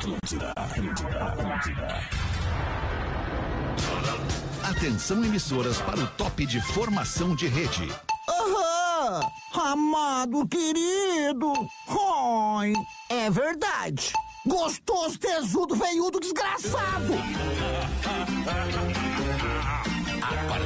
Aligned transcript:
Atlântida, 0.00 0.52
Atlântida, 0.56 1.24
Atlântida. 1.24 2.00
Atenção 4.62 5.22
emissoras 5.22 5.76
para 5.82 6.00
o 6.00 6.06
top 6.06 6.46
de 6.46 6.58
formação 6.58 7.36
de 7.36 7.46
rede. 7.46 7.86
Aham! 8.26 9.20
Amado 9.52 10.48
querido! 10.48 11.52
Oi! 11.86 12.72
É 13.10 13.28
verdade! 13.28 14.10
Gostoso, 14.46 15.18
tesudo, 15.18 15.76
veiudo, 15.76 16.18
desgraçado! 16.18 17.12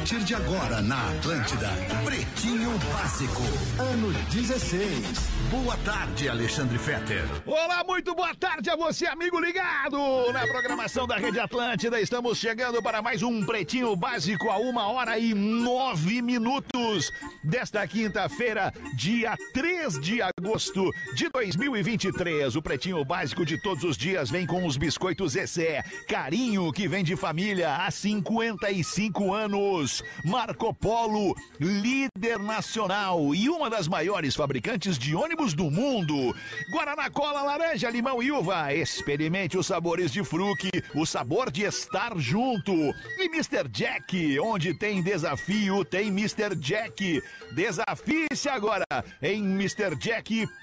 Partir 0.04 0.22
de 0.22 0.34
agora 0.34 0.82
na 0.82 1.08
Atlântida, 1.12 1.70
Pretinho 2.04 2.78
Básico, 2.92 3.40
ano 3.78 4.12
16. 4.30 5.34
Boa 5.50 5.78
tarde, 5.78 6.28
Alexandre 6.28 6.76
Fetter. 6.76 7.24
Olá, 7.46 7.82
muito 7.84 8.14
boa 8.14 8.34
tarde 8.34 8.68
a 8.68 8.76
você, 8.76 9.06
amigo 9.06 9.40
ligado 9.40 9.96
na 10.30 10.46
programação 10.46 11.06
da 11.06 11.16
Rede 11.16 11.40
Atlântida. 11.40 11.98
Estamos 11.98 12.36
chegando 12.36 12.82
para 12.82 13.00
mais 13.00 13.22
um 13.22 13.46
Pretinho 13.46 13.96
Básico 13.96 14.50
a 14.50 14.58
uma 14.58 14.88
hora 14.88 15.18
e 15.18 15.32
nove 15.32 16.20
minutos 16.20 17.10
desta 17.42 17.86
quinta-feira, 17.86 18.74
dia 18.94 19.34
3 19.54 19.98
de 20.00 20.20
agosto 20.20 20.90
de 21.14 21.30
2023. 21.30 22.56
O 22.56 22.62
Pretinho 22.62 23.02
Básico 23.06 23.46
de 23.46 23.56
todos 23.56 23.84
os 23.84 23.96
dias 23.96 24.28
vem 24.28 24.46
com 24.46 24.66
os 24.66 24.76
biscoitos 24.76 25.32
Zezé, 25.32 25.82
carinho 26.06 26.70
que 26.72 26.86
vem 26.86 27.02
de 27.02 27.16
família 27.16 27.76
há 27.76 27.90
55 27.90 29.32
anos. 29.32 29.93
Marco 30.24 30.72
Polo, 30.72 31.36
líder 31.60 32.38
nacional 32.38 33.34
e 33.34 33.48
uma 33.48 33.70
das 33.70 33.86
maiores 33.86 34.34
fabricantes 34.34 34.98
de 34.98 35.14
ônibus 35.14 35.54
do 35.54 35.70
mundo. 35.70 36.34
Guaraná 36.70 37.08
Cola, 37.10 37.42
laranja, 37.42 37.90
limão 37.90 38.22
e 38.22 38.32
uva. 38.32 38.72
Experimente 38.72 39.56
os 39.58 39.66
sabores 39.66 40.10
de 40.10 40.24
fruque, 40.24 40.70
o 40.94 41.04
sabor 41.04 41.50
de 41.50 41.62
estar 41.62 42.16
junto. 42.18 42.72
E 42.72 43.26
Mr. 43.26 43.68
Jack, 43.70 44.40
onde 44.40 44.74
tem 44.74 45.02
desafio, 45.02 45.84
tem 45.84 46.08
Mr. 46.08 46.56
Jack. 46.56 47.22
Desafie-se 47.52 48.48
agora 48.48 48.84
em 49.22 49.44
MrJack.bet. 49.44 50.58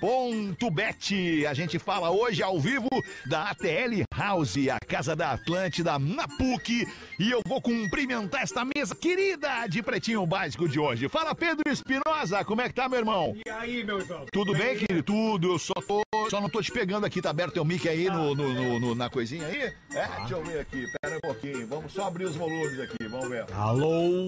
A 1.46 1.54
gente 1.54 1.80
fala 1.80 2.12
hoje 2.12 2.44
ao 2.44 2.60
vivo 2.60 2.90
da 3.26 3.52
ATL 3.52 4.04
House, 4.14 4.58
a 4.68 4.80
casa 4.80 5.16
da 5.16 5.32
Atlântida, 5.32 5.98
na 5.98 6.28
PUC. 6.28 6.86
E 7.20 7.32
eu 7.32 7.42
vou 7.48 7.62
cumprimentar 7.62 8.42
esta 8.42 8.66
mesa 8.66 8.96
querida 8.96 9.21
de 9.70 9.84
Pretinho 9.84 10.26
Básico 10.26 10.68
de 10.68 10.80
hoje. 10.80 11.08
Fala, 11.08 11.36
Pedro 11.36 11.64
Espinosa, 11.72 12.44
como 12.44 12.62
é 12.62 12.68
que 12.68 12.74
tá, 12.74 12.90
meu 12.90 13.00
irmão? 13.00 13.36
E 13.46 13.50
aí, 13.50 13.84
meu 13.84 14.00
irmão? 14.00 14.26
Tudo 14.32 14.54
bem, 14.54 14.76
querido? 14.78 15.04
Tudo. 15.04 15.54
Eu 15.54 15.60
só, 15.60 15.74
tô, 15.76 16.02
só 16.30 16.42
não 16.42 16.50
tô 16.50 16.62
te 16.62 16.72
pegando 16.72 17.06
aqui. 17.06 17.22
Tá 17.22 17.30
aberto 17.30 17.54
teu 17.54 17.64
mic 17.66 17.88
aí 17.88 18.10
no, 18.10 18.34
no- 18.36 18.54
no- 18.54 18.80
no- 18.80 18.96
na 18.96 19.10
coisinha 19.10 19.46
aí? 19.46 19.62
É, 19.94 20.08
deixa 20.20 20.34
eu 20.34 20.44
ver 20.44 20.60
aqui. 20.62 20.86
Pera 21.02 21.18
um 21.18 21.20
pouquinho. 21.20 21.68
Vamos 21.68 21.94
só 21.94 22.08
abrir 22.08 22.26
os 22.26 22.36
volumes 22.36 22.80
aqui. 22.80 23.08
Vamos 23.08 23.30
ver. 23.30 23.46
Alô? 23.54 24.26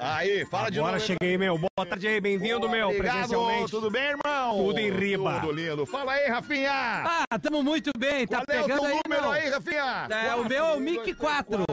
Aí, 0.00 0.44
fala 0.46 0.70
de 0.70 0.78
Agora 0.78 0.94
novo. 0.98 1.04
cheguei, 1.06 1.36
meu. 1.36 1.58
Boa 1.58 1.86
tarde 1.88 2.06
aí, 2.06 2.20
bem-vindo, 2.20 2.68
meu, 2.68 2.86
Obrigado. 2.88 3.14
presencialmente. 3.14 3.70
Tudo 3.70 3.90
bem, 3.90 4.02
irmão? 4.10 4.56
Tudo 4.56 4.78
em 4.78 4.90
riba. 4.92 5.40
Tudo 5.40 5.52
lindo. 5.52 5.86
Fala 5.86 6.12
aí, 6.12 6.28
Rafinha. 6.28 6.70
Ah, 6.72 7.38
tamo 7.40 7.62
muito 7.64 7.90
bem, 7.98 8.24
tá 8.26 8.44
Qual 8.44 8.56
é 8.56 8.60
o 8.60 8.62
pegando 8.64 8.80
teu 8.80 8.90
aí, 8.90 9.00
número 9.04 9.22
não? 9.22 9.32
aí, 9.32 9.48
Rafinha? 9.50 10.06
É, 10.10 10.34
o 10.36 10.44
meu 10.48 10.66
é 10.66 10.72
o 10.74 10.80
Mic 10.80 11.14
4. 11.14 11.64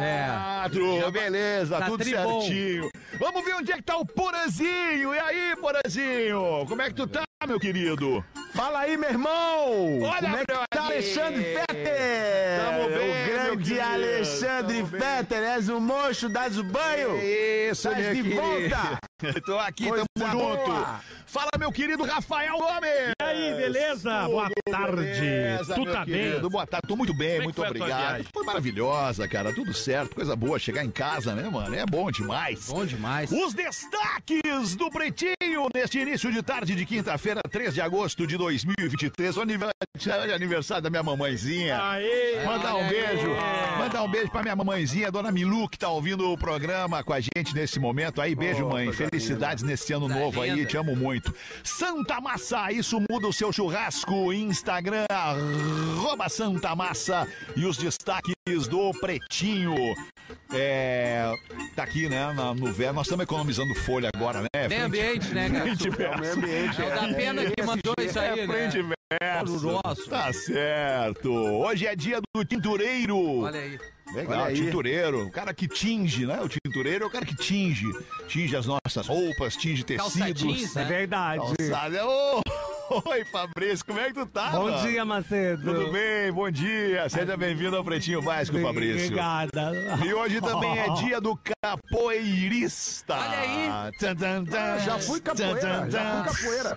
É. 0.00 0.26
Quatro, 0.62 1.12
beleza, 1.12 1.78
Tá 1.78 1.86
tudo 1.86 2.02
tribom. 2.02 2.40
certinho. 2.40 2.90
Vamos 3.20 3.44
ver 3.44 3.54
onde 3.54 3.70
é 3.72 3.76
que 3.76 3.82
tá 3.82 3.96
o 3.96 4.04
Porazinho. 4.06 5.14
E 5.14 5.18
aí, 5.18 5.56
Porazinho? 5.56 6.66
Como 6.68 6.82
é 6.82 6.88
que 6.88 6.94
tu 6.94 7.06
tá, 7.06 7.22
meu 7.46 7.60
querido? 7.60 8.24
Fala 8.60 8.80
aí, 8.80 8.94
meu 8.94 9.08
irmão! 9.08 10.02
Olha, 10.02 10.20
Como 10.20 10.36
é 10.36 10.44
que 10.44 10.52
meu 10.52 10.62
tá. 10.68 10.84
Alexandre 10.84 11.42
Fetter? 11.44 12.60
Tamo 12.62 12.88
bem, 12.90 13.10
O 13.10 13.26
grande. 13.56 13.80
Alexandre. 13.80 14.84
Fetter, 14.84 15.42
és 15.44 15.68
o 15.70 15.80
mocho, 15.80 16.28
das 16.28 16.58
o 16.58 16.64
banho! 16.64 17.16
Isso, 17.16 17.88
Estás 17.88 17.96
meu 17.96 18.14
de 18.14 18.22
querido. 18.22 18.42
volta! 18.42 18.98
Tô 19.44 19.58
aqui, 19.58 19.86
Coisa 19.88 20.04
tamo 20.18 20.30
junto. 20.32 20.64
boa. 20.64 21.00
Fala, 21.26 21.50
meu 21.58 21.70
querido 21.70 22.04
Rafael 22.04 22.56
Gomes. 22.58 23.12
E 23.20 23.22
aí, 23.22 23.54
beleza? 23.54 24.22
Boa 24.24 24.48
tarde. 24.70 24.96
Beleza, 25.20 25.74
tu 25.74 25.84
tá 25.84 26.04
querido. 26.04 26.40
bem? 26.40 26.50
Boa 26.50 26.66
tarde, 26.66 26.88
tô 26.88 26.96
muito 26.96 27.14
bem, 27.14 27.28
Como 27.32 27.40
é 27.40 27.44
muito 27.44 27.56
foi 27.56 27.68
obrigado. 27.68 28.24
Foi 28.32 28.44
maravilhosa, 28.44 29.28
cara, 29.28 29.54
tudo 29.54 29.72
certo, 29.74 30.14
coisa 30.14 30.34
boa 30.34 30.58
chegar 30.58 30.84
em 30.84 30.90
casa, 30.90 31.34
né, 31.34 31.48
mano? 31.50 31.74
É 31.74 31.84
bom 31.86 32.10
demais. 32.10 32.66
Bom 32.66 32.84
demais. 32.84 33.30
Os 33.30 33.52
destaques 33.54 34.74
do 34.74 34.90
Pretinho 34.90 35.68
neste 35.74 35.98
início 36.00 36.32
de 36.32 36.42
tarde 36.42 36.74
de 36.74 36.84
quinta-feira, 36.86 37.40
3 37.50 37.74
de 37.74 37.80
agosto 37.82 38.26
de 38.26 38.36
2023, 38.50 39.36
o 39.36 39.40
aniversário 40.34 40.82
da 40.82 40.90
minha 40.90 41.02
mamãezinha. 41.02 41.80
Aê! 41.80 42.44
Mandar 42.44 42.74
um 42.74 42.80
aí. 42.80 42.88
beijo, 42.88 43.28
mandar 43.78 44.02
um 44.02 44.10
beijo 44.10 44.30
pra 44.30 44.42
minha 44.42 44.56
mamãezinha, 44.56 45.10
dona 45.10 45.30
Milu, 45.30 45.68
que 45.68 45.78
tá 45.78 45.88
ouvindo 45.88 46.28
o 46.32 46.36
programa 46.36 47.02
com 47.04 47.12
a 47.12 47.20
gente 47.20 47.54
nesse 47.54 47.78
momento. 47.78 48.20
Aí, 48.20 48.34
beijo, 48.34 48.66
mãe. 48.66 48.92
Felicidades 48.92 49.62
nesse 49.62 49.92
ano 49.92 50.08
Tá 50.08 50.14
novo 50.14 50.42
aí, 50.42 50.50
linda. 50.50 50.66
te 50.66 50.76
amo 50.76 50.96
muito. 50.96 51.32
Santa 51.62 52.20
Massa, 52.20 52.72
isso 52.72 52.98
muda 53.08 53.28
o 53.28 53.32
seu 53.32 53.52
churrasco. 53.52 54.32
Instagram, 54.32 55.06
arroba 55.08 56.28
Santa 56.28 56.74
Massa. 56.74 57.28
E 57.56 57.64
os 57.64 57.76
destaques 57.76 58.34
do 58.48 58.90
Pretinho. 59.00 59.74
É. 60.52 61.32
Tá 61.76 61.82
aqui, 61.84 62.08
né, 62.08 62.32
na- 62.32 62.54
no 62.54 62.72
verbo. 62.72 62.94
Nós 62.94 63.06
estamos 63.06 63.22
economizando 63.24 63.74
folha 63.74 64.10
agora, 64.14 64.40
né? 64.42 64.48
Bem 64.52 64.68
Frente- 64.68 64.82
ambiente, 64.82 65.34
né, 65.34 65.50
cara? 65.50 65.64
frente 65.76 65.86
É 65.86 65.90
o 66.10 66.18
meio 66.20 66.32
ambiente, 66.32 66.82
É 66.82 66.84
o 66.86 66.90
da 67.08 67.14
pena 67.14 67.50
que 67.50 67.62
mandou 67.62 67.94
isso 68.00 68.18
é 68.18 68.30
aí, 68.30 68.46
frente 68.46 68.82
né? 68.82 68.94
verso. 69.22 69.68
Horroroso. 69.68 70.08
Tá 70.10 70.32
certo. 70.32 71.30
Hoje 71.32 71.86
é 71.86 71.94
dia 71.94 72.20
do 72.34 72.44
tintureiro. 72.44 73.40
Olha 73.42 73.60
aí. 73.60 73.78
Legal, 74.14 74.32
Olha 74.40 74.46
aí. 74.46 74.54
tintureiro. 74.56 75.26
O 75.26 75.30
cara 75.30 75.54
que 75.54 75.68
tinge, 75.68 76.26
né? 76.26 76.40
O 76.40 76.48
tintureiro 76.48 77.04
é 77.04 77.06
o 77.06 77.10
cara 77.10 77.24
que 77.26 77.36
tinge. 77.36 77.84
Tinge 78.26 78.56
as 78.56 78.66
nossas 78.66 79.06
roupas, 79.06 79.54
tinge 79.56 79.84
Calça 79.84 80.18
tecidos. 80.18 80.42
jeans, 80.42 80.76
É 80.76 80.80
né? 80.80 80.84
verdade. 80.86 81.42
Calçada. 81.58 82.06
Ô, 82.06 82.40
Oi, 82.90 83.24
Fabrício, 83.24 83.86
como 83.86 84.00
é 84.00 84.08
que 84.08 84.14
tu 84.14 84.26
tá? 84.26 84.50
Bom 84.50 84.64
mano? 84.64 84.82
dia, 84.82 85.04
Macedo. 85.04 85.62
Tudo 85.62 85.92
bem? 85.92 86.32
Bom 86.32 86.50
dia. 86.50 87.08
Seja 87.08 87.36
bem-vindo 87.36 87.76
ao 87.76 87.84
Pretinho 87.84 88.20
Básico, 88.20 88.60
Fabrício. 88.60 89.06
Obrigada. 89.06 89.72
E 90.04 90.12
hoje 90.12 90.40
também 90.40 90.76
é 90.76 90.90
dia 90.94 91.20
do 91.20 91.38
capoeirista. 91.62 93.14
Olha 93.14 93.38
aí. 93.38 93.92
Tan, 93.96 94.16
tan, 94.16 94.44
tan. 94.44 94.78
já 94.80 94.98
fui 94.98 95.20
capoeira, 95.20 95.88
já 95.88 96.24
fui 96.24 96.56
capoeira. 96.56 96.76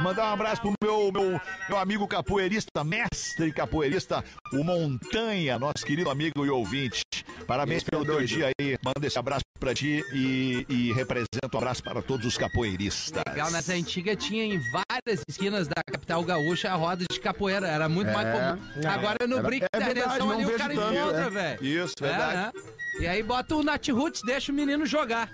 Mandar 0.00 0.30
um 0.30 0.32
abraço 0.32 0.62
pro 0.62 0.72
meu, 0.80 1.10
meu, 1.10 1.40
meu 1.68 1.78
amigo 1.78 2.06
capoeirista, 2.06 2.84
mestre 2.84 3.52
capoeirista, 3.52 4.24
o 4.52 4.62
Montanha, 4.62 5.58
nosso 5.58 5.84
querido 5.84 6.08
amigo 6.08 6.46
e 6.46 6.50
ouvinte. 6.50 7.02
Parabéns 7.48 7.78
Esse 7.78 7.86
é 7.86 7.90
pelo 7.90 8.04
teu 8.04 8.24
dia 8.24 8.50
aí. 8.60 8.78
Manda 8.82 9.04
esse 9.04 9.18
abraço 9.18 9.42
pra 9.58 9.74
ti 9.74 10.04
e, 10.12 10.64
e 10.68 10.92
representa 10.92 11.48
um 11.52 11.58
abraço 11.58 11.82
para 11.82 12.00
todos 12.00 12.26
os 12.26 12.38
capoeiristas. 12.38 13.23
Legal, 13.26 13.50
nessa 13.50 13.72
antiga 13.72 14.14
tinha 14.14 14.44
em 14.44 14.58
várias 14.70 15.22
esquinas 15.28 15.66
da 15.66 15.82
capital 15.82 16.22
gaúcha 16.22 16.70
a 16.70 16.74
roda 16.74 17.04
de 17.10 17.18
capoeira. 17.20 17.66
Era 17.66 17.88
muito 17.88 18.12
mais 18.12 18.28
comum. 18.28 18.88
Agora 18.88 19.26
no 19.26 19.38
Era- 19.38 19.42
brinco 19.48 19.66
é 19.72 19.78
da 19.80 19.86
verdade, 19.86 20.18
não 20.18 20.30
ali 20.30 20.44
o 20.46 20.56
cara 20.56 20.74
tanto, 20.74 20.94
encontra, 20.94 21.20
é. 21.26 21.30
velho. 21.30 21.64
Isso, 21.64 21.94
verdade. 22.00 22.32
É, 22.32 22.36
né? 22.36 22.52
E 23.00 23.06
aí 23.06 23.22
bota 23.22 23.56
o 23.56 23.62
Nat 23.62 23.88
Roots, 23.88 24.20
deixa 24.24 24.52
o 24.52 24.54
menino 24.54 24.86
jogar. 24.86 25.30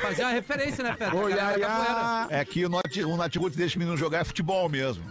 Fazer 0.00 0.22
uma 0.24 0.32
referência, 0.32 0.82
né, 0.82 0.94
Fera? 0.98 1.12
É 2.30 2.44
que 2.44 2.64
o 2.66 2.68
Nat- 2.68 2.96
o 3.04 3.16
Natiruts 3.16 3.56
deixa 3.56 3.76
o 3.76 3.78
menino 3.78 3.96
jogar 3.96 4.18
é 4.20 4.24
futebol 4.24 4.68
mesmo. 4.68 5.04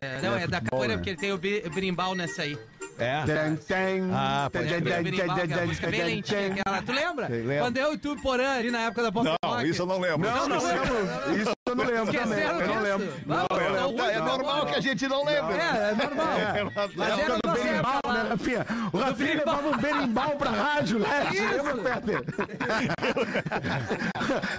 É, 0.00 0.20
não, 0.22 0.36
é 0.36 0.46
da 0.46 0.60
capoeira, 0.60 0.94
né? 0.94 0.98
porque 0.98 1.10
ele 1.10 1.16
tem 1.18 1.32
o 1.32 1.70
brimbal 1.70 2.14
nessa 2.14 2.42
aí. 2.42 2.56
É. 2.98 3.24
Tem, 3.24 3.56
tem. 3.56 4.10
Ah, 4.12 4.50
pode 4.52 4.68
tem, 4.68 4.82
crer. 4.82 6.58
É. 6.66 6.82
Tu 6.84 6.92
lembra? 6.92 7.28
lembro. 7.28 7.58
Quando 7.64 7.76
eu 7.76 7.94
e 7.94 7.98
tu 7.98 8.16
Porã 8.16 8.54
ali 8.58 8.70
na 8.70 8.80
época 8.80 9.02
da 9.04 9.12
Pop 9.12 9.24
Não, 9.24 9.36
Rock. 9.44 9.68
isso 9.68 9.82
eu 9.82 9.86
não 9.86 10.00
lembro. 10.00 10.28
Não, 10.28 10.48
não 10.48 10.58
lembro. 10.58 11.38
Isso 11.40 11.52
eu 11.66 11.74
não 11.76 11.84
lembro 11.84 12.12
também. 12.12 12.38
Esqueceram 12.38 12.60
Eu 12.60 12.66
não 12.66 12.74
disso? 12.74 12.82
lembro. 12.98 13.12
Não, 13.26 13.46
tá 13.46 14.10
é, 14.10 14.14
é 14.14 14.18
normal 14.20 14.66
que 14.66 14.74
a 14.74 14.80
gente 14.80 15.06
não 15.08 15.24
lembre. 15.24 15.54
É, 15.54 15.90
é 15.90 15.94
normal. 15.94 16.38
É, 16.38 16.64
Mas 16.96 17.18
época 17.18 17.38
do 17.44 17.52
berimbau, 17.52 18.00
né, 18.12 18.26
Rafinha? 18.28 18.66
O 18.92 18.98
Rafinha 18.98 19.28
berimbau. 19.28 19.56
levava 19.56 19.68
um 19.68 19.78
berimbau 19.80 20.30
pra 20.36 20.50
rádio, 20.50 20.98
né? 20.98 21.08
Isso. 21.32 21.42
Lembra, 21.48 22.00
Peter? 22.00 22.24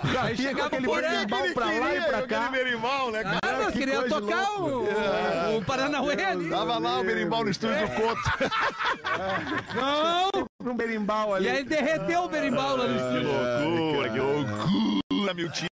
Rafinha 0.04 0.30
com 0.30 0.36
chegava 0.36 0.68
aquele 0.68 0.88
berimbal 0.88 1.44
pra 1.54 1.66
lá 1.66 1.96
e 1.96 2.02
pra 2.02 2.28
cá. 2.28 2.46
Aquele 2.46 2.64
berimbau, 2.64 3.12
né, 3.12 3.24
cara? 3.24 3.40
Nós 3.70 3.86
que 3.86 3.86
coisa 3.92 4.10
tocar 4.10 4.62
o, 4.62 5.58
o 5.58 5.66
Paranauê 5.66 6.24
ali. 6.24 6.50
Tava 6.50 6.78
lá 6.80 7.00
o 7.00 7.04
berimbau 7.04 7.44
no 7.44 7.50
estúdio 7.52 7.80
do 7.88 7.94
Couto. 7.94 8.22
Não! 9.76 10.30
Um 10.72 10.76
berimbau 10.76 11.34
ali. 11.36 11.46
E 11.46 11.50
aí 11.50 11.64
derreteu 11.64 12.24
o 12.24 12.28
berimbau 12.30 12.76
lá 12.78 12.88
no 12.88 12.94
Que 12.94 13.06
estúdio. 13.06 13.30
loucura, 13.32 14.10
que 14.10 14.20
loucura, 14.20 15.34
meu 15.34 15.52
tio. 15.52 15.69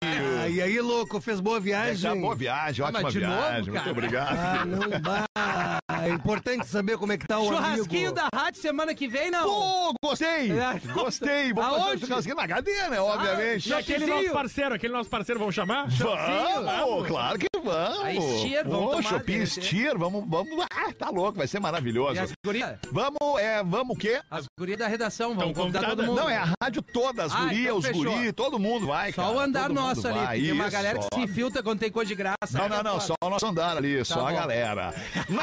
E 0.58 0.62
aí, 0.64 0.82
louco, 0.82 1.22
fez 1.22 1.40
boa 1.40 1.60
viagem? 1.60 2.20
Boa 2.20 2.34
viagem, 2.34 2.84
Ah, 2.84 2.88
ótima 2.88 3.12
de 3.12 3.20
novo, 3.20 3.36
viagem. 3.36 3.62
Muito 3.66 3.74
cara? 3.76 3.92
obrigado. 3.92 4.38
Ah, 4.40 4.66
não 4.66 4.90
dá. 4.90 5.78
É 6.04 6.10
importante 6.10 6.66
saber 6.66 6.98
como 6.98 7.12
é 7.12 7.18
que 7.18 7.28
tá 7.28 7.38
o 7.40 7.46
Churrasquinho 7.48 8.10
amigo. 8.10 8.16
da 8.16 8.28
rádio 8.36 8.60
semana 8.60 8.96
que 8.96 9.08
vem, 9.08 9.30
não? 9.30 9.44
Pô, 9.44 9.94
gostei! 10.04 10.52
É. 10.52 10.80
Gostei! 10.94 11.54
Vamos 11.54 11.70
fazer 11.70 11.84
um 11.84 11.90
Aonde? 11.90 12.08
churrasquinho 12.08 12.36
na 12.36 12.48
cadeia, 12.48 12.90
né? 12.90 13.00
Obviamente. 13.00 13.70
E 13.70 13.74
aquele 13.74 14.08
nosso 14.08 14.32
parceiro, 14.32 14.74
aquele 14.74 14.94
nosso 14.94 15.10
parceiro, 15.12 15.40
vamos 15.40 15.54
chamar? 15.54 15.88
Vamos, 15.90 17.08
claro 17.08 17.38
que 17.38 17.48
vamos. 17.64 18.00
A 18.06 18.14
Stier, 18.38 18.68
vamos 18.68 19.06
Shopping 19.06 19.34
repente. 19.34 19.48
Stier, 19.66 19.96
vamos, 19.98 20.26
vamos. 20.28 20.66
Ah, 20.72 20.92
tá 20.92 21.10
louco, 21.12 21.38
vai 21.38 21.46
ser 21.48 21.58
E 21.58 21.62
maravilhoso. 21.62 22.20
as 22.20 22.32
gurias? 22.44 22.78
Vamos, 22.92 23.40
é, 23.40 23.64
vamos 23.64 23.96
o 23.96 24.00
quê? 24.00 24.20
As 24.32 24.46
gurias 24.58 24.80
da 24.80 24.88
redação, 24.88 25.36
vamos 25.36 25.52
Então, 25.52 25.64
convidar 25.66 25.88
todo 25.88 26.04
mundo. 26.04 26.16
Não, 26.20 26.30
é 26.30 26.38
a 26.38 26.48
rádio 26.64 26.82
toda, 26.82 27.26
as 27.26 27.32
Ah, 27.34 27.42
gurias, 27.42 27.62
então 27.66 27.78
os 27.78 27.86
fechou. 27.86 28.04
guri, 28.04 28.32
todo 28.34 28.58
mundo 28.60 28.88
vai, 28.88 29.12
Só 29.14 29.24
cara, 29.24 29.36
o 29.36 29.40
andar 29.40 29.70
nosso 29.70 30.08
ali, 30.08 30.18
vai, 30.20 30.40
tem 30.48 30.54
uma 30.54 30.70
galera 30.70 31.00
que 31.00 31.16
se 31.16 31.22
infiltra 31.22 31.64
quando 31.64 31.80
tem 31.80 31.92
coisa 31.92 32.08
de 32.08 32.16
graça. 32.16 32.36
Não, 32.54 32.70
não, 32.70 32.84
não, 32.84 33.00
só 33.00 33.14
o 33.22 33.30
nosso 33.30 33.46
andar 33.46 33.78
ali, 33.78 34.04
só 34.06 34.28
a 34.28 34.32
bom. 34.32 34.38
galera. 34.38 34.94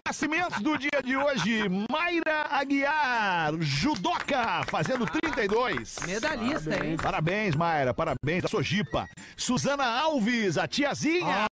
Nascimentos 0.07 0.61
do 0.63 0.77
dia 0.79 1.03
de 1.05 1.17
hoje, 1.17 1.69
Mayra 1.91 2.47
Aguiar, 2.51 3.53
judoca, 3.61 4.65
fazendo 4.69 5.07
32. 5.07 5.99
Medalhista, 6.07 6.85
hein? 6.85 6.97
Parabéns, 6.97 7.55
Mayra, 7.55 7.93
parabéns 7.93 8.43
da 8.43 8.49
Sojipa. 8.49 9.09
Suzana 9.37 9.85
Alves, 9.85 10.59
a 10.59 10.67
tiazinha. 10.67 11.47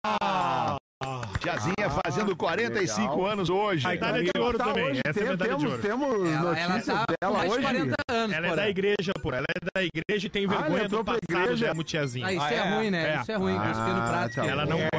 Tiazinha 1.40 1.90
fazendo 2.04 2.34
45 2.36 3.14
legal. 3.16 3.26
anos 3.32 3.48
hoje. 3.50 3.86
A 3.86 3.90
medalha 3.90 4.22
de 4.24 4.30
ouro 4.38 4.58
Tá 4.58 4.64
também. 4.64 4.84
hoje, 4.90 5.00
Essa 5.04 5.08
é 5.08 5.10
a 5.10 5.14
tem- 5.14 5.30
medalha 5.30 5.50
de 5.54 5.58
temos, 5.58 5.72
ouro. 5.72 5.82
temos 5.82 6.28
Ela, 6.32 6.58
ela 6.58 6.68
notícias 6.74 6.98
tá 6.98 7.04
com 7.06 7.14
dela 7.20 7.38
mais 7.38 7.50
de 7.50 7.56
hoje. 7.56 7.62
40 7.66 7.96
anos, 8.10 8.36
Ela 8.36 8.46
é 8.48 8.56
da 8.56 8.68
igreja, 8.68 9.12
pô. 9.22 9.28
Ela 9.32 9.46
é 9.48 9.60
da 9.74 9.82
igreja 9.84 10.26
e 10.26 10.30
tem 10.30 10.44
ela 10.44 10.56
vergonha 10.58 10.84
entrou 10.84 11.02
do 11.02 11.06
passado 11.06 11.42
igreja. 11.44 11.66
já, 11.74 11.84
tiazinha. 11.84 12.26
Ah, 12.26 12.32
isso 12.32 12.42
Ah, 12.42 12.52
é, 12.52 12.56
é? 12.56 12.74
ruim, 12.76 12.90
né? 12.90 13.14
É. 13.16 13.20
Isso 13.20 13.32
é 13.32 13.36
ruim, 13.36 13.54
prato. 13.56 14.34
tá 14.34 14.46
Ela 14.46 14.66
não, 14.66 14.78
É. 14.78 14.88
gosta, 14.92 14.98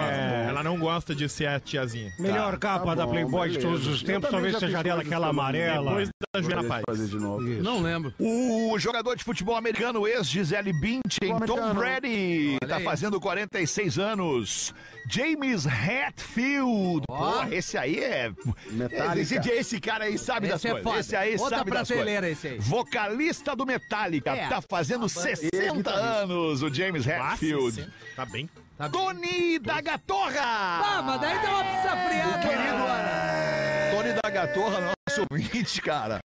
ela 0.50 0.64
não 0.64 0.80
gosta 0.80 1.16
de 1.16 1.28
ser 1.30 1.48
a 1.48 1.60
tiazinha. 1.60 2.14
Melhor 2.18 2.58
capa 2.58 2.86
Tá 2.86 2.96
da 2.96 3.08
Playboy 3.08 3.50
de 3.50 3.60
todos 3.60 3.86
os 3.86 4.02
tempos, 4.02 4.30
talvez 4.30 4.58
seja 4.58 4.82
dela 4.82 5.02
aquela 5.02 5.28
amarela. 5.28 5.90
Depois 5.90 6.10
da 6.34 6.42
Juliana 6.42 6.64
Paz. 6.86 7.10
de. 7.10 7.16
Não 7.62 7.82
lembro. 7.82 8.14
O 8.18 8.78
jogador 8.80 9.16
de 9.16 9.24
futebol 9.24 9.56
americano, 9.56 10.08
ex-Gisele 10.08 10.72
Bündchen, 10.74 11.40
Tom. 11.46 11.74
Brady, 11.74 12.58
tá 12.68 12.80
fazendo 12.80 13.20
46 13.20 14.00
anos. 14.00 14.74
James 15.12 15.66
Hetfield, 15.90 17.04
Ó. 17.10 17.44
pô, 17.44 17.54
esse 17.54 17.78
aí 17.78 18.00
é... 18.04 18.32
Metallica. 18.72 19.20
Esse, 19.22 19.50
esse 19.52 19.80
cara 19.80 20.06
aí 20.06 20.18
sabe 20.18 20.48
das 20.48 20.58
Esse 20.64 20.68
é 20.68 20.72
coisas. 20.72 20.84
foda. 20.90 21.00
Esse 21.00 21.16
aí 21.16 21.36
Outra 21.36 21.58
sabe 21.58 21.72
das 21.72 21.88
coisas. 21.88 22.24
esse 22.24 22.48
aí. 22.48 22.60
Vocalista 22.60 23.56
do 23.56 23.66
Metallica, 23.66 24.32
É. 24.32 24.48
tá 24.48 24.62
fazendo 24.62 25.08
60 25.10 25.90
anos, 25.90 26.62
o 26.62 26.74
James 26.74 27.06
Hetfield. 27.08 27.88
Tá 28.16 28.26
bem. 28.26 28.50
Tá 28.78 28.88
bem. 28.88 28.92
Tony 29.02 29.60
da 29.60 29.82
Gatorra! 29.82 30.42
Ah, 30.42 31.02
mas 31.06 31.20
daí 31.22 31.42
dá 31.42 31.50
uma 31.50 31.64
pizza 31.64 31.98
friada. 31.98 32.48
Querido 32.48 33.96
Tony 33.96 34.14
da 34.22 34.30
Gatorra, 34.30 34.80
nosso 34.82 35.28
ouvinte, 35.30 35.82
cara. 35.82 36.20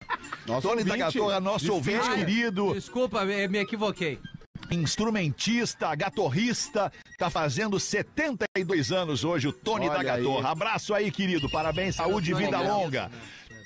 Nosso 0.45 0.67
Tony 0.67 0.83
da 0.83 0.93
ouvinte 0.93 1.17
Gatorra, 1.17 1.39
nosso 1.39 1.73
ouvinte 1.73 2.09
querido. 2.11 2.73
Desculpa, 2.73 3.25
me 3.25 3.57
equivoquei. 3.59 4.19
Instrumentista, 4.73 5.93
gatorrista, 5.95 6.91
tá 7.17 7.29
fazendo 7.29 7.79
72 7.79 8.91
anos 8.91 9.23
hoje, 9.23 9.47
o 9.47 9.53
Tony 9.53 9.87
Olha 9.87 9.97
da 9.97 10.03
Gatorra. 10.03 10.49
Abraço 10.49 10.93
aí, 10.93 11.11
querido. 11.11 11.49
Parabéns, 11.49 11.95
saúde 11.95 12.31
e 12.31 12.33
vida 12.33 12.59
longa. 12.59 13.11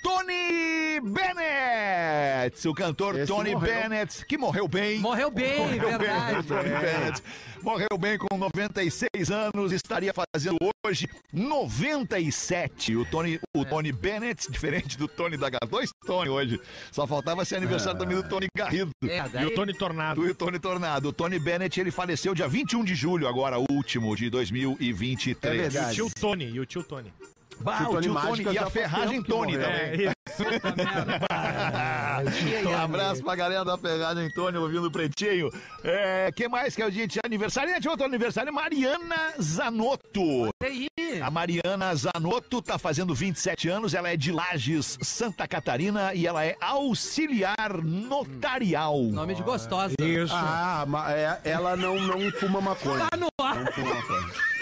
Tony 0.07 1.01
Bennett, 1.01 2.65
o 2.65 2.73
cantor 2.73 3.17
Esse 3.19 3.27
Tony 3.27 3.51
morreu. 3.53 3.73
Bennett, 3.73 4.25
que 4.25 4.37
morreu 4.37 4.65
bem. 4.65 4.99
Morreu 4.99 5.29
bem, 5.29 5.59
Morreu 5.59 5.79
bem, 5.79 5.97
verdade. 5.97 6.47
Tony 6.47 6.69
Bennett. 6.69 7.23
Morreu 7.61 7.97
bem 7.99 8.17
com 8.17 8.37
96 8.37 9.29
anos, 9.29 9.73
estaria 9.73 10.13
fazendo 10.13 10.55
hoje 10.85 11.09
97. 11.33 12.95
O 12.95 13.03
Tony, 13.05 13.37
o 13.53 13.65
Tony 13.65 13.91
Bennett, 13.91 14.49
diferente 14.49 14.97
do 14.97 15.09
Tony 15.09 15.35
da 15.35 15.49
Gatorra, 15.49 15.69
dois 15.71 15.89
Tony 16.05 16.29
hoje. 16.29 16.61
Só 16.89 17.05
faltava 17.05 17.43
ser 17.43 17.57
aniversário 17.57 17.99
também 17.99 18.15
do 18.15 18.23
Tony 18.29 18.47
Garrido. 18.55 18.91
É, 19.03 19.17
E 19.25 19.29
daí... 19.29 19.45
o 19.45 19.55
Tony 19.55 19.73
Tornado. 19.73 20.25
Do 20.25 20.33
Tony 20.33 20.57
Tornado. 20.57 21.09
O 21.09 21.13
Tony 21.13 21.37
Bennett, 21.37 21.77
ele 21.81 21.91
faleceu 21.91 22.33
dia 22.33 22.47
21 22.47 22.81
de 22.85 22.95
julho, 22.95 23.27
agora 23.27 23.57
último 23.69 24.15
de 24.15 24.29
2023. 24.29 25.53
É 25.53 25.57
E 25.57 25.67
o 25.67 25.71
verdade. 25.71 25.95
tio 25.95 26.09
Tony. 26.17 26.45
E 26.49 26.59
o 26.61 26.65
tio 26.65 26.81
Tony. 26.81 27.11
Bah, 27.59 27.77
Tio 27.77 27.87
o 27.87 27.91
Tony 27.93 28.01
tio 28.03 28.13
Tony 28.13 28.43
e 28.53 28.57
a 28.57 28.69
ferragem 28.69 29.23
Tony 29.23 29.53
morreu. 29.57 29.67
também. 29.69 29.81
É, 29.81 29.95
isso. 29.95 30.13
Um 32.67 32.75
abraço 32.77 33.23
pra 33.23 33.35
galera 33.35 33.63
da 33.63 33.77
Ferragem 33.77 34.29
Tony 34.31 34.57
ouvindo 34.57 34.87
o 34.87 34.91
Pretinho. 34.91 35.49
É, 35.83 36.31
que 36.35 36.47
mais 36.47 36.75
que 36.75 36.81
a 36.81 36.89
gente 36.89 37.19
aniversariante? 37.23 37.87
Outro 37.87 38.05
aniversário, 38.05 38.53
Mariana 38.53 39.33
Zanotto. 39.41 40.49
Aí. 40.61 40.87
A 41.21 41.31
Mariana 41.31 41.95
Zanotto 41.95 42.61
tá 42.61 42.77
fazendo 42.77 43.15
27 43.15 43.69
anos, 43.69 43.93
ela 43.93 44.09
é 44.09 44.17
de 44.17 44.31
Lages, 44.31 44.97
Santa 45.01 45.47
Catarina 45.47 46.13
e 46.13 46.27
ela 46.27 46.43
é 46.45 46.55
auxiliar 46.59 47.81
notarial. 47.83 48.99
Nome 49.03 49.35
de 49.35 49.43
gostosa. 49.43 49.93
Isso. 50.01 50.33
Ah, 50.35 50.85
é- 51.09 51.49
ela 51.51 51.75
não, 51.77 51.95
não 51.99 52.31
fuma 52.31 52.59
maconha. 52.61 53.07
Tá 53.09 53.17
no 53.17 53.27
ar. 53.41 53.63
Não 53.63 53.71
fuma 53.71 53.95
maconha. 53.95 54.56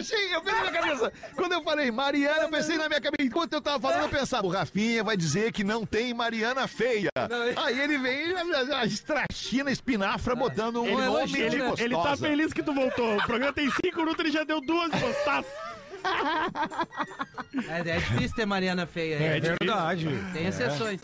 Eu 0.00 0.16
achei, 0.16 0.34
eu 0.34 0.40
pensei 0.42 0.62
na 0.64 0.70
cabeça. 0.72 1.12
Quando 1.36 1.52
eu 1.52 1.62
falei 1.62 1.90
Mariana, 1.90 2.42
eu 2.42 2.48
pensei 2.50 2.76
na 2.78 2.88
minha 2.88 3.00
cabeça. 3.00 3.22
Enquanto 3.26 3.52
eu 3.52 3.60
tava 3.60 3.80
falando, 3.80 4.02
eu 4.04 4.08
pensava, 4.08 4.46
o 4.46 4.50
Rafinha 4.50 5.04
vai 5.04 5.16
dizer 5.16 5.52
que 5.52 5.62
não 5.62 5.84
tem 5.84 6.14
Mariana 6.14 6.66
feia. 6.66 7.10
Aí 7.56 7.78
ele 7.80 7.98
vem, 7.98 8.34
a 8.74 8.84
estrachina 8.84 9.70
espinafra, 9.70 10.34
botando 10.34 10.80
um 10.82 10.86
Ele- 10.86 11.06
nome 11.06 11.22
ele- 11.22 11.50
de 11.50 11.56
ele- 11.56 11.58
gostosa. 11.58 11.84
Ele 11.84 11.94
tá 11.96 12.16
feliz 12.16 12.52
que 12.52 12.62
tu 12.62 12.72
voltou. 12.72 13.16
O 13.16 13.22
programa 13.26 13.52
tem 13.52 13.70
cinco 13.70 13.98
minutos, 13.98 14.20
ele 14.24 14.32
já 14.32 14.44
deu 14.44 14.60
duas 14.60 14.90
postadas. 14.90 15.50
É, 17.68 17.80
é 17.90 17.96
difícil 17.98 18.34
ter 18.36 18.46
Mariana 18.46 18.86
feia. 18.86 19.16
É 19.16 19.36
É, 19.36 19.40
verdade. 19.40 20.08
Tem 20.32 20.46
exceções. 20.46 21.00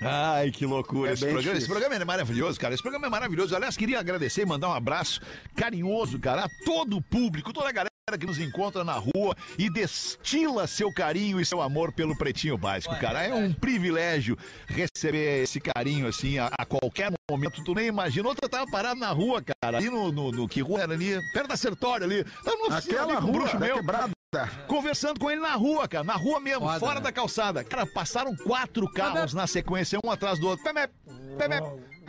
Ai, 0.00 0.50
que 0.50 0.66
loucura 0.66 1.10
É 1.10 1.14
esse 1.14 1.26
programa. 1.26 1.58
Esse 1.58 1.66
programa 1.66 1.94
é 1.94 2.04
maravilhoso, 2.04 2.60
cara. 2.60 2.74
Esse 2.74 2.82
programa 2.82 3.06
é 3.06 3.10
maravilhoso. 3.10 3.56
Aliás, 3.56 3.76
queria 3.76 3.98
agradecer 3.98 4.42
e 4.42 4.46
mandar 4.46 4.68
um 4.68 4.74
abraço 4.74 5.20
carinhoso, 5.56 6.18
cara, 6.18 6.44
a 6.44 6.48
todo 6.64 6.98
o 6.98 7.02
público, 7.02 7.52
toda 7.52 7.68
a 7.68 7.72
galera 7.72 7.90
que 8.16 8.24
nos 8.24 8.38
encontra 8.38 8.84
na 8.84 8.92
rua 8.92 9.36
e 9.58 9.68
destila 9.68 10.68
seu 10.68 10.92
carinho 10.94 11.40
e 11.40 11.44
seu 11.44 11.60
amor 11.60 11.90
pelo 11.90 12.16
Pretinho 12.16 12.56
Básico, 12.56 12.96
cara. 13.00 13.24
É 13.24 13.34
um 13.34 13.52
privilégio 13.52 14.38
receber 14.68 15.42
esse 15.42 15.58
carinho, 15.58 16.06
assim, 16.06 16.38
a, 16.38 16.48
a 16.56 16.64
qualquer 16.64 17.10
momento. 17.28 17.64
Tu 17.64 17.74
nem 17.74 17.88
imagina. 17.88 18.28
Outra 18.28 18.48
tava 18.48 18.70
parado 18.70 19.00
na 19.00 19.10
rua, 19.10 19.42
cara, 19.42 19.78
ali 19.78 19.90
no, 19.90 20.12
no, 20.12 20.30
no 20.30 20.48
que 20.48 20.60
rua 20.60 20.82
era 20.82 20.92
ali, 20.92 21.20
perto 21.32 21.48
da 21.48 21.56
Sertório 21.56 22.06
ali. 22.06 22.22
Tava 22.44 22.56
numa 22.56 22.76
oficina 22.76 22.94
Aquela 23.02 23.16
ali 23.16 23.22
rua 23.22 23.32
bruxo 23.32 23.58
da 23.58 23.66
meu 23.66 23.76
quebrada. 23.78 24.12
conversando 24.68 25.18
com 25.18 25.28
ele 25.28 25.40
na 25.40 25.56
rua, 25.56 25.88
cara. 25.88 26.04
Na 26.04 26.14
rua 26.14 26.38
mesmo, 26.38 26.60
Foda, 26.60 26.78
fora 26.78 26.94
né? 26.94 27.00
da 27.00 27.10
calçada. 27.10 27.64
Cara, 27.64 27.84
passaram 27.86 28.36
quatro 28.36 28.88
carros 28.88 29.34
na 29.34 29.48
sequência, 29.48 29.98
um 30.04 30.12
atrás 30.12 30.38
do 30.38 30.46
outro. 30.46 30.62
Pé, 30.62 30.72
pé, 30.72 31.58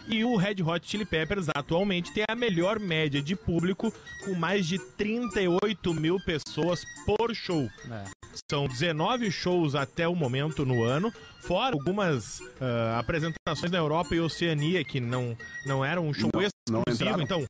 E 0.07 0.24
o 0.25 0.36
Red 0.36 0.62
Hot 0.63 0.86
Chili 0.89 1.05
Peppers 1.05 1.48
atualmente 1.55 2.13
tem 2.13 2.25
a 2.29 2.36
melhor 2.36 2.79
média 2.79 3.22
de 3.22 3.36
público, 3.36 3.91
com 4.25 4.33
mais 4.36 4.67
de 4.67 4.77
38 4.77 5.93
mil 5.93 6.17
pessoas 6.25 6.83
por 7.05 7.33
show. 7.33 7.69
É. 7.89 8.03
São 8.51 8.67
19 8.67 9.31
shows 9.31 9.75
até 9.75 10.07
o 10.07 10.15
momento 10.15 10.65
no 10.65 10.83
ano, 10.83 11.12
fora 11.41 11.75
algumas 11.75 12.39
ah, 12.60 13.00
apresentações 13.00 13.72
na 13.72 13.77
Europa 13.77 14.13
e 14.15 14.19
Oceania 14.19 14.83
que 14.83 15.00
não, 15.00 15.38
não 15.65 15.86
eram 15.86 16.07
um 16.07 16.13
show 16.13 16.29
Não- 16.33 16.41
não 16.41 16.83
exclusivo. 16.83 17.03
entraram? 17.03 17.24
Então, 17.24 17.45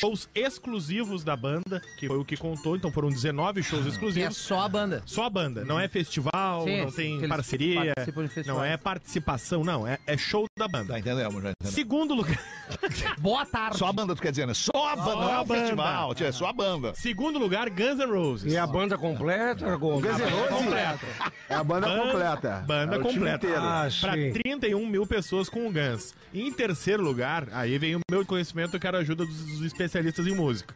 shows 0.00 0.28
exclusivos 0.34 1.22
da 1.24 1.36
banda, 1.36 1.80
que 1.98 2.06
foi 2.06 2.16
o 2.18 2.24
que 2.24 2.36
contou, 2.36 2.76
então 2.76 2.90
foram 2.90 3.08
19 3.08 3.62
shows 3.62 3.84
É 3.86 3.88
exclusivos. 3.88 4.36
só 4.36 4.60
a 4.60 4.68
banda. 4.68 5.02
Só 5.06 5.24
a 5.24 5.30
banda, 5.30 5.64
não 5.64 5.78
é 5.78 5.88
festival, 5.88 6.64
Sim, 6.64 6.82
não 6.82 6.90
tem 6.92 7.28
parceria, 7.28 7.92
não 8.46 8.64
é 8.64 8.76
participação, 8.76 9.62
não, 9.64 9.86
é, 9.86 9.98
é 10.06 10.16
show 10.16 10.44
da 10.58 10.66
banda. 10.68 10.92
Tá 10.94 10.98
entendendo, 10.98 11.20
já 11.32 11.38
entendeu? 11.50 11.54
Segundo 11.64 12.14
lugar, 12.14 12.38
Boa 13.18 13.44
tarde. 13.44 13.78
Só 13.78 13.86
a 13.88 13.92
banda, 13.92 14.14
tu 14.14 14.22
quer 14.22 14.30
dizer, 14.30 14.46
né? 14.46 14.54
Só 14.54 14.70
a 14.88 14.96
banda, 14.96 15.14
não 15.16 15.28
é 15.28 15.34
a 15.34 15.40
o 15.42 15.44
banda. 15.44 15.60
festival, 15.60 16.14
tia, 16.14 16.26
é 16.28 16.32
só 16.32 16.46
a 16.46 16.52
banda. 16.52 16.94
segundo 16.94 17.38
lugar, 17.38 17.68
Guns 17.68 17.98
N' 17.98 18.06
Roses. 18.10 18.52
E 18.52 18.56
a 18.56 18.66
banda 18.66 18.96
completa, 18.96 19.76
Gomes? 19.76 20.02
Guns 20.10 20.20
N' 20.20 20.30
Roses 20.30 20.48
completa. 20.64 21.06
é 21.48 21.54
a 21.54 21.62
banda 21.64 21.86
Ban- 21.88 21.98
completa. 22.06 22.64
Banda 22.66 22.96
é 22.96 22.98
completa. 22.98 23.46
Ah, 23.58 23.88
Pra 24.00 24.14
sim. 24.14 24.32
31 24.32 24.86
mil 24.86 25.06
pessoas 25.06 25.48
com 25.48 25.66
o 25.68 25.72
Guns. 25.72 26.14
E 26.32 26.42
em 26.42 26.52
terceiro 26.52 27.02
lugar, 27.02 27.46
aí 27.52 27.76
vem 27.78 27.96
o 27.96 28.00
meu 28.10 28.24
conhecimento, 28.24 28.74
eu 28.76 28.80
quero 28.80 28.96
a 28.96 29.00
ajuda 29.00 29.26
dos, 29.26 29.36
dos 29.44 29.62
especialistas 29.84 30.26
em 30.26 30.34
música. 30.34 30.74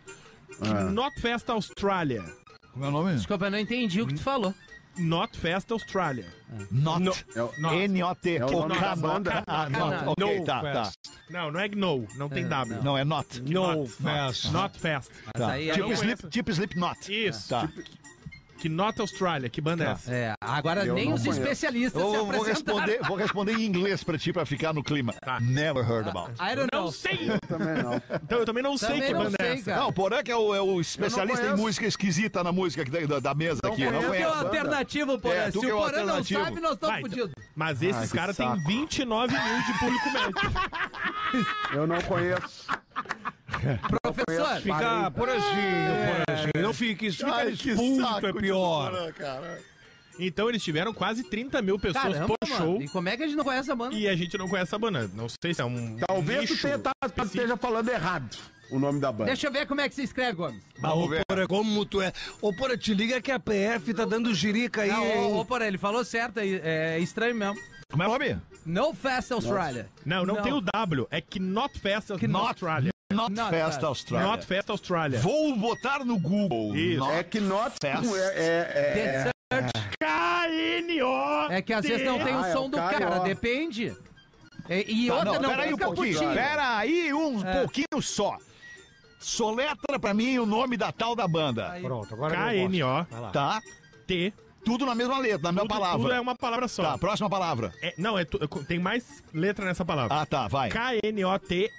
Not 0.93 1.21
Fest 1.21 1.49
Australia. 1.51 2.25
Como 2.73 2.85
é 2.85 2.89
o 2.89 2.91
nome? 2.91 3.15
Desculpa, 3.15 3.47
eu 3.47 3.51
não 3.51 3.59
entendi 3.59 4.01
o 4.03 4.07
que 4.07 4.15
tu 4.15 4.23
falou. 4.23 4.55
Not 4.99 5.39
Fest 5.39 5.71
Australia. 5.73 6.27
Not. 6.71 7.27
É 7.35 7.43
o- 7.43 7.53
N-O-T. 7.73 8.37
É 8.39 8.45
o 8.47 8.51
nome 8.51 8.81
da 8.81 8.97
banda. 8.97 9.45
Ah, 9.47 9.69
not. 9.69 9.79
Não. 10.05 10.13
Ok, 10.13 10.39
No 10.39 10.45
tá, 10.47 10.61
tá. 10.63 10.85
Fest. 10.87 10.99
Não, 11.29 11.51
não 11.53 11.61
é 11.61 11.69
GNO, 11.69 12.07
não 12.17 12.29
tem 12.31 12.49
W. 12.49 12.83
Não, 12.83 12.97
é 12.97 13.05
not. 13.05 13.41
No 13.43 13.51
Not, 13.77 13.91
Fest. 13.93 14.45
Not 14.53 14.79
Fest. 14.79 15.11
Tá. 15.35 15.61
é- 15.61 15.73
Tipo, 15.73 15.95
conheço. 15.95 16.29
tipo 16.31 16.51
Slipknot. 16.51 17.27
Isso. 17.29 17.49
Tá. 17.51 17.69
Que 18.67 18.69
Not 18.69 19.01
Australia, 19.01 19.49
que 19.49 19.61
banda 19.61 19.85
é 19.85 19.91
essa? 19.93 20.13
É, 20.13 20.35
agora 20.41 20.85
Eu 20.85 20.95
nem 20.95 21.07
não 21.07 21.15
os 21.15 21.21
conheço. 21.23 21.41
especialistas 21.41 22.03
Eu 22.03 22.11
se 22.11 22.17
vou, 22.17 22.43
responder, 22.43 22.99
vou 23.07 23.17
responder 23.17 23.53
em 23.53 23.65
inglês 23.65 24.03
pra 24.03 24.19
ti, 24.19 24.33
pra 24.33 24.45
ficar 24.45 24.73
no 24.73 24.83
clima. 24.83 25.13
Tá. 25.25 25.39
Never 25.39 25.89
heard 25.89 26.09
about. 26.09 26.33
I 26.41 26.57
don't 26.57 26.69
Não 26.73 26.81
know. 26.83 26.93
sei! 26.93 27.29
Também 27.47 27.81
não. 27.81 27.95
Então 28.25 28.39
eu 28.41 28.45
também 28.45 28.65
não 28.65 28.77
sei 28.77 28.89
Também 28.89 29.07
que 29.07 29.13
não 29.13 29.23
banda 29.23 29.37
sei, 29.41 29.47
é 29.49 29.53
essa. 29.55 29.65
cara. 29.67 29.81
Não, 29.83 29.89
o 29.89 29.93
Porã 29.93 30.21
que 30.21 30.33
é 30.33 30.37
o, 30.37 30.53
é 30.53 30.61
o 30.61 30.81
especialista 30.81 31.47
em 31.47 31.55
música 31.57 31.87
esquisita 31.87 32.43
na 32.43 32.51
música 32.51 32.85
da, 33.07 33.21
da 33.21 33.35
mesa 33.35 33.61
aqui. 33.63 33.85
conheço. 33.85 33.93
Não 33.93 34.01
Tu 34.01 34.11
que 34.11 34.17
é 34.17 34.25
conheço. 34.25 34.31
o 34.31 34.45
alternativo, 34.47 35.19
Porã. 35.21 35.35
É, 35.37 35.51
Se 35.53 35.61
que 35.61 35.67
é 35.67 35.75
o 35.75 35.79
Porã 35.79 36.05
não 36.05 36.25
sabe, 36.25 36.61
nós 36.61 36.73
estamos 36.73 36.97
então. 36.99 37.01
fodidos. 37.03 37.31
Mas 37.55 37.83
esses 37.83 38.11
caras 38.13 38.37
têm 38.37 38.49
saco. 38.49 38.67
29 38.67 39.33
mil 39.33 39.63
de 39.63 39.79
público 39.79 40.11
médio. 40.11 41.47
Eu 41.73 41.87
não 41.87 42.01
conheço. 42.03 42.67
Professor, 44.03 44.61
Fica 44.61 45.11
por 45.11 45.29
assim, 45.29 45.47
por 46.27 46.35
assim. 46.35 46.51
Não 46.63 46.73
fique, 46.75 47.11
se 47.11 47.19
ficar 47.19 47.35
Ai, 47.37 47.53
que 47.53 47.71
expulso 47.71 48.27
é 48.27 48.33
pior. 48.33 49.13
Cara. 49.13 49.61
Então 50.19 50.49
eles 50.49 50.63
tiveram 50.63 50.95
quase 50.95 51.23
30 51.25 51.61
mil 51.61 51.79
pessoas 51.79 52.15
caramba, 52.15 52.27
por 52.27 52.49
mano. 52.49 52.65
show. 52.65 52.83
E 52.83 52.89
como 52.89 53.09
é 53.09 53.17
que 53.17 53.23
a 53.23 53.27
gente 53.27 53.37
não 53.37 53.45
conhece 53.45 53.71
a 53.71 53.75
banda? 53.75 53.95
E 53.95 54.09
a 54.09 54.17
gente 54.17 54.39
não 54.39 54.49
conhece 54.49 54.75
a 54.75 54.79
banda. 54.79 55.11
Não 55.15 55.27
sei 55.29 55.53
se 55.53 55.61
é 55.61 55.65
um. 55.65 55.99
Talvez 56.07 56.41
nicho 56.41 56.63
tenha, 56.63 56.79
tá, 56.79 56.91
específico. 57.05 57.37
esteja 57.37 57.57
falando 57.57 57.89
errado 57.89 58.37
o 58.71 58.79
nome 58.79 59.01
da 59.01 59.13
banda. 59.13 59.27
Deixa 59.27 59.47
eu 59.47 59.53
ver 59.53 59.67
como 59.67 59.81
é 59.81 59.89
que 59.89 59.95
se 59.95 60.03
escreve, 60.03 60.33
Gomes. 60.37 60.63
Ah, 60.83 60.95
ô, 60.95 61.09
Porra, 61.09 61.47
como 61.47 61.85
tu 61.85 62.01
é? 62.01 62.13
Ô, 62.41 62.53
Porra, 62.53 62.77
te 62.77 62.95
liga 62.95 63.21
que 63.21 63.31
a 63.31 63.39
PF 63.39 63.95
tá 63.95 64.05
dando 64.05 64.35
jirica 64.35 64.83
aí, 64.83 64.91
Não, 64.91 65.39
ô, 65.39 65.47
ele 65.61 65.79
falou 65.79 66.05
certo 66.05 66.41
aí. 66.41 66.61
É 66.63 66.99
estranho 66.99 67.35
mesmo. 67.35 67.57
Como 67.91 68.03
é 68.03 68.09
o 68.09 68.11
nome? 68.11 68.41
No 68.65 68.93
Fest 68.95 69.31
Australia. 69.31 69.89
Não, 70.05 70.27
não, 70.27 70.43
tem 70.43 70.53
o 70.53 70.61
W. 70.61 71.07
É 71.11 71.21
que 71.21 71.39
Not 71.39 71.79
Fest 71.79 72.11
Not- 72.11 72.35
Australia. 72.49 72.91
Not, 73.17 73.33
Not 73.33 73.51
Fest. 73.51 73.83
Australia. 73.85 74.27
Not 74.27 74.47
Fest 74.47 74.71
Australia. 74.71 75.19
Vou 75.21 75.57
botar 75.57 76.05
no 76.05 76.19
Google. 76.19 76.75
Isso. 76.77 76.99
Not 77.01 77.13
É 77.15 77.23
que 77.25 77.41
not 77.41 77.77
Fest. 77.81 78.15
é, 78.15 78.29
é, 78.37 78.93
The 78.95 79.01
é, 79.01 79.33
Search. 79.53 79.73
K-N-O. 79.99 81.53
É 81.53 81.63
que 81.63 81.73
às 81.73 81.85
vezes 81.87 82.05
não 82.07 82.19
tem 82.19 82.35
o 82.35 82.39
Ah, 82.39 82.49
é 82.49 82.53
som 82.53 82.67
o 82.67 82.69
do 82.69 82.77
cara, 82.77 83.19
depende. 83.21 83.97
E, 84.69 85.05
e 85.05 85.09
Tá, 85.09 85.15
outra 85.15 85.33
não, 85.35 85.43
não, 85.43 85.51
pera 85.51 85.63
aí 85.63 85.75
um 85.75 85.79
pouquinho. 85.79 86.15
cappuccino. 86.15 86.35
Pera 86.35 86.77
aí 86.79 87.15
um 87.15 87.47
É. 87.47 87.53
pouquinho 87.61 88.03
só. 88.03 88.37
Soletra 89.19 89.99
pra 89.99 90.13
mim 90.15 90.39
o 90.39 90.47
nome 90.47 90.77
da 90.77 90.93
tal 90.93 91.15
da 91.17 91.27
banda. 91.27 91.71
Aí. 91.73 91.83
Pronto, 91.83 92.13
agora 92.15 92.55
eu 92.55 92.69
K-N-O. 92.69 93.31
Tá? 93.33 93.61
T. 94.07 94.33
Tudo 94.67 94.85
na 94.85 94.95
mesma 94.97 95.17
letra, 95.19 95.39
na 95.45 95.53
mesma 95.53 95.69
Tudo, 95.69 95.79
palavra. 95.79 95.99
tudo 96.03 96.13
é 96.13 96.21
uma 96.21 96.35
palavra 96.35 96.67
só. 96.67 96.83
Tá, 96.83 96.99
próxima 96.99 97.31
palavra. 97.31 97.73
É- 97.81 97.95
não, 97.97 98.19
é 98.19 98.25
tu- 98.25 98.39
tem 98.65 98.81
mais 98.81 99.23
letra 99.33 99.65
nessa 99.65 99.85
palavra. 99.85 100.21
Ah, 100.21 100.27
tá, 100.27 100.49
vai. 100.49 100.69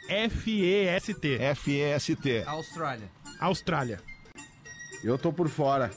K-N-O-T-F-E-S-T. 0.07 1.33
F-E-S-T. 1.41 2.43
Austrália. 2.47 3.11
Austrália. 3.39 3.99
Eu 5.03 5.17
tô 5.17 5.31
por 5.33 5.49
fora. 5.49 5.91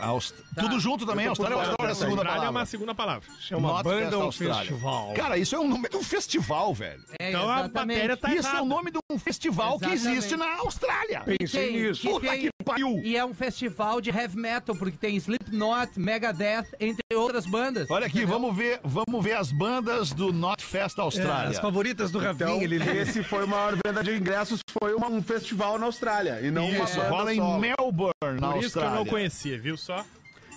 Aust... 0.00 0.34
Tá. 0.56 0.62
Tudo 0.62 0.80
junto 0.80 1.06
também, 1.06 1.26
Eu 1.26 1.34
tô 1.34 1.44
por 1.44 1.52
Austrália, 1.52 1.76
fora 1.76 1.88
Austrália 1.88 1.90
é 1.90 1.92
a 1.92 1.94
segunda 1.94 2.16
Austrália 2.22 2.34
é 2.34 2.40
palavra. 2.40 2.58
uma 2.60 2.66
segunda 2.66 2.94
palavra. 2.96 3.28
É 3.50 3.56
uma 3.56 3.68
Not 3.68 3.84
banda 3.84 4.18
ou 4.18 4.32
festival? 4.32 5.12
Cara, 5.14 5.38
isso 5.38 5.54
é 5.54 5.58
o 5.58 5.68
nome 5.68 5.88
de 5.88 5.96
um 5.96 6.02
festival, 6.02 6.74
velho. 6.74 7.02
É, 7.20 7.28
Então 7.30 7.48
a 7.48 7.60
exatamente. 7.60 7.96
matéria 7.96 8.16
tá 8.16 8.34
isso 8.34 8.48
é 8.48 8.60
o 8.60 8.64
nome 8.64 8.90
de 8.90 8.98
um 9.10 9.18
festival 9.20 9.78
que 9.78 9.84
Exatamente. 9.86 10.18
existe 10.18 10.36
na 10.36 10.56
Austrália. 10.58 11.22
Pensei 11.38 11.72
nisso. 11.72 12.00
que 12.02 12.08
Puta 12.08 12.36
que 12.36 12.50
pariu. 12.64 12.98
E 13.04 13.16
é 13.16 13.24
um 13.24 13.34
festival 13.34 14.00
de 14.00 14.10
heavy 14.10 14.36
metal, 14.36 14.74
porque 14.74 14.96
tem 14.96 15.16
Slipknot, 15.16 15.98
Megadeth, 16.00 16.66
entre 16.80 17.04
outras 17.14 17.46
bandas. 17.46 17.88
Olha 17.90 18.06
aqui, 18.06 18.24
vamos 18.24 18.56
ver, 18.56 18.80
vamos 18.82 19.22
ver 19.24 19.34
as 19.36 19.52
bandas 19.52 20.10
do 20.12 20.32
Not 20.32 20.64
Fest 20.64 20.98
É, 20.98 21.02
Austrália. 21.02 21.50
as 21.50 21.58
favoritas 21.58 22.10
do 22.10 22.18
Então, 22.18 22.48
Rafinha, 22.48 22.64
ele 22.64 22.78
lê. 22.78 22.98
esse 23.02 23.22
foi 23.22 23.46
maior 23.46 23.76
venda 23.84 24.02
de 24.02 24.16
ingressos, 24.16 24.60
foi 24.80 24.94
uma- 24.94 25.08
um 25.08 25.22
festival 25.22 25.78
na 25.78 25.86
Austrália. 25.86 26.40
E 26.42 26.50
não 26.50 26.68
uma 26.68 26.84
Isso, 26.84 26.96
banda 26.96 27.08
rola 27.10 27.32
em 27.34 27.36
solo. 27.36 27.60
Melbourne, 27.60 28.40
na 28.40 28.52
Por 28.52 28.58
isso 28.64 28.72
que 28.72 28.78
eu 28.78 28.82
Austrália. 28.82 28.96
não 28.96 29.06
conhecia, 29.06 29.58
viu 29.60 29.76
só? 29.76 30.04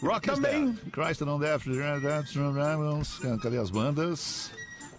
Rock 0.02 0.28
Também. 0.28 0.52
Também. 0.74 0.92
Christ 0.92 1.22
on 1.24 1.40
Death, 1.40 1.64
cadê 3.42 3.58
as 3.58 3.70
bandas? 3.72 4.52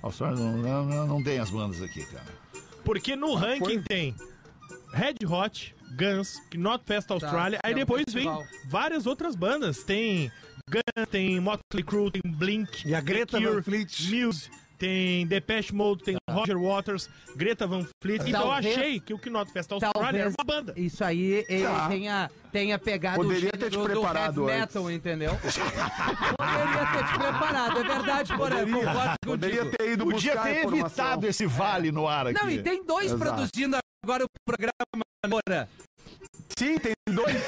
Austrália 0.02 0.38
não, 0.38 0.56
não, 0.56 0.84
não, 0.84 1.06
não 1.06 1.22
tem 1.22 1.38
as 1.38 1.50
bandas 1.50 1.80
aqui, 1.82 2.04
cara. 2.06 2.26
Porque 2.84 3.14
no 3.14 3.34
ranking 3.34 3.64
foi? 3.64 3.82
tem 3.82 4.14
Red 4.92 5.24
Hot, 5.28 5.74
Guns, 5.96 6.40
Not 6.54 6.84
Fest 6.84 7.10
Australia, 7.10 7.58
que 7.60 7.66
aí 7.66 7.72
é 7.72 7.76
um 7.76 7.78
depois 7.78 8.04
festival. 8.04 8.38
vem 8.44 8.70
várias 8.70 9.06
outras 9.06 9.34
bandas. 9.34 9.82
Tem 9.84 10.30
Guns, 10.70 11.08
tem 11.10 11.40
Motley 11.40 11.82
Crue, 11.84 12.10
tem 12.10 12.22
Blink, 12.24 12.86
E 12.86 12.94
a 12.94 13.00
Greta 13.00 13.38
The 13.38 13.44
Cure, 13.44 13.56
Van 13.56 13.62
Fleet. 13.62 14.10
Muse, 14.10 14.50
tem 14.78 15.26
Depeche 15.26 15.74
Mode, 15.74 16.04
tem 16.04 16.16
Roger 16.30 16.56
Waters, 16.58 17.08
Greta 17.34 17.66
Van 17.66 17.84
Fleet. 18.02 18.20
Então 18.28 18.42
eu 18.42 18.48
Talvez- 18.48 18.76
achei 18.76 19.00
que 19.00 19.12
o 19.14 19.20
Not 19.30 19.50
Fest 19.50 19.72
Australia 19.72 19.96
era 20.20 20.30
Talvez 20.30 20.34
uma 20.38 20.44
banda. 20.44 20.74
isso 20.76 21.02
aí 21.02 21.44
ele 21.48 21.64
Tá. 21.64 21.88
tenha, 21.88 22.30
tenha 22.52 22.78
pegado 22.78 23.16
Poderia 23.16 23.48
o 23.48 23.52
ter 23.52 23.70
te 23.70 23.74
gênero 23.74 23.82
do 23.82 24.00
preparado 24.00 24.48
heavy 24.48 24.62
antes. 24.62 24.74
metal, 24.76 24.90
entendeu? 24.92 25.38
Poderia 26.38 26.86
ter 26.92 27.04
te 27.12 27.18
preparado, 27.18 27.78
é 27.78 27.84
verdade, 27.84 28.36
Porã, 28.36 28.70
concordo 28.70 29.16
Poderia 29.24 29.58
contigo. 29.64 29.76
ter 29.78 29.92
ido 29.92 30.04
Podia 30.04 30.32
buscar 30.34 30.42
ter 30.44 30.66
evitado 30.66 31.26
esse 31.26 31.46
vale 31.46 31.90
no 31.90 32.06
ar 32.06 32.26
aqui. 32.28 32.40
Não, 32.42 32.50
e 32.50 32.62
tem 32.62 32.84
dois 32.84 33.06
Exato. 33.06 33.20
produzindo 33.20 33.76
agora 34.04 34.24
o 34.24 34.28
programa, 34.44 34.72
Porã. 35.28 35.68
Sim, 36.58 36.78
tem 36.78 36.92
dois. 37.10 37.42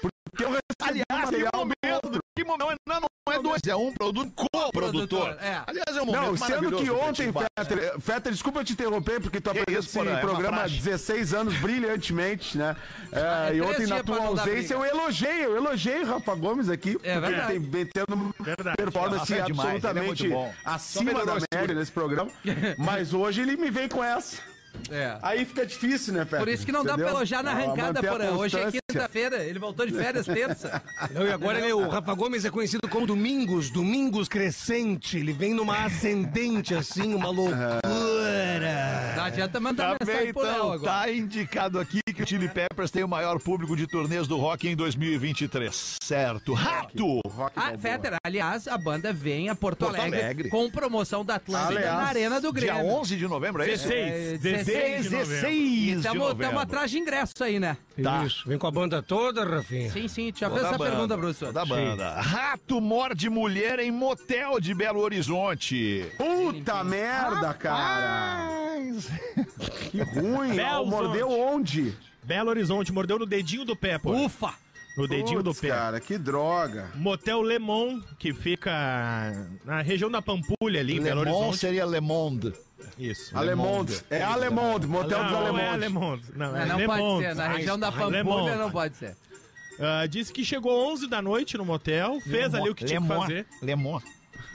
Porque 0.00 0.44
eu 0.44 0.50
recebi 0.50 0.64
Aliás, 0.82 1.04
que 1.08 1.12
material 1.12 1.52
momento, 1.54 2.20
que 2.36 2.44
momento, 2.44 2.78
não, 2.86 3.00
não 3.00 3.34
é 3.34 3.42
dois, 3.42 3.60
é 3.66 3.76
um 3.76 3.92
produto 3.92 4.32
co-produtor. 4.34 4.72
Produtor, 4.72 5.38
é. 5.40 5.62
Aliás, 5.66 5.96
é 5.96 6.02
um 6.02 6.06
momento 6.06 6.22
Não, 6.22 6.36
sendo 6.36 6.76
que 6.76 6.90
ontem. 6.90 7.32
Fetter, 7.32 8.00
Fetter, 8.00 8.32
desculpa 8.32 8.60
eu 8.60 8.64
te 8.64 8.72
interromper, 8.72 9.20
porque 9.20 9.40
tu 9.40 9.50
é 9.50 9.72
esse 9.72 9.98
uma 9.98 10.18
programa 10.18 10.56
há 10.56 10.60
praxe. 10.60 10.76
16 10.76 11.34
anos 11.34 11.54
brilhantemente, 11.58 12.58
né? 12.58 12.76
É, 13.14 13.52
é 13.52 13.56
e 13.56 13.60
ontem, 13.60 13.86
na 13.86 14.02
tua 14.02 14.26
ausência, 14.26 14.74
eu 14.74 14.84
elogiei, 14.84 15.44
eu 15.44 15.56
elogiei 15.56 16.02
o 16.02 16.06
Rafa 16.06 16.34
Gomes 16.34 16.68
aqui, 16.68 16.94
porque 16.94 17.08
verdade. 17.08 17.52
ele 17.54 17.66
tem, 17.66 17.86
tendo 17.86 18.34
Verdade. 18.40 18.76
performance 18.76 19.32
é 19.32 19.38
é 19.38 19.40
absolutamente 19.42 20.28
acima 20.64 21.24
da 21.24 21.34
média 21.34 21.74
nesse 21.76 21.92
programa. 21.92 22.30
Mas 22.76 23.14
hoje 23.14 23.42
ele 23.42 23.56
me 23.56 23.70
vem 23.70 23.88
com 23.88 24.02
essa. 24.02 24.53
É. 24.90 25.16
Aí 25.22 25.44
fica 25.44 25.64
difícil, 25.64 26.12
né, 26.12 26.24
Fetter? 26.24 26.40
Por 26.40 26.48
isso 26.48 26.66
que 26.66 26.72
não 26.72 26.82
dá 26.84 26.92
pra 26.94 27.02
Entendeu? 27.02 27.16
elogiar 27.16 27.42
na 27.42 27.50
arrancada, 27.52 28.02
Porã. 28.02 28.30
Hoje 28.32 28.58
é 28.58 28.70
quinta-feira, 28.70 29.42
ele 29.44 29.58
voltou 29.58 29.86
de 29.86 29.92
férias 29.92 30.26
terça. 30.26 30.82
Não, 31.12 31.26
e 31.26 31.32
agora 31.32 31.58
ele- 31.60 31.72
o 31.72 31.88
Rafa 31.88 32.12
Gomes 32.14 32.44
é 32.44 32.50
conhecido 32.50 32.86
como 32.88 33.06
Domingos, 33.06 33.70
Domingos 33.70 34.28
Crescente. 34.28 35.16
Ele 35.18 35.32
vem 35.32 35.54
numa 35.54 35.84
ascendente, 35.84 36.74
assim, 36.74 37.14
uma 37.14 37.30
loucura. 37.30 37.80
Não 39.16 39.24
adianta 39.24 39.58
mandar 39.60 39.96
Tá 39.98 40.04
mensagem 40.04 40.32
bem, 40.32 40.42
então, 40.42 40.72
agora. 40.72 40.92
tá 40.92 41.10
indicado 41.10 41.78
aqui 41.80 42.00
que 42.14 42.22
o 42.22 42.26
Chili 42.26 42.48
Peppers 42.48 42.90
tem 42.90 43.02
o 43.04 43.08
maior 43.08 43.38
público 43.40 43.76
de 43.76 43.86
turnês 43.86 44.26
do 44.26 44.36
rock 44.38 44.68
em 44.68 44.76
2023. 44.76 45.96
Certo. 46.02 46.52
Rato! 46.54 47.20
Rock 47.26 47.52
Ah, 47.56 47.62
Balboa. 47.72 47.78
Fetter, 47.78 48.16
aliás, 48.24 48.68
a 48.68 48.78
banda 48.78 49.12
vem 49.12 49.48
a 49.48 49.54
Porto, 49.54 49.80
Porto 49.80 49.96
Alegre, 50.00 50.20
Alegre. 50.22 50.48
com 50.48 50.70
promoção 50.70 51.24
da 51.24 51.34
Atlântida 51.36 51.78
Aliás, 51.80 51.96
na 51.96 52.04
Arena 52.04 52.40
do 52.40 52.52
Dia 52.52 52.74
Grêmio. 52.74 52.92
11 52.92 53.16
de 53.16 53.26
novembro, 53.28 53.62
é 53.62 53.72
isso? 53.72 53.88
16, 53.88 54.40
16 54.40 55.02
de 55.04 55.10
novembro. 55.10 55.26
16 55.34 55.50
de 55.50 55.90
Estamos 55.98 56.18
novembro. 56.28 56.58
atrás 56.58 56.90
de 56.90 56.98
ingresso 56.98 57.32
aí, 57.42 57.58
né? 57.58 57.76
Tá. 58.02 58.24
Isso, 58.24 58.48
vem 58.48 58.58
com 58.58 58.66
a 58.66 58.70
banda 58.70 59.02
toda, 59.02 59.44
Rafinha. 59.44 59.90
Sim, 59.90 60.08
sim. 60.08 60.30
Deixa 60.30 60.46
eu 60.46 60.50
Toda 60.50 60.62
fazer 60.62 60.66
essa 60.66 60.74
a 60.74 60.78
banda, 60.78 60.90
pergunta, 60.90 61.18
professor. 61.18 61.46
toda 61.46 61.62
a 61.62 61.66
banda. 61.66 62.20
Rato 62.20 62.80
morde 62.80 63.28
mulher 63.30 63.78
em 63.78 63.90
motel 63.90 64.60
de 64.60 64.74
Belo 64.74 65.00
Horizonte. 65.00 66.06
Puta 66.16 66.82
merda, 66.84 67.54
cara. 67.54 68.48
Que 69.90 70.02
ruim. 70.02 70.54
Belo 70.54 70.86
Mordeu 70.86 71.30
onde? 71.30 71.96
Belo 72.24 72.50
Horizonte, 72.50 72.92
mordeu 72.92 73.18
no 73.18 73.26
dedinho 73.26 73.64
do 73.64 73.76
pé, 73.76 73.98
pô. 73.98 74.12
Ufa! 74.12 74.54
no 74.96 75.08
dedinho 75.08 75.42
do 75.42 75.50
Putz, 75.50 75.60
pé. 75.60 75.68
cara, 75.68 76.00
que 76.00 76.16
droga. 76.16 76.90
Motel 76.94 77.42
Lemon, 77.42 78.00
que 78.18 78.32
fica 78.32 79.32
na 79.64 79.82
região 79.82 80.10
da 80.10 80.22
Pampulha 80.22 80.80
ali, 80.80 80.98
em 80.98 81.02
Belo 81.02 81.20
Horizonte. 81.20 81.58
seria 81.58 81.84
Le 81.84 82.00
Monde. 82.00 82.52
Isso. 82.98 83.36
Alemonde. 83.36 84.00
É 84.10 84.22
Alemonde, 84.22 84.86
motel 84.86 85.22
dos 85.24 85.32
Não, 85.32 85.52
não 85.52 85.58
é 85.58 85.68
Alemondes. 85.68 86.30
Alemonte. 86.30 86.32
Não, 86.36 86.56
é 86.56 86.66
Não, 86.66 86.78
não 86.78 86.86
pode 86.86 87.24
ser. 87.24 87.34
Na 87.34 87.48
região 87.48 87.78
da 87.78 87.88
Le 87.90 88.24
Pampulha 88.24 88.56
não 88.56 88.70
pode 88.70 88.96
ser. 88.96 89.16
Ah, 89.80 90.06
disse 90.06 90.32
que 90.32 90.44
chegou 90.44 90.92
11 90.92 91.08
da 91.08 91.20
noite 91.20 91.56
no 91.56 91.64
motel, 91.64 92.20
fez 92.20 92.54
ali 92.54 92.70
o 92.70 92.74
que 92.74 92.84
tinha 92.84 93.00
que 93.00 93.08
fazer. 93.08 93.46
Le 93.60 93.74
Monde. 93.74 94.04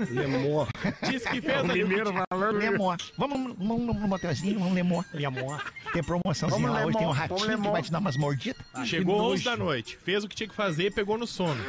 Lemor. 0.10 0.68
Disse 1.10 1.30
que 1.30 1.42
fez 1.42 1.58
ali 1.58 1.84
o 1.84 1.88
que 1.88 1.96
tinha 1.96 2.52
Le 2.52 2.78
Monde. 2.78 3.14
Vamos, 3.18 3.56
vamos 3.58 3.86
no 3.86 4.08
motelzinho, 4.08 4.60
vamos 4.60 4.74
Le 4.74 4.84
Monde. 4.84 5.08
Le 5.14 5.30
Monde. 5.30 5.64
Tem 5.94 6.04
promoçãozinha 6.04 6.62
Vamos 6.62 6.72
lá, 6.72 6.86
hoje 6.86 6.98
tem 6.98 7.08
um 7.08 7.12
ratinho 7.12 7.40
vamos 7.40 7.66
que 7.66 7.72
vai 7.72 7.82
te 7.82 7.92
dar 7.92 8.00
umas 8.00 8.18
mordidas. 8.18 8.62
Chegou 8.86 9.20
11 9.34 9.44
da 9.44 9.58
noite, 9.58 9.98
fez 10.04 10.24
o 10.24 10.28
que 10.28 10.36
tinha 10.36 10.48
que 10.48 10.56
fazer 10.56 10.88
e 10.88 10.92
pegou 10.92 11.18
no 11.18 11.28
sono. 11.28 11.60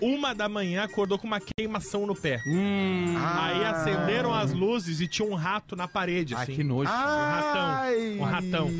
Uma 0.00 0.32
da 0.34 0.48
manhã 0.48 0.84
acordou 0.84 1.18
com 1.18 1.26
uma 1.26 1.40
queimação 1.40 2.06
no 2.06 2.14
pé. 2.14 2.40
Aí 2.46 3.64
acenderam 3.80 4.32
as 4.34 4.52
luzes 4.52 5.00
e 5.00 5.06
tinha 5.06 5.26
um 5.28 5.34
rato 5.34 5.74
na 5.76 5.86
parede, 5.88 6.34
Ah, 6.34 6.42
assim. 6.42 6.54
que 6.54 6.64
nojo. 6.64 6.90
Um 6.90 6.94
ratão. 6.94 8.18
Um 8.18 8.24
ratão. 8.24 8.70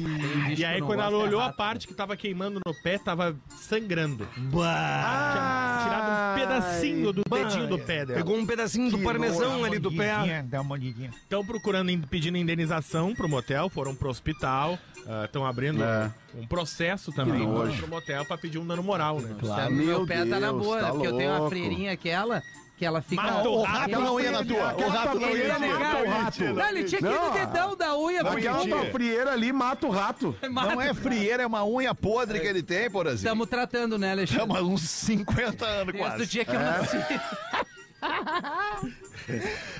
E 0.57 0.65
aí, 0.65 0.81
quando 0.81 1.01
ela 1.01 1.13
é 1.13 1.17
olhou 1.17 1.41
a 1.41 1.53
parte 1.53 1.87
que 1.87 1.95
tava 1.95 2.17
queimando 2.17 2.61
no 2.65 2.75
pé, 2.83 2.99
tava 2.99 3.37
sangrando. 3.61 4.27
Bah. 4.37 5.83
Tinha 5.83 5.85
tirado 5.85 6.11
um 6.11 6.35
pedacinho 6.41 7.13
do 7.13 7.23
dedinho 7.29 7.67
do 7.69 7.79
pé 7.79 8.05
dela. 8.07 8.19
Pegou 8.19 8.37
um 8.37 8.47
pedacinho 8.47 8.91
do 8.91 8.99
parmesão 8.99 9.65
ali 9.65 9.79
do 9.79 9.93
pé. 9.93 10.43
Dá 10.47 10.61
uma. 10.61 10.79
Estão 10.79 11.45
procurando, 11.45 11.91
in- 11.91 12.01
pedindo 12.03 12.37
indenização 12.39 13.15
pro 13.15 13.29
motel, 13.29 13.69
foram 13.69 13.95
pro 13.95 14.09
hospital, 14.09 14.79
estão 15.25 15.45
abrindo 15.47 15.83
É. 15.83 16.11
um 16.35 16.47
processo 16.47 17.13
também 17.13 17.41
pro 17.47 17.89
motel 17.89 18.25
pra 18.25 18.39
pedir 18.39 18.59
um 18.59 18.67
dano 18.67 18.83
moral, 18.83 19.21
né? 19.21 19.35
Claro. 19.39 19.73
Meu 19.73 19.87
Meu 19.87 20.07
pé 20.07 20.25
tá 20.25 20.39
na 20.41 20.53
boa, 20.53 20.79
tá 20.79 20.87
né? 20.87 20.91
Porque 20.93 21.07
eu 21.07 21.17
tenho 21.17 21.31
uma 21.33 21.49
freirinha 21.49 21.93
aquela, 21.93 22.43
que 22.79 22.87
ela 22.87 23.03
fica... 23.03 23.21
Mata 23.21 23.49
O 23.49 23.63
rato 23.63 23.91
não 23.91 24.21
ia 24.21 24.31
na 24.31 24.45
tua. 24.45 24.75
O 24.75 24.89
rato 24.89 25.19
não 25.19 25.37
ia 25.37 25.49
na 25.49 25.59
negar. 25.59 25.97
tua. 25.97 26.01
o 26.01 26.11
rato. 26.11 26.45
Não, 26.45 26.69
ele 26.69 26.85
tinha 26.85 27.01
que 27.01 27.07
ir 27.07 27.21
no 27.21 27.31
dedão 27.33 27.77
da 27.77 27.99
unha. 27.99 28.25
porque 28.25 28.47
Aquela 28.47 28.69
tua 28.69 28.85
frieira 28.93 29.33
ali 29.33 29.53
mata 29.53 29.87
o 29.87 29.91
rato. 29.91 30.37
Não 30.49 30.81
é 30.81 30.95
frieira, 30.95 31.43
é 31.43 31.47
uma 31.47 31.65
unha 31.65 31.95
podre 31.95 32.41
que 32.41 32.47
ele 32.47 32.63
tem, 32.63 32.91
por 32.91 33.07
exemplo. 33.07 33.25
Estamos 33.25 33.49
tratando, 33.49 33.99
né, 33.99 34.13
Alexandre? 34.13 34.41
Chama 34.41 34.63
uns 34.63 34.83
50 34.83 35.67
anos 35.67 35.93
Desde 35.93 36.01
o 36.01 36.05
quase. 36.05 36.27
dia 36.27 36.45
que 36.45 36.55
eu 36.55 36.61
nasci. 36.61 36.97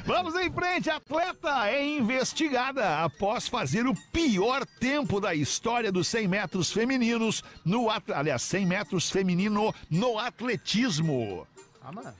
Vamos 0.05 0.35
em 0.35 0.51
frente, 0.51 0.91
atleta 0.91 1.69
é 1.69 1.87
investigada 1.87 3.03
após 3.03 3.47
fazer 3.49 3.87
o 3.87 3.95
pior 4.13 4.67
tempo 4.81 5.21
da 5.21 5.35
história 5.35 5.93
dos 5.93 6.09
100 6.09 6.29
metros 6.29 6.73
femininos 6.73 7.43
no 7.65 7.89
aliás, 8.13 8.43
100 8.43 8.67
metros 8.67 9.11
feminino 9.11 9.75
no 9.89 10.19
atletismo. 10.19 11.47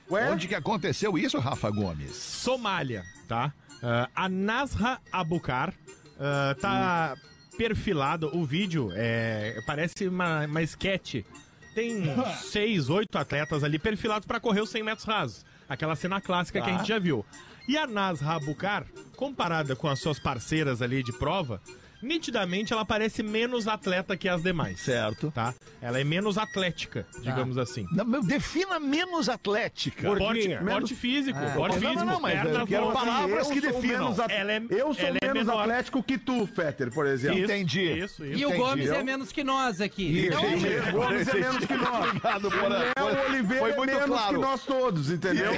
Ué? 0.09 0.31
Onde 0.31 0.47
que 0.47 0.55
aconteceu 0.55 1.17
isso, 1.17 1.39
Rafa 1.39 1.69
Gomes? 1.69 2.15
Somália, 2.15 3.03
tá? 3.27 3.53
Ah, 3.81 4.09
a 4.15 4.29
Nasra 4.29 4.99
Abukar 5.11 5.73
ah, 6.19 6.55
tá 6.59 7.15
perfilado. 7.57 8.29
O 8.35 8.45
vídeo 8.45 8.91
é, 8.93 9.61
parece 9.65 10.07
uma, 10.07 10.45
uma 10.45 10.61
esquete. 10.61 11.25
Tem 11.73 12.03
seis, 12.43 12.89
oito 12.89 13.17
atletas 13.17 13.63
ali 13.63 13.79
perfilados 13.79 14.25
para 14.25 14.39
correr 14.39 14.61
os 14.61 14.69
100 14.69 14.83
metros 14.83 15.05
rasos. 15.05 15.45
Aquela 15.67 15.95
cena 15.95 16.19
clássica 16.19 16.61
que 16.61 16.69
a 16.69 16.77
gente 16.77 16.87
já 16.87 16.99
viu. 16.99 17.25
E 17.67 17.77
a 17.77 17.85
Nasra 17.85 18.31
Abukar, 18.31 18.85
comparada 19.15 19.75
com 19.75 19.87
as 19.87 19.99
suas 19.99 20.19
parceiras 20.19 20.81
ali 20.81 21.03
de 21.03 21.13
prova, 21.13 21.61
nitidamente 22.01 22.73
ela 22.73 22.85
parece 22.85 23.21
menos 23.23 23.67
atleta 23.67 24.15
que 24.17 24.27
as 24.29 24.41
demais. 24.41 24.79
Certo. 24.81 25.31
Tá? 25.31 25.53
Ela 25.81 25.99
é 25.99 26.03
menos 26.03 26.37
atlética, 26.37 27.05
digamos 27.21 27.57
assim. 27.57 27.85
Não, 27.91 28.05
meu, 28.05 28.21
defina 28.23 28.79
menos 28.79 29.29
atlética. 29.29 30.03
Porte, 30.07 30.23
Gordinha. 30.23 30.61
porte 30.63 30.95
físico, 30.95 31.39
porte 31.55 31.75
Não, 31.79 31.81
não, 31.83 31.89
físico, 31.91 32.05
não, 32.05 32.19
mas 32.21 32.45
eu 32.53 32.67
quero 32.67 32.91
palavras 32.91 33.47
Eu 33.47 33.53
que 33.53 33.61
sou 33.61 33.71
definam. 33.73 33.99
menos 34.05 34.19
at- 34.19 34.31
Ela 34.31 34.51
é- 34.53 34.61
Eu 34.69 34.93
sou 34.93 35.05
ela 35.05 35.17
é 35.21 35.27
menos 35.27 35.45
menor. 35.47 35.61
atlético 35.61 36.03
que 36.03 36.17
tu, 36.17 36.47
Fetter, 36.47 36.91
por 36.91 37.05
exemplo. 37.05 37.37
Isso, 37.39 37.45
Entendi. 37.51 37.81
Isso, 37.91 38.25
isso. 38.25 38.39
E 38.39 38.45
o 38.45 38.49
Entendi. 38.49 38.57
Gomes 38.63 38.89
é 38.89 39.03
menos 39.03 39.31
que 39.31 39.43
nós 39.43 39.81
aqui. 39.81 40.29
Não, 40.29 40.37
o 40.39 40.91
Gomes 40.91 41.27
é 41.27 41.33
menos 41.33 41.65
que 41.65 41.73
nós. 41.73 42.07
Obrigado, 42.07 42.49
por 42.51 42.71
É, 42.71 43.03
o 43.03 43.29
Oliveira 43.29 43.59
Foi 43.59 43.71
é 43.71 43.75
muito 43.75 43.91
menos 43.93 44.05
claro. 44.07 44.35
que 44.35 44.41
nós 44.41 44.63
todos, 44.65 45.11
entendeu? 45.11 45.51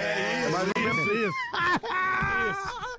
Mas 0.51 0.71
Isso, 0.71 1.31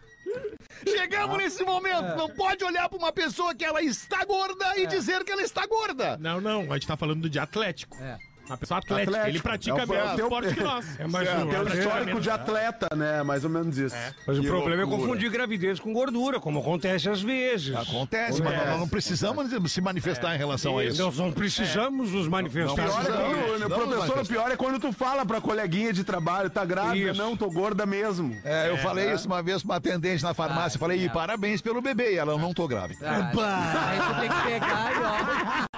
Chegamos 0.86 1.38
nesse 1.38 1.64
momento. 1.64 2.16
Não 2.16 2.28
pode 2.28 2.64
olhar 2.64 2.88
pra 2.88 2.98
uma 2.98 3.12
pessoa 3.12 3.54
que 3.54 3.64
ela 3.64 3.82
está 3.82 4.24
gorda 4.24 4.76
e 4.78 4.86
dizer 4.86 5.24
que 5.24 5.32
ela 5.32 5.42
está 5.42 5.66
gorda. 5.66 6.16
Não, 6.18 6.40
não, 6.40 6.70
a 6.70 6.74
gente 6.74 6.86
tá 6.86 6.96
falando 6.96 7.28
de 7.28 7.38
atlético. 7.38 7.96
É. 8.00 8.18
Uma 8.46 8.56
pessoa 8.56 8.78
atlética, 8.78 9.10
Atlético. 9.10 9.28
ele 9.36 9.40
pratica 9.42 9.70
É 9.80 9.84
o- 9.84 9.88
mesmo 9.88 9.94
é 9.94 10.12
o 10.12 10.16
teu- 10.16 10.24
esporte 10.26 10.54
que 10.54 10.62
nós. 10.62 11.00
É 11.00 11.06
mais 11.06 11.28
tem 11.28 11.38
um 11.38 11.78
histórico 11.80 12.20
de 12.20 12.30
atleta, 12.30 12.88
né? 12.94 13.22
Mais 13.22 13.44
ou 13.44 13.50
menos 13.50 13.78
isso. 13.78 13.96
Mas 14.26 14.38
o 14.38 14.40
Que 14.42 14.46
problema 14.48 14.82
é 14.82 14.84
loucura. 14.84 15.02
confundir 15.08 15.30
gravidez 15.30 15.80
com 15.80 15.92
gordura, 15.92 16.38
como 16.40 16.58
acontece 16.60 17.08
às 17.08 17.22
vezes. 17.22 17.74
Acontece, 17.74 18.42
mas 18.42 18.56
nós 18.66 18.78
não 18.80 18.88
precisamos 18.88 19.50
se 19.72 19.80
manifestar 19.80 20.34
em 20.34 20.38
relação 20.38 20.78
a 20.78 20.84
isso. 20.84 21.02
Nós 21.02 21.16
não 21.16 21.32
precisamos 21.32 22.10
nos 22.12 22.28
manifestar. 22.28 22.74
Pior 22.74 23.00
é 23.00 23.04
quando, 23.04 23.60
Não, 23.60 23.68
professor, 23.78 24.16
mas- 24.16 24.26
o 24.26 24.30
pior 24.30 24.50
é 24.50 24.56
quando 24.56 24.78
tu 24.80 24.92
fala 24.92 25.24
pra 25.24 25.40
coleguinha 25.40 25.92
de 25.92 26.04
trabalho, 26.04 26.50
tá 26.50 26.64
grávida? 26.64 27.12
Isso. 27.12 27.22
Não, 27.22 27.36
tô 27.36 27.50
gorda 27.50 27.86
mesmo. 27.86 28.36
É, 28.44 28.68
eu 28.70 28.76
falei 28.78 29.12
isso 29.12 29.26
uma 29.26 29.42
vez 29.42 29.62
pra 29.62 29.70
uma 29.72 29.76
atendente 29.76 30.22
na 30.22 30.34
farmácia. 30.34 30.76
Ah, 30.76 30.80
falei, 30.80 30.98
e 31.00 31.06
é. 31.06 31.08
parabéns 31.08 31.60
pelo 31.62 31.80
bebê. 31.80 32.14
E 32.14 32.16
ela, 32.18 32.32
eu 32.32 32.38
não 32.38 32.52
tô 32.52 32.66
grávida. 32.68 33.00
Ah, 33.08 33.88
aí 33.90 33.98
tu 34.00 34.20
tem 34.20 34.28
que 34.30 34.42
pegar 34.50 34.92
e 34.92 34.98
ó. 34.98 35.71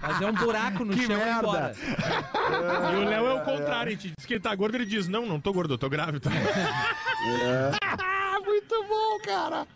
Fazer 0.00 0.24
um 0.26 0.32
buraco 0.32 0.84
no 0.84 0.92
Que 0.94 1.06
chão 1.06 1.16
e 1.16 1.20
ir 1.20 1.24
merda. 1.24 1.38
embora. 1.38 1.74
E 2.92 2.96
o 2.96 3.04
Léo 3.08 3.26
é 3.26 3.34
o 3.34 3.40
contrário, 3.44 3.88
a 3.88 3.94
gente 3.94 4.12
diz 4.16 4.26
que 4.26 4.34
ele 4.34 4.40
tá 4.40 4.54
gordo, 4.54 4.74
ele 4.76 4.86
diz, 4.86 5.08
não, 5.08 5.26
não 5.26 5.40
tô 5.40 5.52
gordo, 5.52 5.74
eu 5.74 5.78
tô 5.78 5.88
grávido. 5.88 6.28
Muito 8.44 8.84
bom, 8.88 9.18
cara. 9.24 9.66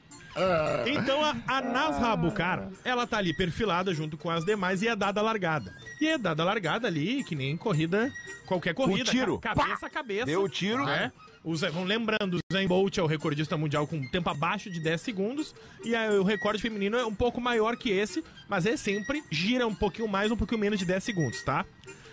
Então 0.86 1.22
a, 1.24 1.34
a 1.48 1.60
Nasra 1.60 2.08
Abukar, 2.12 2.68
ela 2.84 3.04
tá 3.06 3.18
ali 3.18 3.34
perfilada 3.34 3.92
junto 3.92 4.16
com 4.16 4.30
as 4.30 4.44
demais 4.44 4.80
e 4.80 4.88
é 4.88 4.94
dada 4.94 5.20
a 5.20 5.22
largada. 5.22 5.74
E 6.00 6.06
é 6.08 6.16
dada 6.16 6.42
a 6.42 6.46
largada 6.46 6.86
ali, 6.86 7.24
que 7.24 7.34
nem 7.34 7.56
corrida, 7.56 8.10
qualquer 8.46 8.72
corrida. 8.74 9.10
tiro. 9.10 9.38
ca- 9.40 9.54
Cabeça 9.54 9.86
a 9.86 9.90
cabeça. 9.90 10.26
Deu 10.26 10.42
o 10.44 10.48
tiro. 10.48 10.84
né? 10.84 11.10
O 11.42 11.56
Zé- 11.56 11.70
vão 11.70 11.84
lembrando, 11.84 12.34
o 12.36 12.40
Zayn 12.52 12.68
Bolt 12.68 12.98
é 12.98 13.02
o 13.02 13.06
recordista 13.06 13.56
mundial 13.56 13.86
com 13.86 14.06
tempo 14.08 14.28
abaixo 14.28 14.70
de 14.70 14.78
10 14.78 15.00
segundos. 15.00 15.54
E 15.82 15.94
aí, 15.94 16.18
o 16.18 16.22
recorde 16.22 16.60
feminino 16.60 16.98
é 16.98 17.06
um 17.06 17.14
pouco 17.14 17.40
maior 17.40 17.76
que 17.76 17.90
esse, 17.90 18.22
mas 18.48 18.66
é 18.66 18.76
sempre 18.76 19.22
gira 19.30 19.66
um 19.66 19.74
pouquinho 19.74 20.06
mais, 20.06 20.30
um 20.30 20.36
pouquinho 20.36 20.60
menos 20.60 20.78
de 20.78 20.84
10 20.84 21.02
segundos, 21.02 21.42
tá? 21.42 21.64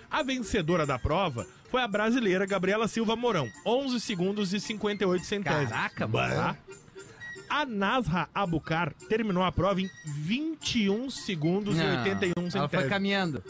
A 0.09 0.23
vencedora 0.23 0.85
da 0.85 0.97
prova 0.97 1.45
foi 1.69 1.81
a 1.81 1.87
brasileira 1.87 2.45
Gabriela 2.45 2.87
Silva 2.87 3.17
Mourão, 3.17 3.49
11 3.65 3.99
segundos 3.99 4.53
e 4.53 4.59
58 4.61 5.25
centésimos. 5.25 5.69
Caraca, 5.69 6.07
Tá? 6.07 6.55
A 7.49 7.65
Nasra 7.65 8.27
Abukar 8.35 8.93
terminou 9.09 9.43
a 9.43 9.51
prova 9.51 9.81
em 9.81 9.89
21 10.05 11.09
segundos 11.09 11.75
e 11.77 11.79
Não, 11.83 11.97
81 12.03 12.31
Ela 12.35 12.49
foi 12.49 12.51
centésimos. 12.61 12.89
caminhando. 12.89 13.43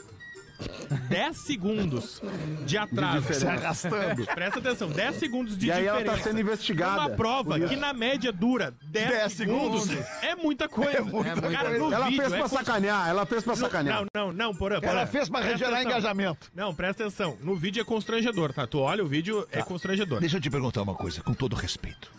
10 1.10 1.38
segundos 1.38 2.22
de 2.65 2.78
atraso. 2.78 3.34
Se 3.34 3.46
arrastando. 3.48 4.26
Presta 4.26 4.60
atenção, 4.60 4.89
10 4.89 5.15
segundos 5.17 5.58
de 5.58 5.67
E 5.67 5.72
aí 5.72 5.86
ela 5.86 5.98
diferença. 6.00 6.24
tá 6.24 6.30
sendo 6.30 6.39
investigada. 6.41 7.02
Uma 7.02 7.10
prova 7.12 7.60
que 7.60 7.76
na 7.76 7.93
média 7.93 8.32
dura 8.32 8.74
10, 8.86 9.10
10 9.10 9.34
segundos, 9.34 9.84
segundos. 9.84 10.08
é 10.24 10.36
muita 10.36 10.67
coisa. 10.67 11.02
muita 11.04 11.41
Cara, 11.41 11.78
coisa. 11.78 11.96
Ela 11.96 12.06
vídeo 12.06 12.22
fez 12.22 12.34
é 12.34 12.38
pra 12.39 12.50
como- 12.50 12.63
sacanear, 12.65 13.08
ela 13.10 13.26
fez 13.26 13.43
pra 13.43 13.56
sacanear. 13.56 14.06
Não, 14.13 14.28
não, 14.28 14.34
não, 14.34 14.56
porã. 14.56 14.80
Ela 14.82 15.06
fez 15.08 15.30
pra 15.30 15.39
Presta 15.41 15.58
gerar 15.58 15.72
atenção. 15.78 15.91
engajamento. 15.91 16.52
Não, 16.56 16.74
presta 16.74 17.04
atenção. 17.04 17.38
No 17.41 17.56
vídeo 17.56 17.82
é 17.82 17.86
constrangedor, 17.86 18.52
tá? 18.54 18.65
Tu 18.67 18.80
olha 18.80 19.04
o 19.04 19.08
vídeo, 19.08 19.48
é 19.52 19.62
constrangedor. 19.62 20.20
Deixa 20.20 20.38
eu 20.38 20.41
te 20.41 20.50
perguntar 20.50 20.82
uma 20.82 20.96
coisa, 20.96 21.22
com 21.22 21.34
todo 21.34 21.56
respeito. 21.56 22.12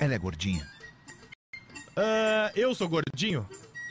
Ela 0.00 0.14
é 0.14 0.18
gordinha? 0.18 0.66
Ah, 1.96 2.50
eu 2.54 2.74
sou 2.74 2.88
gordinho, 2.88 3.48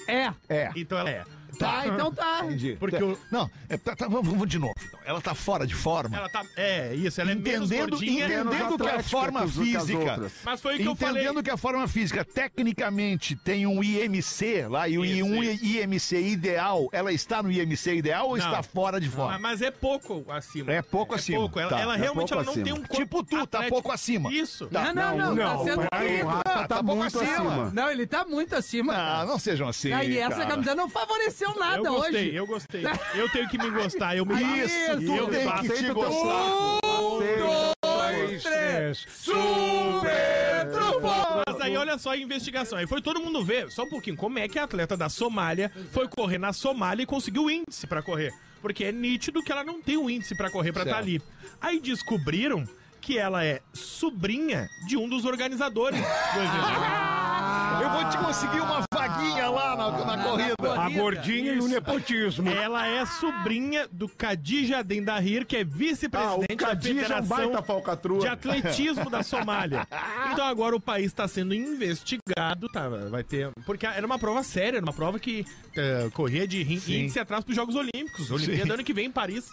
É. 0.08 0.32
É. 0.48 0.72
então 0.76 0.98
ela 0.98 1.10
é. 1.10 1.24
Tá, 1.58 1.88
então 1.88 2.12
tá. 2.14 2.42
Entendi. 2.46 2.76
Porque 2.80 3.02
o- 3.04 3.18
Não, 3.32 3.50
é, 3.70 3.78
tá, 3.78 3.96
tá, 3.96 4.08
vamos, 4.08 4.28
vamos 4.28 4.48
de 4.48 4.60
novo. 4.60 4.74
então. 4.86 5.00
Ela 5.06 5.22
tá 5.22 5.34
fora 5.34 5.66
de 5.66 5.74
forma. 5.76 6.18
Ela 6.18 6.30
tá. 6.30 6.44
É, 6.56 6.94
isso, 6.96 7.20
ela 7.22 7.32
é 7.32 7.36
menos 7.36 7.72
entendendo 7.72 7.90
gordinha. 7.92 8.26
entendendo 8.26 8.50
menos 8.50 8.68
que 8.68 8.84
a 8.84 8.86
atlética 8.88 9.04
forma 9.10 9.40
que 9.42 9.46
os- 9.46 9.54
que 9.56 9.76
as 9.78 9.84
física. 9.86 10.00
outras. 10.12 10.32
Mas 10.44 10.62
foi 10.62 10.76
o 10.76 10.78
que 10.78 10.86
eu 10.88 10.96
falei. 10.96 11.22
Entendendo 11.24 11.44
que 11.44 11.50
a 11.50 11.58
forma 11.58 11.88
física 11.88 12.24
tecnicamente 12.26 13.36
tem 13.36 13.66
um 13.66 13.84
IMC 13.84 14.68
lá 14.68 14.88
e 14.88 14.98
o 14.98 15.06
Isso, 15.06 15.26
um 15.26 15.44
isso. 15.44 15.66
IMC 15.66 16.20
ideal, 16.22 16.90
ela 16.92 17.12
está 17.12 17.42
no 17.42 17.52
IMC 17.52 17.96
ideal 17.96 18.28
ou 18.30 18.38
Não. 18.38 18.46
está 18.46 18.62
fora 18.64 19.00
de 19.00 19.10
forma? 19.10 19.38
mas 19.40 19.62
é 19.62 19.72
pouco 19.72 20.26
acima. 20.30 20.72
É 20.72 20.82
pouco 20.82 21.16
acima. 21.16 21.40
pouco. 21.40 21.60
Ela, 21.60 21.70
Tá, 21.70 21.80
ela 21.80 21.96
é 21.96 21.98
realmente 21.98 22.30
pouco 22.30 22.34
ela 22.34 22.44
não 22.44 22.52
acima. 22.52 22.66
tem 22.66 22.74
um 22.74 22.78
corpo 22.84 22.96
Tipo 22.98 23.24
tu, 23.24 23.38
tá 23.38 23.44
atlético. 23.44 23.70
pouco 23.74 23.92
acima. 23.92 24.32
Isso. 24.34 24.68
Não, 24.72 24.94
não, 24.94 25.18
não, 25.18 25.36
tá 25.36 25.58
sendo 25.64 25.82
o 25.82 25.88
bonito. 26.00 26.26
Rafa 26.28 26.42
Ah, 26.46 26.54
tá, 26.54 26.68
tá 26.68 26.84
pouco 26.84 26.96
muito 27.02 27.20
acima. 27.20 27.34
acima. 27.50 27.72
Não, 27.74 27.92
ele 27.92 28.08
tá 28.08 28.26
muito 28.26 28.56
acima. 28.56 28.94
Ah, 28.94 28.96
cara. 28.96 29.26
não 29.26 29.40
sejam 29.40 29.68
assim. 29.68 29.92
Ah, 29.94 30.04
e 30.04 30.18
essa 30.18 30.36
cara. 30.38 30.48
camiseta 30.48 30.76
não 30.76 30.90
favoreceu 30.90 31.47
nada 31.56 31.78
Eu 31.78 31.84
gostei, 31.94 32.28
hoje. 32.28 32.36
eu 32.36 32.48
gostei. 32.48 32.84
Eu 33.16 33.30
tenho 33.30 33.48
que 33.50 33.58
me 33.58 33.70
gostar, 33.70 34.16
eu 34.16 34.26
me 34.26 34.36
Isso, 34.36 34.76
eu 35.02 35.32
faço. 35.44 35.64
que 35.64 35.70
te 35.74 35.94
gostar. 35.94 36.80
Aceita. 36.84 37.78
Dois, 37.84 38.44
três. 38.44 39.06
Super 39.10 40.70
trufo! 40.72 41.08
Mas 41.48 41.58
daí 41.58 41.78
olha 41.78 41.98
só 41.98 42.12
a 42.12 42.18
investigação. 42.18 42.78
Aí 42.78 42.88
foi 42.88 43.02
todo 43.02 43.20
mundo 43.20 43.44
ver, 43.44 43.72
só 43.72 43.84
um 43.84 43.90
pouquinho, 43.90 44.16
como 44.16 44.40
é 44.40 44.48
que 44.48 44.58
a 44.60 44.64
atleta 44.64 44.96
da 44.98 45.10
Somália 45.10 45.72
foi 45.92 46.08
correr 46.08 46.38
na 46.38 46.54
Somália 46.54 47.04
e 47.04 47.06
conseguiu 47.06 47.46
o 47.46 47.52
índice 47.52 47.88
pra 47.88 48.02
correr. 48.02 48.34
Porque 48.62 48.84
é 48.86 48.92
nítido 48.92 49.44
que 49.44 49.52
ela 49.52 49.64
não 49.64 49.82
tem 49.82 49.98
o 49.98 50.10
índice 50.10 50.36
pra 50.36 50.50
correr 50.50 50.72
pra 50.74 50.84
estar 50.84 50.98
ali. 50.98 51.22
Aí 51.62 51.80
descobriram 51.80 52.64
que 53.00 53.18
ela 53.18 53.46
é 53.46 53.62
sobrinha 53.74 54.68
de 54.88 54.98
um 54.98 55.08
dos 55.08 55.24
organizadores 55.26 56.00
do 56.00 56.40
evento. 56.40 57.07
Eu 57.82 57.90
vou 57.92 58.10
te 58.10 58.18
conseguir 58.18 58.60
uma 58.62 58.82
vaguinha 58.94 59.50
lá 59.50 59.76
na, 59.76 60.06
na 60.18 60.24
corrida. 60.24 60.56
A 60.82 60.90
gordinha 60.90 61.54
e 61.54 61.60
o 61.60 61.68
nepotismo. 61.68 62.50
Ela 62.50 62.88
é 62.88 63.06
sobrinha 63.06 63.88
do 63.92 64.08
Khadija 64.10 64.84
Dendahir, 64.84 65.46
que 65.46 65.58
é 65.58 65.62
Ah, 65.62 65.66
vice-presidente 65.66 66.56
da 66.58 66.68
Cadinho 66.68 67.00
é 67.00 67.04
um 67.04 67.04
Federação 67.08 67.38
baita 67.38 67.62
falcatrua. 67.62 68.20
de 68.20 68.28
Atletismo 68.28 69.10
da 69.10 69.24
Somália. 69.24 69.88
Então 70.32 70.46
agora 70.46 70.76
o 70.76 70.80
país 70.80 71.08
está 71.08 71.28
sendo 71.28 71.54
investigado, 71.56 72.68
tá? 72.70 72.88
Vai 73.10 73.24
ter. 73.24 73.50
Porque 73.66 73.86
era 73.86 74.06
uma 74.06 74.20
prova 74.20 74.44
séria, 74.44 74.78
era 74.78 74.86
uma 74.86 74.94
prova 74.94 75.20
que 75.20 75.46
eh, 75.76 76.10
corria 76.14 76.48
de 76.48 76.62
rin- 76.64 76.76
índice 76.76 77.20
atrás 77.20 77.44
para 77.44 77.52
os 77.52 77.56
Jogos 77.56 77.76
Olímpicos. 77.76 78.30
Olimpíada 78.30 78.74
ano 78.74 78.84
que 78.84 78.94
vem 78.94 79.06
em 79.08 79.12
Paris. 79.12 79.46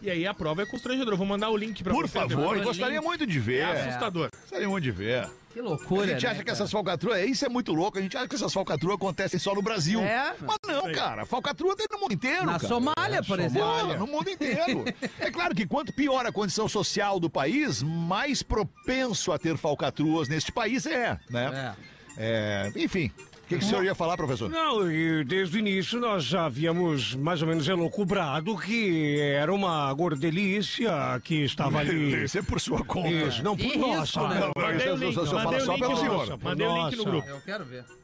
E 0.00 0.10
aí 0.10 0.26
a 0.26 0.32
prova 0.32 0.62
é 0.62 0.66
constrangedora. 0.66 1.12
Eu 1.14 1.18
vou 1.18 1.26
mandar 1.26 1.50
o 1.50 1.56
link 1.56 1.82
pra 1.82 1.92
Por 1.92 2.08
vocês 2.08 2.22
favor, 2.24 2.40
depois. 2.40 2.58
eu 2.60 2.64
gostaria 2.64 3.02
muito 3.02 3.26
de 3.26 3.38
ver. 3.38 3.58
É 3.58 3.82
assustador. 3.88 4.30
Gostaria 4.40 4.68
muito 4.68 4.84
de 4.84 4.90
ver. 4.90 5.28
Que 5.52 5.60
A 5.60 5.62
loucura, 5.62 6.06
gente 6.06 6.26
acha 6.26 6.38
né, 6.38 6.44
que 6.44 6.50
essas 6.50 6.70
falcatruas, 6.70 7.28
isso 7.28 7.44
é 7.44 7.48
muito 7.48 7.72
louco, 7.72 7.98
a 7.98 8.00
gente 8.00 8.16
acha 8.16 8.26
que 8.26 8.34
essas 8.34 8.52
falcatruas 8.52 8.94
acontecem 8.94 9.38
só 9.38 9.54
no 9.54 9.60
Brasil. 9.60 10.00
É. 10.00 10.34
Mas 10.40 10.56
não, 10.66 10.90
cara, 10.92 11.26
falcatrua 11.26 11.76
tem 11.76 11.86
no 11.90 11.98
mundo 11.98 12.14
inteiro, 12.14 12.46
Na 12.46 12.58
cara. 12.58 12.68
Somália, 12.68 13.22
por 13.22 13.38
exemplo. 13.38 13.68
Somália, 13.68 13.98
no 13.98 14.06
mundo 14.06 14.30
inteiro. 14.30 14.84
é 15.20 15.30
claro 15.30 15.54
que 15.54 15.66
quanto 15.66 15.92
pior 15.92 16.24
a 16.24 16.32
condição 16.32 16.66
social 16.68 17.20
do 17.20 17.28
país, 17.28 17.82
mais 17.82 18.42
propenso 18.42 19.30
a 19.30 19.38
ter 19.38 19.56
falcatruas 19.58 20.28
neste 20.28 20.50
país 20.50 20.86
é, 20.86 21.18
né? 21.28 21.74
É, 22.16 22.72
enfim, 22.76 23.10
o 23.31 23.31
que, 23.52 23.58
que 23.58 23.64
o 23.64 23.68
senhor 23.68 23.84
ia 23.84 23.94
falar, 23.94 24.16
professor? 24.16 24.50
Não, 24.50 24.90
e 24.90 25.24
desde 25.24 25.56
o 25.56 25.58
início 25.60 25.98
nós 26.00 26.24
já 26.24 26.46
havíamos 26.46 27.14
mais 27.14 27.42
ou 27.42 27.48
menos 27.48 27.66
elocubrado 27.68 28.56
que 28.58 29.18
era 29.20 29.52
uma 29.52 29.92
gordelícia 29.94 30.90
que 31.24 31.44
estava 31.44 31.78
ali. 31.80 32.24
Isso 32.24 32.38
é 32.38 32.42
por 32.42 32.60
sua 32.60 32.84
conta. 32.84 33.08
Isso, 33.08 33.42
não 33.42 33.56
por 33.56 33.64
E 33.64 33.76
nossa. 33.76 34.00
risco, 34.00 34.28
né? 34.28 34.40
Não, 34.40 34.52
Mandei 34.62 34.90
o 34.90 34.94
isso 34.94 35.04
link, 35.04 35.16
eu 35.16 35.26
só 35.26 35.34
mandei 35.34 35.42
falo 35.44 35.56
o 35.56 35.66
só 35.66 35.72
link 35.72 35.80
pelo 35.80 35.92
no 35.92 35.96
senhor. 35.98 36.26
grupo. 36.26 36.44
Mandei 36.44 36.66
o 36.66 36.70
link 36.74 36.90
no 36.96 36.96
Nossa. 37.04 37.10
grupo. 37.10 37.28
Eu 37.28 37.40
quero 37.40 37.64
ver. 37.64 37.84
Mandou 37.84 37.84
no 37.84 37.84
Tem, 37.84 37.84
grupo? 37.84 37.84
tem 37.84 37.84
Mandei 37.84 37.88
o 37.88 37.92
link 37.92 38.01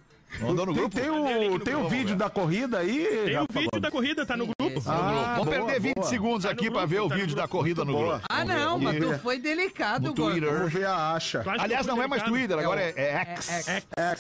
o, 1.11 1.51
no 1.53 1.59
tem 1.61 1.75
o 1.75 1.79
grupo, 1.79 1.89
vídeo 1.91 2.07
velho. 2.09 2.19
da 2.19 2.31
corrida 2.31 2.79
aí? 2.79 3.07
Tem 3.25 3.39
o 3.39 3.47
vídeo 3.51 3.71
Gomes? 3.71 3.83
da 3.83 3.91
corrida, 3.91 4.27
tá 4.27 4.37
no 4.37 4.45
grupo. 4.47 4.83
Ah, 4.87 5.35
Vamos 5.39 5.45
boa, 5.47 5.57
perder 5.67 5.81
20 5.81 5.95
boa. 5.95 6.07
segundos 6.07 6.43
Tá 6.45 6.51
aqui 6.51 6.63
grupo, 6.65 6.77
pra 6.79 6.87
ver 6.87 7.01
o 7.01 7.09
tá 7.09 7.15
no 7.15 7.21
vídeo 7.21 7.35
grupo. 7.35 7.43
da 7.43 7.49
corrida 7.49 7.85
no 7.85 7.97
grupo. 7.97 8.21
Ah, 8.29 8.45
não, 8.45 8.79
mas 8.79 8.99
tu 8.99 9.19
foi 9.21 9.39
delicado. 9.39 10.13
Twitter. 10.13 10.53
Vamos 10.53 10.73
ver 10.73 10.87
a 10.87 11.15
acha. 11.15 11.43
Aliás, 11.59 11.87
não 11.87 12.03
é 12.03 12.07
mais? 12.07 12.23
Twitter, 12.23 12.59
agora 12.59 12.81
É 12.81 12.95
é, 12.97 13.11
é 13.13 13.37
X. 13.37 13.49
É, 13.97 14.15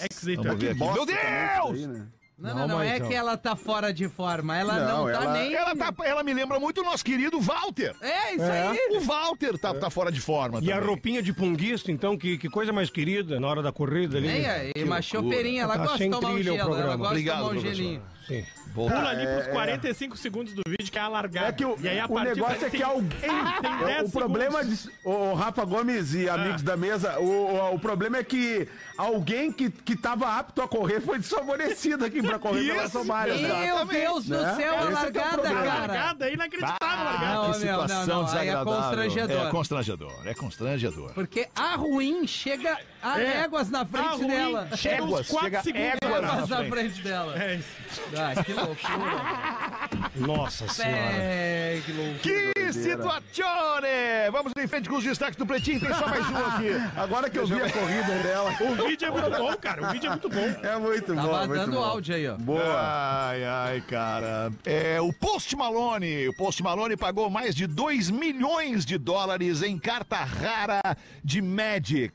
ver 0.57 0.71
aqui. 0.71 0.79
Bosta 0.79 0.94
Meu 0.94 1.07
também 1.07 1.87
Deus! 1.87 2.17
Né? 2.38 2.51
Não, 2.51 2.55
não, 2.61 2.68
não, 2.68 2.83
é 2.83 3.01
que 3.01 3.12
ela 3.14 3.37
tá 3.37 3.57
fora 3.57 3.92
de 3.92 4.09
forma. 4.09 4.57
Ela 4.57 4.74
não, 4.81 5.07
Não, 5.07 5.12
tá 5.12 5.22
ela- 5.24 5.33
nem. 5.33 5.55
Ela, 5.55 5.74
tá, 5.77 5.92
ela 6.05 6.22
me 6.22 6.33
lembra 6.33 6.61
muito 6.61 6.81
o 6.81 6.85
nosso 6.85 7.05
querido 7.05 7.40
Walter. 7.40 7.94
É, 8.01 8.35
isso 8.35 8.44
aí. 8.44 8.96
O 8.96 9.01
Walter 9.01 9.59
tá, 9.59 9.74
tá 9.74 9.90
fora 9.90 10.12
de 10.12 10.20
forma 10.20 10.61
E 10.62 10.70
a 10.70 10.77
também. 10.77 10.88
roupinha 10.88 11.22
de 11.22 11.33
punguista, 11.33 11.90
então, 11.90 12.16
que, 12.16 12.38
que 12.38 12.48
coisa 12.48 12.72
mais 12.72 12.90
querida 12.90 13.38
na 13.40 13.48
hora 13.48 13.62
da 13.62 13.72
corrida 13.72 14.18
ali. 14.18 14.29
Nem 14.29 14.46
aí, 14.48 14.72
uma 14.85 15.03
chopeirinha. 15.03 15.62
Ela 15.64 15.77
Tá 15.77 15.83
gosta 15.85 15.98
de 15.98 16.11
tomar 16.11 16.29
um 16.31 16.42
gelo. 16.42 16.57
Ela 16.57 16.64
programa. 16.66 16.96
gosta 16.96 17.11
Obrigado, 17.12 17.37
de 17.37 17.40
tomar 17.42 17.51
um 17.51 17.55
professor. 17.61 17.74
gelinho. 17.77 18.03
Sim. 18.29 18.44
Pula 18.74 19.09
ali 19.09 19.27
pros 19.27 19.46
45 19.46 20.16
segundos 20.18 20.53
do 20.53 20.61
vídeo, 20.68 20.92
que 20.92 20.98
é 20.98 21.01
a 21.01 21.09
largada. 21.09 21.48
É 21.48 21.53
que 21.53 21.64
o, 21.64 21.77
e 21.81 21.88
aí, 21.88 21.98
a 21.98 22.05
o 22.07 22.18
negócio 22.20 22.66
é 22.66 22.70
que 22.70 22.77
tem- 22.77 22.83
alguém. 22.87 23.18
tem 23.18 23.31
o- 23.31 23.85
10 23.87 24.09
o 24.09 24.12
problema 24.12 24.62
de. 24.62 24.90
O 25.03 25.33
Rafa 25.33 25.64
Gomes 25.64 26.12
e 26.12 26.29
amigos 26.29 26.61
da 26.61 26.77
mesa, 26.77 27.18
o, 27.18 27.24
o, 27.24 27.74
o 27.74 27.79
problema 27.81 28.18
é 28.18 28.22
que 28.24 28.68
alguém 28.98 29.51
que, 29.51 29.70
que 29.70 29.96
tava 29.96 30.37
apto 30.37 30.61
a 30.61 30.68
correr 30.68 31.01
foi 31.01 31.18
desfavorecido 31.18 32.05
aqui 32.05 32.20
pra 32.29 32.38
correr 32.38 32.64
pela 32.69 32.83
Isso. 32.85 32.93
Somália. 32.93 33.35
Meu 33.37 33.85
Deus 33.87 34.25
do 34.27 34.37
Né? 34.43 34.55
céu, 34.55 34.75
a 34.75 34.77
é 34.77 34.81
que 34.87 34.88
é 34.88 34.93
largada, 34.95 35.29
problema. 35.33 35.61
A 35.61 35.64
cara. 35.64 35.79
largada 35.79 36.29
é 36.29 36.35
inacreditável, 36.35 36.79
a 36.99 37.03
largada. 37.03 37.35
Não, 37.35 37.43
que 37.43 37.49
não, 37.49 37.55
situação 37.55 38.07
não, 38.07 38.17
aí 38.17 38.23
é 38.23 38.27
desagradável. 38.27 38.73
constrangedor. 38.75 39.47
É 39.47 39.51
constrangedor, 39.51 40.23
é 40.27 40.35
constrangedor. 40.35 41.12
Porque 41.14 41.49
a 41.55 41.75
ruim 41.77 42.27
chega 42.27 42.79
a 43.03 43.21
É. 43.21 43.43
éguas 43.43 43.71
na 43.71 43.85
frente 43.87 44.25
dela. 44.27 44.69
chega 44.77 44.97
Éguas, 44.97 45.27
4 45.29 45.49
chega 45.49 45.62
segundos 45.62 45.99
éguas 46.03 46.49
na 46.49 46.64
frente 46.64 47.03
dela. 47.03 47.43
É 47.43 47.55
isso. 47.57 47.69
Ah, 48.17 48.45
que 48.45 48.53
loucura. 48.53 50.09
Nossa 50.17 50.69
senhora. 50.69 50.95
É, 50.97 51.81
que 51.85 51.93
loucura. 51.93 52.19
Que 52.21 52.53
situazione! 52.72 54.31
Vamos 54.33 54.52
em 54.59 54.66
frente 54.66 54.88
com 54.88 54.96
os 54.96 55.04
destaques 55.04 55.37
do 55.37 55.46
Pretinho, 55.46 55.81
tem 55.81 55.92
só 55.94 56.07
mais 56.09 56.28
um 56.28 56.37
aqui. 56.37 56.68
Agora 56.98 57.31
que 57.31 57.38
eu 57.38 57.46
vi 57.46 57.54
a 57.54 57.70
corrida 57.70 58.18
dela. 58.22 58.50
O 58.61 58.87
vídeo 58.87 59.07
é 59.09 59.11
muito 59.11 59.31
bom, 59.31 59.57
cara. 59.57 59.88
O 59.88 59.92
vídeo 59.92 60.07
é 60.07 60.11
muito 60.11 60.28
bom. 60.28 60.66
É 60.66 60.78
muito 60.78 61.14
Tá 61.14 61.22
bom. 61.22 61.28
vazando 61.33 61.48
muito 61.59 61.68
o 61.70 61.81
bom. 61.81 61.85
áudio 61.85 62.14
aí, 62.14 62.28
ó. 62.28 62.37
Boa. 62.37 62.81
Ai, 63.28 63.44
ai, 63.44 63.81
cara. 63.83 64.52
É, 64.64 65.00
o 65.00 65.12
Post 65.12 65.54
Malone, 65.57 66.28
o 66.28 66.37
Post 66.37 66.62
Malone 66.62 66.96
pagou 66.96 67.28
mais 67.31 67.54
de 67.54 67.66
2 67.66 68.11
milhões 68.11 68.85
de 68.85 68.98
dólares 68.98 69.62
em 69.62 69.78
carta 69.78 70.16
rara 70.24 70.81
de 71.24 71.40
Magic. 71.42 72.12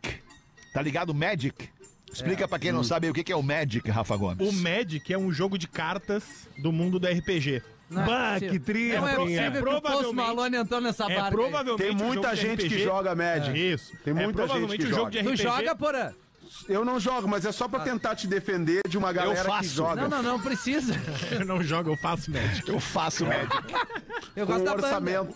Tá 0.73 0.81
ligado 0.81 1.13
Magic? 1.13 1.69
Explica 2.11 2.47
pra 2.47 2.59
quem 2.59 2.71
não 2.71 2.83
sabe 2.83 3.09
o 3.09 3.13
que 3.13 3.23
que 3.23 3.31
é 3.31 3.35
o 3.35 3.41
Magic, 3.41 3.89
Rafa 3.89 4.15
Gomes. 4.15 4.47
O 4.47 4.53
Magic 4.53 5.11
é 5.11 5.17
um 5.17 5.31
jogo 5.31 5.57
de 5.57 5.67
cartas 5.67 6.47
do 6.59 6.71
mundo 6.71 6.99
do 6.99 7.07
RPG. 7.07 7.63
Não 7.89 8.01
é 8.01 8.05
Bah, 8.05 8.33
possível. 8.33 8.51
que 8.53 8.59
triste. 8.59 8.97
Não 8.97 9.07
é 9.07 9.11
É 9.11 9.15
possível 9.15 9.63
que 9.63 9.69
o 9.69 9.81
Post 9.81 10.13
Malone 10.15 10.57
entrou 10.57 10.81
nessa 10.81 11.11
É 11.11 11.15
barca. 11.15 11.31
provavelmente 11.31 11.83
Tem 11.83 11.95
muita 11.95 12.35
gente 12.35 12.67
que 12.67 12.79
joga 12.83 13.13
Magic. 13.15 13.57
Isso. 13.59 13.93
Tem 14.03 14.13
muita 14.13 14.29
é 14.29 14.33
provavelmente 14.33 14.81
gente 14.81 14.89
que 14.89 14.95
jogo 14.95 15.11
de 15.11 15.17
joga. 15.19 15.29
Tu 15.29 15.33
RPG. 15.33 15.43
joga, 15.43 15.75
porã? 15.75 16.13
Eu 16.69 16.85
não 16.85 16.99
jogo, 16.99 17.27
mas 17.27 17.45
é 17.45 17.51
só 17.51 17.67
pra 17.67 17.79
tentar 17.79 18.15
te 18.15 18.27
defender 18.27 18.81
de 18.87 18.97
uma 18.97 19.11
galera 19.11 19.59
que 19.59 19.67
joga. 19.67 20.01
Não, 20.07 20.09
não, 20.09 20.23
não 20.23 20.39
precisa. 20.39 20.93
Eu 21.31 21.45
não 21.45 21.61
jogo, 21.63 21.89
eu 21.89 21.97
faço 21.97 22.29
Magic. 22.31 22.69
Eu 22.69 22.79
faço 22.79 23.25
Magic. 23.25 23.49
Eu 24.35 24.45
Com 24.45 24.53
gosto 24.53 24.65
da 24.65 24.75
banda. 24.75 24.87
orçamento. 24.87 25.35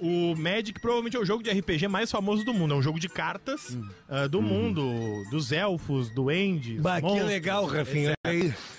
O 0.00 0.34
Magic 0.36 0.80
provavelmente 0.80 1.16
é 1.16 1.20
o 1.20 1.24
jogo 1.24 1.42
de 1.42 1.50
RPG 1.50 1.88
mais 1.88 2.10
famoso 2.10 2.44
do 2.44 2.54
mundo. 2.54 2.72
É 2.72 2.76
um 2.76 2.82
jogo 2.82 2.98
de 3.00 3.08
cartas 3.08 3.76
ah, 4.08 4.26
do 4.28 4.40
mundo, 4.40 5.24
dos 5.30 5.50
elfos, 5.52 6.08
duendes. 6.10 6.80
Bah, 6.80 6.96
que 7.00 7.02
monstros. 7.06 7.26
legal, 7.28 7.66
Rafinha. 7.66 8.14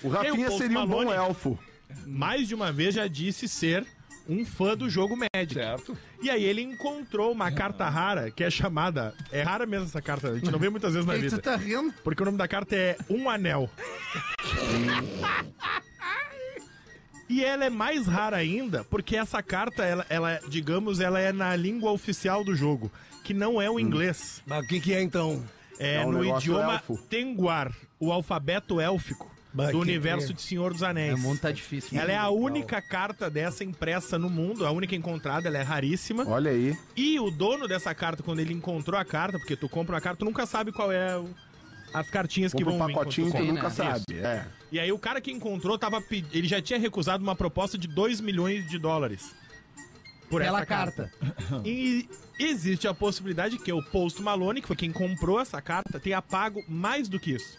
O 0.02 0.08
Rafinha 0.08 0.50
seria 0.52 0.78
um 0.80 0.86
bom 0.86 1.12
elfo. 1.12 1.58
Mais 2.06 2.48
de 2.48 2.54
uma 2.54 2.72
vez 2.72 2.94
já 2.94 3.06
disse 3.06 3.48
ser 3.48 3.86
um 4.28 4.44
fã 4.44 4.76
do 4.76 4.88
jogo 4.88 5.16
Magic. 5.16 5.54
Certo. 5.54 5.96
E 6.22 6.30
aí 6.30 6.44
ele 6.44 6.60
encontrou 6.62 7.32
uma 7.32 7.50
carta 7.50 7.88
rara 7.88 8.30
que 8.30 8.44
é 8.44 8.50
chamada. 8.50 9.14
É 9.32 9.42
rara 9.42 9.66
mesmo 9.66 9.86
essa 9.86 10.00
carta, 10.00 10.28
a 10.30 10.34
gente 10.34 10.50
não 10.50 10.58
vê 10.58 10.68
muitas 10.68 10.92
vezes 10.92 11.06
na 11.06 11.14
vida. 11.18 11.38
tá 11.38 11.56
rindo? 11.56 11.92
Porque 12.04 12.22
o 12.22 12.26
nome 12.26 12.38
da 12.38 12.46
carta 12.46 12.76
é 12.76 12.96
Um 13.08 13.28
Anel. 13.28 13.68
E 17.28 17.44
ela 17.44 17.64
é 17.64 17.70
mais 17.70 18.06
rara 18.06 18.36
ainda, 18.36 18.82
porque 18.84 19.16
essa 19.16 19.40
carta, 19.42 19.84
ela, 19.84 20.04
ela, 20.08 20.40
digamos, 20.48 20.98
ela 20.98 21.20
é 21.20 21.32
na 21.32 21.54
língua 21.54 21.92
oficial 21.92 22.42
do 22.42 22.56
jogo, 22.56 22.90
que 23.22 23.32
não 23.32 23.62
é 23.62 23.70
o 23.70 23.78
inglês. 23.78 24.42
mas 24.46 24.64
o 24.64 24.68
que, 24.68 24.80
que 24.80 24.92
é 24.92 25.00
então? 25.00 25.44
É, 25.78 25.96
É 25.96 26.06
um 26.06 26.10
no 26.12 26.18
negócio 26.22 26.50
idioma 26.52 26.74
elfo. 26.74 26.98
Tenguar, 27.08 27.72
o 28.00 28.10
alfabeto 28.12 28.80
élfico 28.80 29.30
Bah, 29.52 29.70
do 29.72 29.78
universo 29.80 30.28
que- 30.28 30.34
de 30.34 30.42
Senhor 30.42 30.72
dos 30.72 30.82
Anéis. 30.82 31.14
O 31.14 31.18
mundo 31.18 31.40
tá 31.40 31.50
difícil. 31.50 31.98
Ela 31.98 32.12
é 32.12 32.16
a 32.16 32.30
única 32.30 32.80
carta 32.80 33.28
dessa 33.28 33.64
impressa 33.64 34.18
no 34.18 34.30
mundo, 34.30 34.64
a 34.64 34.70
única 34.70 34.94
encontrada, 34.94 35.48
ela 35.48 35.58
é 35.58 35.62
raríssima. 35.62 36.24
Olha 36.28 36.50
aí. 36.52 36.76
E 36.96 37.18
o 37.18 37.30
dono 37.30 37.66
dessa 37.66 37.92
carta, 37.94 38.22
quando 38.22 38.38
ele 38.38 38.52
encontrou 38.54 38.98
a 38.98 39.04
carta, 39.04 39.38
porque 39.38 39.56
tu 39.56 39.68
compra 39.68 39.96
uma 39.96 40.00
carta, 40.00 40.18
tu 40.20 40.24
nunca 40.24 40.46
sabe 40.46 40.70
qual 40.70 40.92
é 40.92 41.16
o- 41.18 41.28
as 41.92 42.08
cartinhas 42.08 42.52
que 42.54 42.62
vão 42.62 42.76
um 42.80 42.86
vir 42.86 42.92
pacotinho 42.94 43.26
tu 43.26 43.32
que 43.32 43.38
compra. 43.38 43.52
nunca 43.54 43.66
Isso. 43.66 43.76
sabe. 43.76 44.04
É. 44.20 44.46
E 44.70 44.78
aí 44.78 44.92
o 44.92 44.98
cara 44.98 45.20
que 45.20 45.32
encontrou 45.32 45.76
tava 45.76 46.00
pe- 46.00 46.24
ele 46.32 46.46
já 46.46 46.62
tinha 46.62 46.78
recusado 46.78 47.22
uma 47.24 47.34
proposta 47.34 47.76
de 47.76 47.88
2 47.88 48.20
milhões 48.20 48.68
de 48.68 48.78
dólares. 48.78 49.34
Por 50.30 50.40
Pela 50.42 50.58
essa 50.58 50.66
carta. 50.66 51.12
E 51.64 52.08
existe 52.38 52.86
a 52.86 52.94
possibilidade 52.94 53.58
que 53.58 53.72
o 53.72 53.82
Post 53.82 54.22
Malone, 54.22 54.60
que 54.60 54.68
foi 54.68 54.76
quem 54.76 54.92
comprou 54.92 55.40
essa 55.40 55.60
carta, 55.60 55.98
tenha 55.98 56.22
pago 56.22 56.62
mais 56.68 57.08
do 57.08 57.18
que 57.18 57.32
isso. 57.32 57.58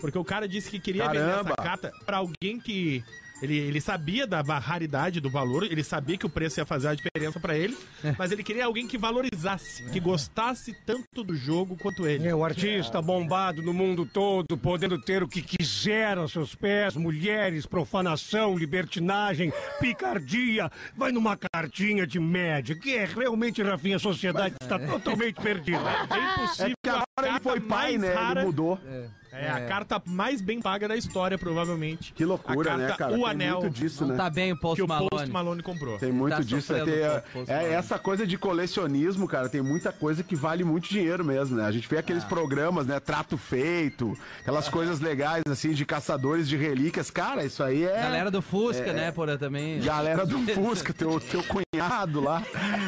Porque 0.00 0.18
o 0.18 0.24
cara 0.24 0.48
disse 0.48 0.70
que 0.70 0.78
queria 0.80 1.06
vender 1.08 1.18
Caramba! 1.20 1.50
essa 1.50 1.62
carta 1.62 1.92
pra 2.04 2.18
alguém 2.18 2.58
que 2.58 3.02
ele, 3.40 3.56
ele 3.58 3.80
sabia 3.80 4.24
da 4.24 4.40
raridade 4.40 5.20
do 5.20 5.28
valor, 5.28 5.64
ele 5.64 5.82
sabia 5.82 6.16
que 6.16 6.24
o 6.24 6.30
preço 6.30 6.60
ia 6.60 6.64
fazer 6.64 6.86
a 6.88 6.94
diferença 6.94 7.40
pra 7.40 7.56
ele, 7.58 7.76
mas 8.16 8.30
ele 8.30 8.44
queria 8.44 8.64
alguém 8.66 8.86
que 8.86 8.96
valorizasse, 8.96 9.84
que 9.90 9.98
gostasse 9.98 10.72
tanto 10.86 11.24
do 11.24 11.34
jogo 11.34 11.76
quanto 11.76 12.06
ele. 12.06 12.28
É 12.28 12.32
o 12.34 12.44
artista 12.44 13.02
bombado 13.02 13.60
no 13.60 13.74
mundo 13.74 14.06
todo, 14.06 14.56
podendo 14.56 14.96
ter 14.96 15.24
o 15.24 15.28
que 15.28 15.42
quiser 15.42 16.18
aos 16.18 16.30
seus 16.30 16.54
pés, 16.54 16.94
mulheres, 16.96 17.66
profanação, 17.66 18.56
libertinagem, 18.56 19.52
picardia. 19.80 20.70
Vai 20.96 21.10
numa 21.10 21.36
cartinha 21.36 22.06
de 22.06 22.20
média, 22.20 22.76
que 22.76 22.94
é 22.94 23.04
realmente, 23.04 23.60
Rafinha, 23.60 23.96
a 23.96 24.00
sociedade 24.00 24.54
está 24.62 24.78
totalmente 24.78 25.40
perdida. 25.40 25.78
É 26.10 26.32
impossível 26.34 26.70
É 26.70 26.74
que 26.80 26.88
agora 26.90 27.28
ele 27.28 27.40
foi 27.40 27.60
pai, 27.60 27.98
né? 27.98 28.12
rara- 28.14 28.40
Ele 28.40 28.46
mudou. 28.46 28.78
É, 28.86 29.06
a 29.32 29.60
carta 29.66 30.02
mais 30.06 30.40
bem 30.40 30.60
paga 30.60 30.86
da 30.88 30.96
história, 30.96 31.38
provavelmente. 31.38 32.12
Que 32.12 32.24
loucura, 32.24 32.74
a 32.74 32.76
carta, 32.76 32.86
né, 32.88 32.96
cara? 32.96 33.12
O 33.12 33.16
Tem 33.16 33.26
anel 33.30 33.60
muito 33.62 33.74
disso, 33.74 34.06
né? 34.06 34.16
tá 34.16 34.28
bem 34.30 34.52
o 34.52 34.56
Post 34.56 34.76
que 34.76 34.82
o 34.82 34.88
Malone. 34.88 35.10
Post 35.10 35.30
Malone 35.30 35.62
comprou. 35.62 35.98
Tem 35.98 36.12
muito 36.12 36.36
Tá 36.36 36.42
disso. 36.42 36.72
É, 36.74 36.82
o 36.82 37.22
Post 37.32 37.50
é 37.50 37.54
Malone. 37.56 37.74
essa 37.74 37.98
coisa 37.98 38.26
de 38.26 38.36
colecionismo, 38.38 39.26
cara. 39.28 39.48
Tem 39.48 39.62
muita 39.62 39.92
coisa 39.92 40.22
que 40.22 40.36
vale 40.36 40.64
muito 40.64 40.88
dinheiro 40.88 41.24
mesmo, 41.24 41.56
né? 41.56 41.64
A 41.66 41.72
gente 41.72 41.88
vê 41.88 41.96
Ah. 41.96 42.00
aqueles 42.00 42.24
programas, 42.24 42.86
né? 42.86 43.00
Trato 43.00 43.36
feito, 43.36 44.16
aquelas 44.40 44.68
coisas 44.68 45.00
legais, 45.00 45.42
assim, 45.50 45.72
de 45.72 45.84
caçadores 45.86 46.48
de 46.48 46.56
relíquias. 46.56 47.10
Cara, 47.10 47.44
isso 47.44 47.62
aí 47.62 47.84
é. 47.84 48.02
Galera 48.02 48.30
do 48.30 48.42
Fusca, 48.42 48.92
né, 48.92 49.10
Porã, 49.12 49.36
também. 49.36 49.80
Galera 49.80 50.26
do 50.26 50.38
Fusca, 50.54 50.92
teu, 50.92 51.18
teu 51.20 51.42
cunhado 51.44 52.20
lá. 52.20 52.42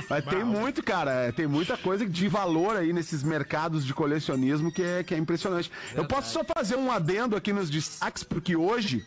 Mas 0.09 0.25
tem 0.25 0.45
muito, 0.45 0.83
cara. 0.83 1.11
é, 1.27 1.33
Tem 1.33 1.47
muita 1.47 1.77
coisa 1.77 2.07
de 2.07 2.29
valor 2.29 2.77
aí 2.77 2.93
nesses 2.93 3.23
mercados 3.23 3.85
de 3.85 3.93
colecionismo 3.95 4.71
que 4.73 4.83
é, 4.83 5.03
que 5.03 5.15
é 5.15 5.19
impressionante. 5.19 5.71
Eu 5.95 6.05
posso 6.07 6.34
só 6.35 6.43
fazer 6.43 6.75
um 6.75 6.91
adendo 6.91 7.37
aqui 7.37 7.53
nos 7.53 7.71
destaques, 7.71 8.25
porque 8.25 8.57
hoje. 8.57 9.05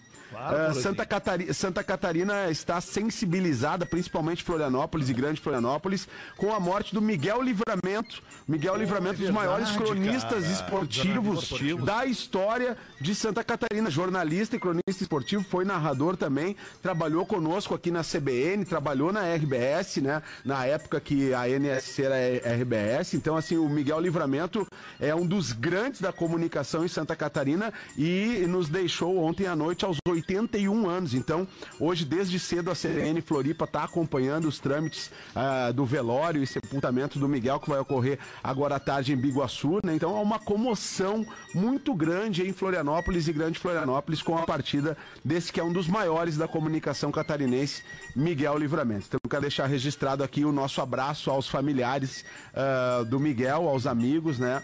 Eh, 0.69 0.73
Santa, 0.73 1.06
Catari- 1.06 1.54
Santa 1.54 1.84
Catarina 1.84 2.50
está 2.50 2.80
sensibilizada, 2.82 3.86
principalmente 3.86 4.43
Florianópolis 4.43 5.10
e 5.10 5.13
Grande 5.13 5.41
Florianópolis, 5.41 6.08
com 6.38 6.54
a 6.54 6.60
morte 6.60 6.93
do 6.93 7.02
Miguel 7.02 7.41
Livramento. 7.41 8.21
Miguel 8.47 8.76
Livramento, 8.78 9.19
dos 9.19 9.30
maiores 9.30 9.69
cronistas 9.71 10.45
esportivos 10.50 11.50
da 11.86 12.06
história 12.06 12.78
de 13.02 13.13
Santa 13.15 13.43
Catarina. 13.43 13.89
Jornalista 13.89 14.56
e 14.56 14.60
cronista 14.60 15.02
esportivo, 15.02 15.43
foi 15.43 15.65
narrador 15.65 16.15
também, 16.15 16.56
trabalhou 16.82 17.26
conosco 17.26 17.73
aqui 17.73 17.91
na 17.91 18.04
CBN, 18.04 18.63
trabalhou 18.65 19.12
na 19.12 19.21
RBS, 19.36 19.97
né? 19.97 20.21
Na 20.45 20.65
época 20.65 21.00
que 21.00 21.34
a 21.34 21.47
NSC 21.50 22.04
era 22.04 22.15
RBS. 22.56 23.13
Então, 23.15 23.36
assim, 23.36 23.58
o 23.58 23.67
Miguel 23.69 24.00
Livramento 24.00 24.65
é 25.00 25.13
um 25.13 25.26
dos 25.26 25.52
grandes 25.52 26.02
da 26.02 26.12
comunicação 26.13 26.84
em 26.86 26.88
Santa 26.88 27.15
Catarina 27.15 27.73
e 27.97 28.45
nos 28.47 28.69
deixou 28.69 29.17
ontem 29.17 29.47
à 29.47 29.56
noite 29.56 29.84
aos 29.86 29.97
81 30.28 30.88
anos. 30.88 31.13
Então, 31.13 31.48
hoje, 31.80 32.04
desde 32.04 32.40
cedo, 32.40 32.70
a 32.70 32.76
CBN 32.76 33.22
Floripa 33.22 33.66
está 33.66 33.84
acompanhando 33.84 34.48
os 34.48 34.60
trâmites 34.60 35.10
ah, 35.36 35.72
do 35.72 35.86
velório 35.86 36.44
e 36.44 36.48
sepultamento 36.48 37.18
do 37.18 37.28
Miguel, 37.28 37.60
que 37.60 37.70
vai 37.70 37.80
ocorrer 37.80 38.20
agora 38.44 38.76
à 38.76 38.80
tarde 38.80 39.13
em 39.13 39.18
Biguaçu, 39.18 39.80
né? 39.84 39.96
Então, 39.96 40.16
há 40.16 40.22
uma 40.22 40.40
comoção 40.40 41.26
muito 41.54 41.94
grande 41.94 42.48
em 42.48 42.54
Florianópolis 42.54 43.28
e 43.28 43.34
Grande 43.34 43.60
Florianópolis 43.60 44.22
com 44.22 44.38
a 44.38 44.44
partida 44.44 44.98
desse 45.24 45.52
que 45.52 45.60
é 45.60 45.63
um 45.63 45.72
dos 45.72 45.88
maiores 45.88 46.38
da 46.38 46.48
comunicação 46.48 47.12
catarinense, 47.12 47.84
Miguel 48.16 48.58
Livramento. 48.58 49.06
Então, 49.08 49.20
quero 49.30 49.44
deixar 49.44 49.68
registrado 49.68 50.24
aqui 50.24 50.44
o 50.44 50.52
nosso 50.52 50.82
abraço 50.82 51.30
aos 51.30 51.48
familiares 51.48 52.26
ah, 52.54 53.04
do 53.08 53.20
Miguel, 53.20 53.68
aos 53.68 53.88
amigos, 53.88 54.40
né? 54.40 54.63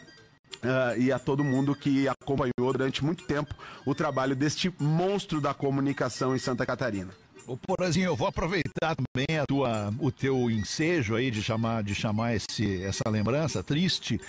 Ah, 0.63 0.95
e 0.97 1.11
a 1.11 1.19
todo 1.19 1.43
mundo 1.43 1.75
que 1.75 2.07
acompanhou 2.07 2.71
durante 2.71 3.03
muito 3.03 3.25
tempo 3.25 3.53
o 3.85 3.93
trabalho 3.93 4.35
deste 4.35 4.73
monstro 4.79 5.41
da 5.41 5.53
comunicação 5.53 6.35
em 6.35 6.39
Santa 6.39 6.65
Catarina. 6.65 7.11
Ô, 7.45 7.57
Porazinho, 7.57 8.05
eu 8.05 8.15
vou 8.15 8.27
aproveitar 8.27 8.95
também 8.95 9.37
a 9.37 9.45
tua, 9.45 9.93
o 9.99 10.09
teu 10.09 10.49
ensejo 10.49 11.15
aí 11.15 11.29
de 11.29 11.43
chamar, 11.43 11.83
de 11.83 11.93
chamar 11.93 12.35
esse, 12.35 12.81
essa 12.81 13.09
lembrança 13.09 13.61
triste 13.61 14.19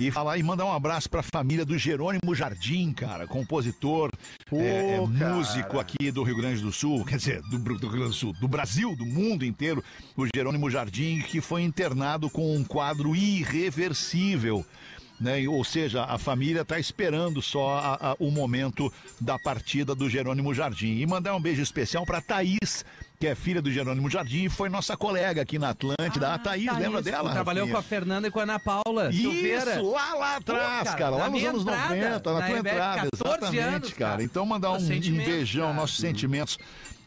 e 0.00 0.10
falar 0.10 0.38
e 0.38 0.42
mandar 0.42 0.64
um 0.64 0.72
abraço 0.72 1.10
pra 1.10 1.20
família 1.20 1.64
do 1.64 1.76
Jerônimo 1.76 2.32
Jardim, 2.32 2.92
cara, 2.92 3.26
compositor, 3.26 4.10
é, 4.52 4.56
é, 4.56 5.18
cara. 5.18 5.34
músico 5.34 5.80
aqui 5.80 6.12
do 6.12 6.22
Rio 6.22 6.36
Grande 6.36 6.62
do 6.62 6.70
Sul, 6.70 7.04
quer 7.04 7.16
dizer, 7.16 7.42
do, 7.42 7.58
do 7.58 7.88
Rio 7.88 7.90
Grande 7.90 8.08
do 8.08 8.14
Sul, 8.14 8.32
do 8.40 8.46
Brasil, 8.46 8.94
do 8.94 9.04
mundo 9.04 9.44
inteiro, 9.44 9.82
o 10.16 10.24
Jerônimo 10.32 10.70
Jardim, 10.70 11.20
que 11.22 11.40
foi 11.40 11.62
internado 11.62 12.30
com 12.30 12.54
um 12.54 12.62
quadro 12.62 13.16
irreversível. 13.16 14.64
Né? 15.20 15.46
Ou 15.46 15.62
seja, 15.62 16.04
a 16.04 16.16
família 16.16 16.62
está 16.62 16.78
esperando 16.78 17.42
só 17.42 17.74
a- 17.76 18.12
a- 18.12 18.16
o 18.18 18.30
momento 18.30 18.90
da 19.20 19.38
partida 19.38 19.94
do 19.94 20.08
Jerônimo 20.08 20.54
Jardim. 20.54 20.96
E 20.98 21.06
mandar 21.06 21.34
um 21.36 21.40
beijo 21.40 21.60
especial 21.60 22.06
para 22.06 22.22
Thaís, 22.22 22.86
que 23.18 23.26
é 23.26 23.34
filha 23.34 23.60
do 23.60 23.70
Jerônimo 23.70 24.08
Jardim 24.08 24.44
e 24.44 24.48
foi 24.48 24.70
nossa 24.70 24.96
colega 24.96 25.42
aqui 25.42 25.58
na 25.58 25.68
Atlântida. 25.70 26.32
a 26.32 26.38
Thaís, 26.38 26.64
Tá 26.64 26.78
lembra 26.78 27.02
dela? 27.02 27.32
Trabalhou 27.32 27.64
Rafinha? 27.66 27.74
com 27.74 27.78
a 27.78 27.82
Fernanda 27.82 28.28
e 28.28 28.30
com 28.30 28.40
a 28.40 28.42
Ana 28.44 28.58
Paula 28.58 29.12
Silveira. 29.12 29.72
Isso, 29.74 29.90
lá, 29.90 30.14
lá 30.14 30.36
atrás, 30.36 30.78
Pô, 30.78 30.84
cara, 30.86 30.96
cara, 30.98 31.16
lá 31.16 31.28
nos 31.28 31.44
anos 31.44 31.62
entrada, 31.62 31.88
90, 31.94 32.08
na, 32.08 32.12
na 32.40 32.46
tua 32.46 32.58
entrada, 32.58 33.00
14 33.10 33.10
exatamente, 33.14 33.58
anos, 33.74 33.92
cara. 33.92 34.22
Então 34.22 34.46
mandar 34.46 34.70
um, 34.72 34.76
um 34.76 35.16
beijão, 35.18 35.64
cara. 35.66 35.74
nossos 35.74 35.98
sentimentos 35.98 36.58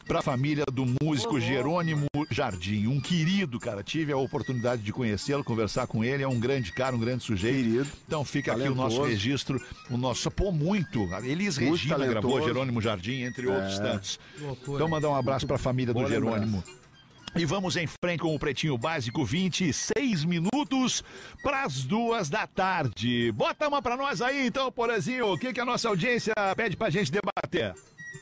pra 0.06 0.22
família 0.22 0.64
do 0.72 0.86
músico 1.02 1.40
Jerônimo 1.40 2.06
Jardim, 2.30 2.86
um 2.86 3.00
querido, 3.00 3.58
cara. 3.58 3.82
Tive 3.82 4.12
a 4.12 4.16
oportunidade 4.16 4.82
de 4.82 4.92
conhecê-lo, 4.92 5.42
conversar 5.44 5.86
com 5.86 6.04
ele, 6.04 6.22
é 6.22 6.28
um 6.28 6.38
grande 6.38 6.72
cara, 6.72 6.94
um 6.94 6.98
grande 6.98 7.24
sujeito. 7.24 7.56
Querido. 7.56 7.88
Então 8.06 8.24
fica 8.24 8.52
aqui 8.52 8.62
o 8.68 8.74
nosso 8.74 8.96
Talentoso. 8.96 9.02
registro, 9.10 9.62
o 9.90 9.96
nosso, 9.96 10.30
pô, 10.30 10.52
muito. 10.52 11.08
Elis 11.24 11.58
Muito 11.58 11.72
Regina 11.72 11.98
gravou 11.98 12.30
talentoso. 12.32 12.46
Jerônimo 12.46 12.80
Jardim, 12.80 13.22
entre 13.22 13.46
outros 13.46 13.78
tantos. 13.78 14.18
Então 14.68 14.88
mandar 14.88 15.08
um 15.08 15.14
abraço 15.14 15.46
pra 15.46 15.58
família 15.58 15.92
do 15.92 16.00
Boa 16.00 16.08
Jerônimo. 16.08 16.62
E 17.36 17.44
vamos 17.44 17.76
em 17.76 17.86
frente 17.86 18.20
com 18.20 18.32
o 18.32 18.38
Pretinho 18.38 18.78
Básico, 18.78 19.24
26 19.24 20.24
minutos 20.24 21.02
para 21.42 21.64
as 21.64 21.82
duas 21.82 22.28
da 22.30 22.46
tarde. 22.46 23.32
Bota 23.32 23.66
uma 23.66 23.82
para 23.82 23.96
nós 23.96 24.22
aí, 24.22 24.46
então, 24.46 24.70
Porazinho. 24.70 25.32
O 25.32 25.36
que, 25.38 25.52
que 25.52 25.60
a 25.60 25.64
nossa 25.64 25.88
audiência 25.88 26.32
pede 26.56 26.76
pra 26.76 26.90
gente 26.90 27.10
debater? 27.10 27.74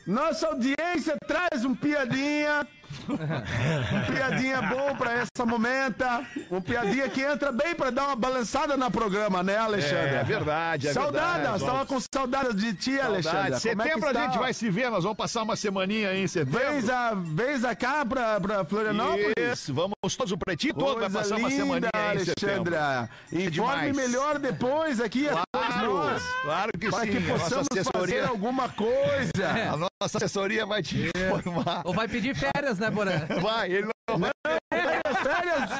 Nossa 0.06 0.48
audiência 0.48 1.16
traz 1.26 1.64
um 1.64 1.74
piadinha. 1.74 2.66
Um 3.08 3.16
piadinha 4.12 4.62
bom 4.62 4.94
pra 4.96 5.12
essa 5.14 5.46
momenta. 5.46 6.22
Um 6.50 6.60
piadinha 6.60 7.08
que 7.08 7.20
entra 7.22 7.50
bem 7.52 7.74
pra 7.74 7.90
dar 7.90 8.06
uma 8.08 8.16
balançada 8.16 8.76
no 8.76 8.90
programa, 8.90 9.42
né, 9.42 9.56
Alexandre? 9.56 10.16
É 10.16 10.24
verdade, 10.24 10.88
é 10.88 10.92
Saudades, 10.92 11.42
verdade. 11.42 11.64
tava 11.64 11.86
com 11.86 11.98
saudade 12.14 12.54
de 12.54 12.74
ti, 12.74 13.00
Alexandre. 13.00 13.58
Saudade. 13.58 13.68
Como 13.68 13.82
é 13.82 13.84
que 13.84 13.88
Setembro 13.90 14.06
a 14.08 14.12
está? 14.12 14.24
gente 14.26 14.38
vai 14.38 14.52
se 14.54 14.70
ver, 14.70 14.90
nós 14.90 15.02
vamos 15.04 15.16
passar 15.18 15.42
uma 15.42 15.56
semaninha 15.56 16.10
aí 16.10 16.22
em 16.22 16.26
setembro. 16.26 16.58
Vens, 16.60 16.88
a, 16.90 17.14
vens 17.14 17.64
a 17.64 17.74
cá 17.74 18.04
pra, 18.04 18.40
pra 18.40 18.64
Florianópolis? 18.64 19.32
Isso, 19.38 19.72
vamos 19.74 19.94
todos, 20.16 20.32
o 20.32 20.38
Pretinho 20.38 20.74
todo 20.74 21.00
vai 21.00 21.10
passar 21.10 21.36
uma 21.36 21.48
linda, 21.48 21.62
semaninha 21.62 21.90
aí 21.94 22.16
em 22.16 22.24
setembro. 22.24 22.74
Alexandra. 22.76 23.10
Informe 23.32 23.50
demais. 23.50 23.96
melhor 23.96 24.38
depois 24.38 25.00
aqui 25.00 25.28
a 25.28 25.32
todos 25.32 25.46
Claro, 25.72 25.94
nós. 25.94 26.22
claro 26.42 26.70
que 26.78 26.90
Para 26.90 27.04
sim. 27.04 27.10
que 27.12 27.16
a 27.16 27.20
nossa 27.20 27.44
possamos 27.44 27.88
fazer 27.94 28.24
alguma 28.24 28.68
coisa. 28.68 29.32
a 29.72 29.76
nossa 29.76 29.92
assessoria 30.18 30.66
vai 30.66 30.82
te 30.82 31.10
informar. 31.14 31.82
Ou 31.84 31.94
vai 31.94 32.08
pedir 32.08 32.34
férias, 32.34 32.78
né, 32.78 32.81
Porã? 32.90 33.12
Vai, 33.40 33.70
ele 33.72 33.88
não 34.08 34.18
vai 34.18 34.32
Férias, 34.72 35.18
férias, 35.22 35.70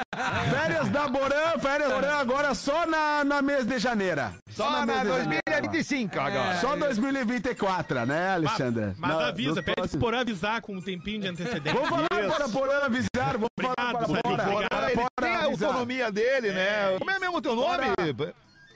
férias 0.49 0.89
da 0.89 1.07
Borã, 1.07 1.59
férias 1.59 1.89
da 1.89 1.95
Borã 1.95 2.13
agora 2.15 2.53
só 2.55 2.85
na, 2.85 3.23
na 3.23 3.41
mês 3.41 3.65
de 3.65 3.77
janeiro. 3.79 4.21
Só 4.51 4.69
na 4.71 4.85
mês 4.85 5.01
de 5.01 5.07
janeiro. 5.07 5.43
2025 5.47 6.19
agora. 6.19 6.55
Só 6.61 6.75
2024, 6.75 8.05
né, 8.05 8.33
Alexandre? 8.35 8.93
Mas 8.97 9.17
Na- 9.17 9.27
avisa, 9.27 9.55
pede 9.55 9.65
pro 9.65 9.75
próximo- 9.75 9.99
Porã 10.01 10.19
avisar 10.21 10.61
com 10.61 10.75
um 10.75 10.81
tempinho 10.81 11.21
de 11.21 11.27
antecedência. 11.27 11.73
Vou 11.73 11.85
falar 11.87 12.07
para 12.09 12.47
Borã 12.47 12.85
avisar, 12.85 13.37
vou 13.37 13.49
falar 13.59 13.73
Obrigado, 13.73 13.97
para 13.97 14.05
Sérgio, 14.07 14.21
Borã. 14.23 14.43
obrigado. 14.43 14.67
Agora 14.71 14.85
ele 14.91 14.95
Bora 14.95 15.09
tem 15.21 15.35
a 15.35 15.43
avisar. 15.45 15.67
autonomia 15.69 16.11
dele, 16.11 16.51
né? 16.51 16.95
Como 16.99 17.11
é 17.11 17.19
mesmo 17.19 17.37
o 17.37 17.41
teu 17.41 17.55
nome? 17.55 17.85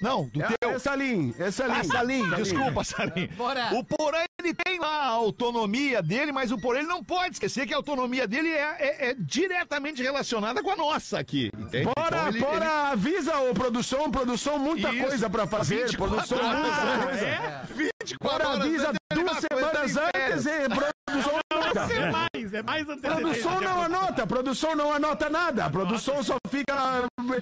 Não, 0.02 0.26
do 0.30 0.42
É, 0.44 0.48
teu. 0.60 0.72
é 0.72 0.80
Salim, 0.80 1.34
é 1.40 1.52
Salim. 1.52 1.74
Ah, 1.80 1.84
Salim, 1.84 2.30
desculpa, 2.36 2.84
Salim. 2.84 3.28
Bora. 3.38 3.74
O 3.74 3.84
Porã, 3.84 4.24
ele 4.40 4.54
tem 4.54 4.80
lá 4.80 5.04
a 5.04 5.08
autonomia 5.08 6.02
dele, 6.02 6.32
mas 6.32 6.52
o 6.52 6.58
Porã, 6.58 6.80
ele 6.80 6.88
não 6.88 7.04
pode 7.04 7.36
esquecer 7.36 7.66
que 7.66 7.74
a 7.74 7.78
autonomia 7.78 8.28
dele 8.28 8.50
é, 8.50 8.76
é- 8.80 9.10
é 9.10 9.16
diretamente 9.18 10.02
relacionada 10.02 10.62
com 10.62 10.72
a 10.72 10.76
nossa 10.76 11.20
aqui, 11.20 11.52
entende? 11.58 11.86
Bora, 11.96 12.08
Então 12.18 12.28
ele- 12.30 12.40
bora, 12.40 12.70
avisa 12.92 13.38
o 13.40 13.54
produção, 13.54 14.10
produção, 14.12 14.60
muita 14.60 14.90
Isso. 14.92 15.04
coisa 15.08 15.30
pra 15.30 15.48
fazer, 15.48 15.86
24 15.88 15.98
produção 16.16 16.38
horas 16.38 16.60
muita 16.62 17.06
coisa. 17.08 17.26
É, 17.26 17.62
24 17.76 18.18
Bora, 18.22 18.50
horas 18.50 18.66
avisa 18.66 18.88
ele 19.12 19.24
duas 19.24 19.38
semanas 19.40 19.98
antes 19.98 20.46
e 20.46 20.70
produção 21.08 21.40
muita. 21.78 21.94
É 21.94 22.12
mais, 22.12 22.54
é 22.54 22.62
mais. 22.62 22.86
Produção 22.86 23.62
não 23.62 23.82
anota, 23.82 24.28
produção 24.28 24.76
não 24.76 24.94
anota 24.94 25.30
nada. 25.30 25.66
A 25.66 25.70
produção 25.70 26.24
só 26.24 26.38
fica 26.50 26.74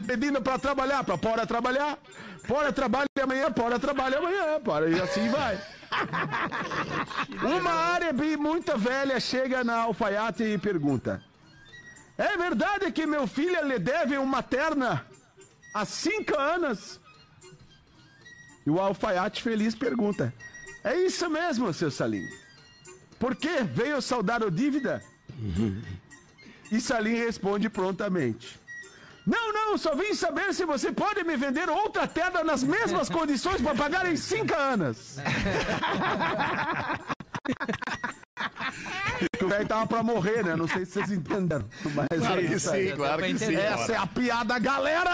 pedindo 0.05 0.41
pra 0.41 0.57
trabalhar, 0.57 1.03
pra 1.03 1.17
Pora 1.17 1.45
trabalhar. 1.45 1.97
Pora 2.47 2.71
trabalha 2.71 3.07
amanhã, 3.21 3.51
Pora 3.51 3.79
trabalha 3.79 4.19
amanhã, 4.19 4.59
Pora, 4.63 4.89
e 4.89 5.01
assim 5.01 5.29
vai. 5.29 5.59
Uma 7.41 7.71
área 7.71 8.13
bem 8.13 8.37
muito 8.37 8.77
velha 8.77 9.19
chega 9.19 9.63
na 9.63 9.77
alfaiate 9.81 10.43
e 10.43 10.57
pergunta: 10.57 11.23
É 12.17 12.37
verdade 12.37 12.91
que 12.91 13.05
meu 13.05 13.25
filho 13.27 13.67
lhe 13.67 13.79
deve 13.79 14.17
uma 14.17 14.43
terna 14.43 15.05
há 15.73 15.85
cinco 15.85 16.37
anos? 16.37 16.99
E 18.65 18.69
o 18.69 18.79
alfaiate 18.79 19.41
feliz 19.41 19.73
pergunta: 19.73 20.33
É 20.83 20.95
isso 20.95 21.29
mesmo, 21.29 21.73
seu 21.73 21.89
Salim? 21.89 22.27
Por 23.19 23.35
quê? 23.35 23.63
Veio 23.63 24.01
saudar 24.01 24.43
o 24.43 24.51
dívida? 24.51 25.01
E 26.71 26.79
Salim 26.81 27.15
responde 27.15 27.69
prontamente. 27.69 28.59
Não, 29.25 29.51
não, 29.51 29.77
só 29.77 29.95
vim 29.95 30.13
saber 30.13 30.53
se 30.53 30.65
você 30.65 30.91
pode 30.91 31.23
me 31.23 31.35
vender 31.35 31.67
outra 31.67 32.05
terra 32.07 32.43
nas 32.43 32.61
mesmas 32.63 33.09
condições 33.09 33.59
para 33.61 33.73
pagar 33.73 34.05
em 34.11 34.15
cinco 34.15 34.53
anos. 34.55 35.17
o 39.43 39.47
velho 39.47 39.67
tava 39.67 39.87
pra 39.87 40.03
morrer, 40.03 40.43
né? 40.43 40.55
Não 40.55 40.67
sei 40.67 40.85
se 40.85 40.91
vocês 40.93 41.11
entenderam. 41.11 41.65
Mas 41.95 42.07
Claro 42.19 42.41
é 42.41 42.43
que 42.45 42.53
isso 42.53 42.69
aí. 42.71 42.89
sim, 42.89 42.95
claro 42.95 43.23
que 43.23 43.37
sim. 43.39 43.55
Essa 43.55 43.93
é 43.93 43.97
a 43.97 44.05
piada, 44.05 44.59
galera! 44.59 45.11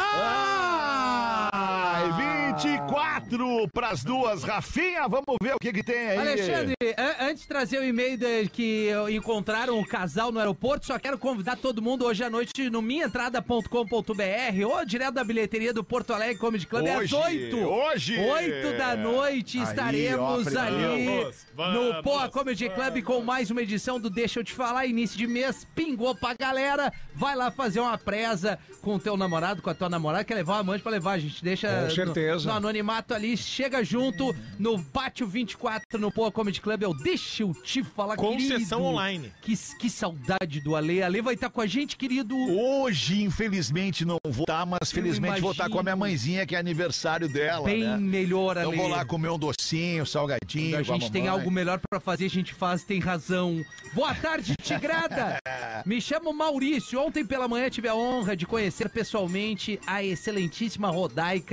Ai, 1.73 2.11
24 2.53 3.67
pras 3.73 4.03
duas. 4.03 4.43
Rafinha, 4.43 5.07
vamos 5.07 5.37
ver 5.41 5.55
o 5.55 5.59
que 5.59 5.71
que 5.71 5.81
tem 5.83 5.95
aí. 6.09 6.17
Alexandre, 6.17 6.73
an- 6.97 7.15
antes 7.29 7.43
de 7.43 7.47
trazer 7.47 7.79
o 7.79 7.83
e-mail 7.83 8.17
de- 8.17 8.49
que 8.49 8.89
encontraram 9.09 9.79
um 9.79 9.83
casal 9.85 10.31
no 10.33 10.39
aeroporto, 10.39 10.85
só 10.85 10.99
quero 10.99 11.17
convidar 11.17 11.55
todo 11.55 11.81
mundo 11.81 12.05
hoje 12.05 12.23
à 12.23 12.29
noite 12.29 12.69
no 12.69 12.81
minhaentrada.com.br 12.81 14.65
ou 14.65 14.85
direto 14.85 15.13
da 15.13 15.23
bilheteria 15.23 15.73
do 15.73 15.83
Porto 15.83 16.13
Alegre 16.13 16.35
Comedy 16.37 16.67
Club 16.67 16.85
é 16.85 16.95
às 16.95 16.99
Hoje, 17.01 17.15
8. 17.15 17.57
hoje. 17.57 18.19
8 18.19 18.77
da 18.77 18.95
noite 18.97 19.57
Aí, 19.57 19.63
estaremos 19.63 20.55
ó, 20.55 20.59
ali 20.59 21.05
vamos, 21.15 21.45
no 21.55 21.89
vamos, 21.89 22.01
Poa 22.03 22.29
Comedy 22.29 22.69
Club 22.69 23.01
com 23.03 23.21
mais 23.21 23.49
uma 23.49 23.61
edição 23.61 23.99
do 23.99 24.09
Deixa 24.09 24.39
Eu 24.39 24.43
Te 24.43 24.51
Falar. 24.53 24.85
Início 24.85 25.17
de 25.17 25.25
mês, 25.27 25.65
pingou 25.73 26.13
pra 26.15 26.33
galera. 26.33 26.91
Vai 27.15 27.35
lá 27.35 27.49
fazer 27.49 27.79
uma 27.79 27.97
presa 27.97 28.59
com 28.81 28.95
o 28.95 28.99
teu 28.99 29.15
namorado, 29.15 29.61
com 29.61 29.69
a 29.69 29.73
tua 29.73 29.89
namorada. 29.89 30.23
Quer 30.23 30.35
levar 30.35 30.55
a 30.57 30.59
amante 30.59 30.81
pra 30.81 30.91
levar, 30.91 31.11
a 31.13 31.19
gente 31.19 31.43
deixa 31.43 31.60
Com 31.67 31.81
no- 31.85 31.91
certeza. 31.91 32.49
no 32.49 32.55
anonimato 32.57 33.13
ali, 33.13 33.35
chega 33.37 33.83
junto 33.83 34.35
no 34.59 34.81
Pátio 34.83 35.27
24 35.27 35.99
no 35.99 36.11
Poa 36.11 36.31
Comedy 36.31 36.59
Club. 36.61 36.81
Eu 36.83 36.93
deixa 36.93 37.43
eu 37.43 37.53
te 37.53 37.83
falar, 37.83 38.15
Com 38.15 38.31
querido. 38.37 38.59
sessão 38.59 38.83
online. 38.83 39.31
Que, 39.41 39.55
que 39.77 39.89
saudade 39.89 40.59
do 40.61 40.75
Ale. 40.75 41.01
Ale 41.03 41.21
vai 41.21 41.33
estar 41.35 41.49
com 41.49 41.61
a 41.61 41.67
gente, 41.67 41.95
querido. 41.97 42.35
Hoje, 42.35 43.21
infelizmente, 43.23 44.05
não 44.05 44.17
vou 44.27 44.43
estar, 44.43 44.65
mas 44.65 44.91
felizmente 44.91 45.41
vou 45.41 45.51
estar 45.51 45.69
com 45.69 45.79
a 45.79 45.83
minha 45.83 45.95
mãezinha, 45.95 46.45
que 46.45 46.55
é 46.55 46.59
aniversário 46.59 47.27
dela, 47.27 47.65
Bem 47.65 47.83
né? 47.83 47.97
melhor, 47.97 48.57
Ale. 48.57 48.71
Eu 48.71 48.77
vou 48.77 48.87
lá 48.87 49.03
comer 49.05 49.29
um 49.29 49.39
docinho, 49.39 50.05
salgadinho. 50.05 50.75
A 50.77 50.79
com 50.79 50.93
gente 50.93 51.11
tem 51.11 51.23
mamãe. 51.23 51.39
algo 51.39 51.51
melhor 51.51 51.79
pra 51.89 51.99
fazer, 51.99 52.25
a 52.25 52.29
gente 52.29 52.53
faz, 52.53 52.83
tem 52.83 52.99
razão. 52.99 53.63
Boa 53.93 54.13
tarde, 54.15 54.53
Tigrada! 54.61 55.37
Me 55.85 55.99
chamo 56.01 56.33
Maurício. 56.33 56.99
Ontem 57.01 57.25
pela 57.25 57.47
manhã 57.47 57.69
tive 57.69 57.87
a 57.87 57.95
honra 57.95 58.35
de 58.35 58.45
conhecer 58.45 58.89
pessoalmente 58.89 59.79
a 59.85 60.03
excelentíssima 60.03 60.89
Rodaica 60.89 61.50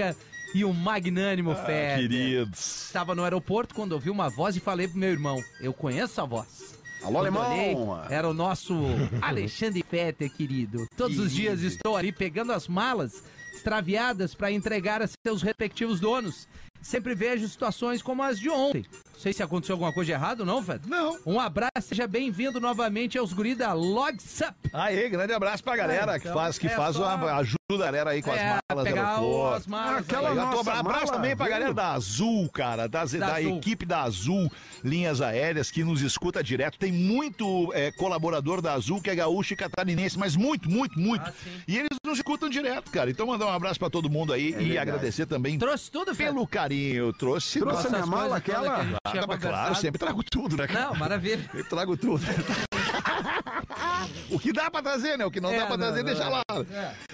e 0.55 0.65
o 0.65 0.73
magnânimo 0.73 1.55
Fé. 1.55 1.97
Queridos. 1.97 2.87
Estava 2.87 3.15
no 3.15 3.23
aeroporto 3.23 3.75
quando 3.75 3.93
ouvi 3.93 4.11
uma 4.11 4.29
voz 4.29 4.57
e 4.57 4.61
falei 4.61 4.89
pro 4.89 4.99
meu 4.99 5.11
irmão: 5.11 5.43
Eu 5.61 5.73
conheço 5.73 6.21
a 6.21 6.25
voz. 6.25 6.79
Alô, 7.03 7.21
Quando 7.21 7.37
olhei, 7.39 7.75
alemão. 7.75 8.05
era 8.11 8.29
o 8.29 8.35
nosso 8.35 8.75
Alexandre 9.23 9.85
Fetter, 9.89 10.31
querido. 10.33 10.87
Todos 10.97 11.19
os 11.19 11.33
dias 11.33 11.61
estou 11.63 11.97
ali 11.97 12.11
pegando 12.11 12.53
as 12.53 12.67
malas 12.67 13.23
extraviadas 13.55 14.35
para 14.35 14.51
entregar 14.51 15.03
a 15.03 15.07
seus 15.07 15.43
respectivos 15.43 16.01
donos. 16.01 16.49
Sempre 16.81 17.15
vejo 17.15 17.47
situações 17.49 18.03
como 18.03 18.23
as 18.23 18.39
de 18.39 18.49
ontem. 18.49 18.85
Não 19.19 19.23
sei 19.25 19.33
se 19.33 19.43
aconteceu 19.43 19.73
alguma 19.75 19.93
coisa 19.93 20.07
de 20.07 20.13
errado, 20.13 20.45
não, 20.47 20.63
Fetter? 20.63 20.89
Não. 20.89 21.19
Um 21.27 21.41
abraço, 21.41 21.73
seja 21.89 22.07
bem-vindo 22.07 22.61
novamente 22.61 23.19
aos 23.19 23.33
guri 23.33 23.53
da 23.53 23.73
Logsup. 23.73 24.55
Aí, 24.73 25.09
grande 25.09 25.33
abraço 25.33 25.65
pra 25.65 25.75
galera 25.75 26.15
É, 26.15 26.21
que 26.21 26.29
então, 26.29 26.39
faz, 26.41 26.57
que 26.57 26.69
é 26.69 26.71
faz 26.71 26.95
só- 26.95 27.17
uma 27.17 27.33
ajuda 27.35 27.59
a 27.73 27.77
galera 27.79 28.11
aí 28.11 28.23
com 28.23 28.31
as 28.31 28.39
É, 28.39 28.59
malas 28.71 28.85
pegar 28.89 29.09
aeroporto. 29.17 29.57
as 29.57 29.67
malas. 29.67 29.99
Aquela 30.09 30.29
aí. 30.31 30.35
Nossa 30.37 30.73
abraço 30.73 30.85
mala, 31.07 31.13
também 31.13 31.37
pra 31.37 31.47
viu? 31.47 31.53
galera 31.55 31.75
da 31.75 31.93
Azul, 31.95 32.49
cara, 32.49 32.87
da, 32.87 33.05
da, 33.05 33.19
Da 33.19 33.35
Azul. 33.37 33.57
equipe 33.59 33.85
da 33.85 34.03
Azul 34.05 34.51
Linhas 34.85 35.21
Aéreas 35.21 35.69
que 35.71 35.83
nos 35.83 36.01
escuta 36.01 36.43
direto. 36.43 36.79
Tem 36.79 36.93
muito 36.93 37.73
é, 37.75 37.91
colaborador 37.91 38.63
da 38.63 38.73
Azul 38.75 39.03
que 39.03 39.11
é 39.11 39.17
gaúcho 39.17 39.53
e 39.53 39.57
catarinense, 39.57 40.17
mas 40.17 40.37
muito, 40.37 40.71
muito, 40.71 40.97
muito. 40.99 41.29
Ah, 41.29 41.33
e 41.67 41.77
eles 41.77 41.89
nos 42.07 42.19
escutam 42.19 42.49
direto, 42.49 42.89
cara. 42.93 43.11
Então 43.11 43.27
mandar 43.27 43.47
um 43.47 43.51
abraço 43.53 43.81
pra 43.81 43.91
todo 43.91 44.09
mundo 44.09 44.33
aí 44.33 44.51
e 44.51 44.53
verdade. 44.53 44.79
agradecer 44.79 45.27
também 45.27 45.59
Trouxe 45.59 45.91
tudo, 45.91 46.15
Fetter? 46.15 46.33
pelo 46.33 46.47
carinho. 46.47 47.13
Trouxe. 47.13 47.59
Trouxe 47.59 47.89
a 47.89 47.91
minha 47.91 48.07
mala, 48.07 48.37
aquela? 48.37 48.87
Ah, 49.09 49.13
tinha 49.13 49.27
mas 49.27 49.41
claro, 49.41 49.75
sempre 49.75 49.99
trago 49.99 50.23
tudo, 50.23 50.57
né? 50.57 50.67
cara? 50.67 50.87
Não, 50.87 50.95
maravilha. 50.97 51.39
Sempre 51.43 51.65
trago 51.65 51.97
tudo. 51.97 52.23
o 54.31 54.39
que 54.39 54.53
dá 54.53 54.71
pra 54.71 54.83
trazer, 54.83 55.17
né? 55.19 55.25
O 55.25 55.31
que 55.31 55.41
não 55.41 55.53
É, 55.53 55.59
dá 55.59 55.67
pra 55.67 55.77
não, 55.77 55.87
trazer, 55.87 56.03
não, 56.03 56.07
deixa 56.07 56.25
é. 56.25 56.29
lá. 56.29 56.43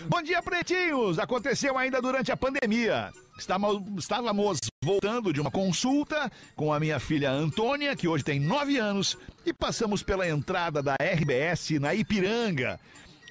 Bom 0.09 0.23
dia, 0.23 0.43
pretinhos! 0.43 1.19
Aconteceu 1.19 1.77
ainda 1.79 2.01
durante 2.01 2.33
a 2.33 2.37
pandemia. 2.37 3.11
Estávamos, 3.39 3.83
estávamos 3.99 4.59
voltando 4.83 5.33
de 5.33 5.41
uma 5.41 5.51
consulta 5.51 6.31
com 6.55 6.73
a 6.73 6.79
minha 6.79 7.01
filha 7.01 7.31
Antônia, 7.31 7.97
que 7.97 8.07
hoje 8.07 8.23
tem 8.25 8.39
nove 8.39 8.79
anos, 8.79 9.17
e 9.45 9.53
passamos 9.53 10.03
pela 10.03 10.29
entrada 10.29 10.83
da 10.83 10.95
RBS 11.01 11.71
na 11.81 11.95
Ipiranga. 11.95 12.79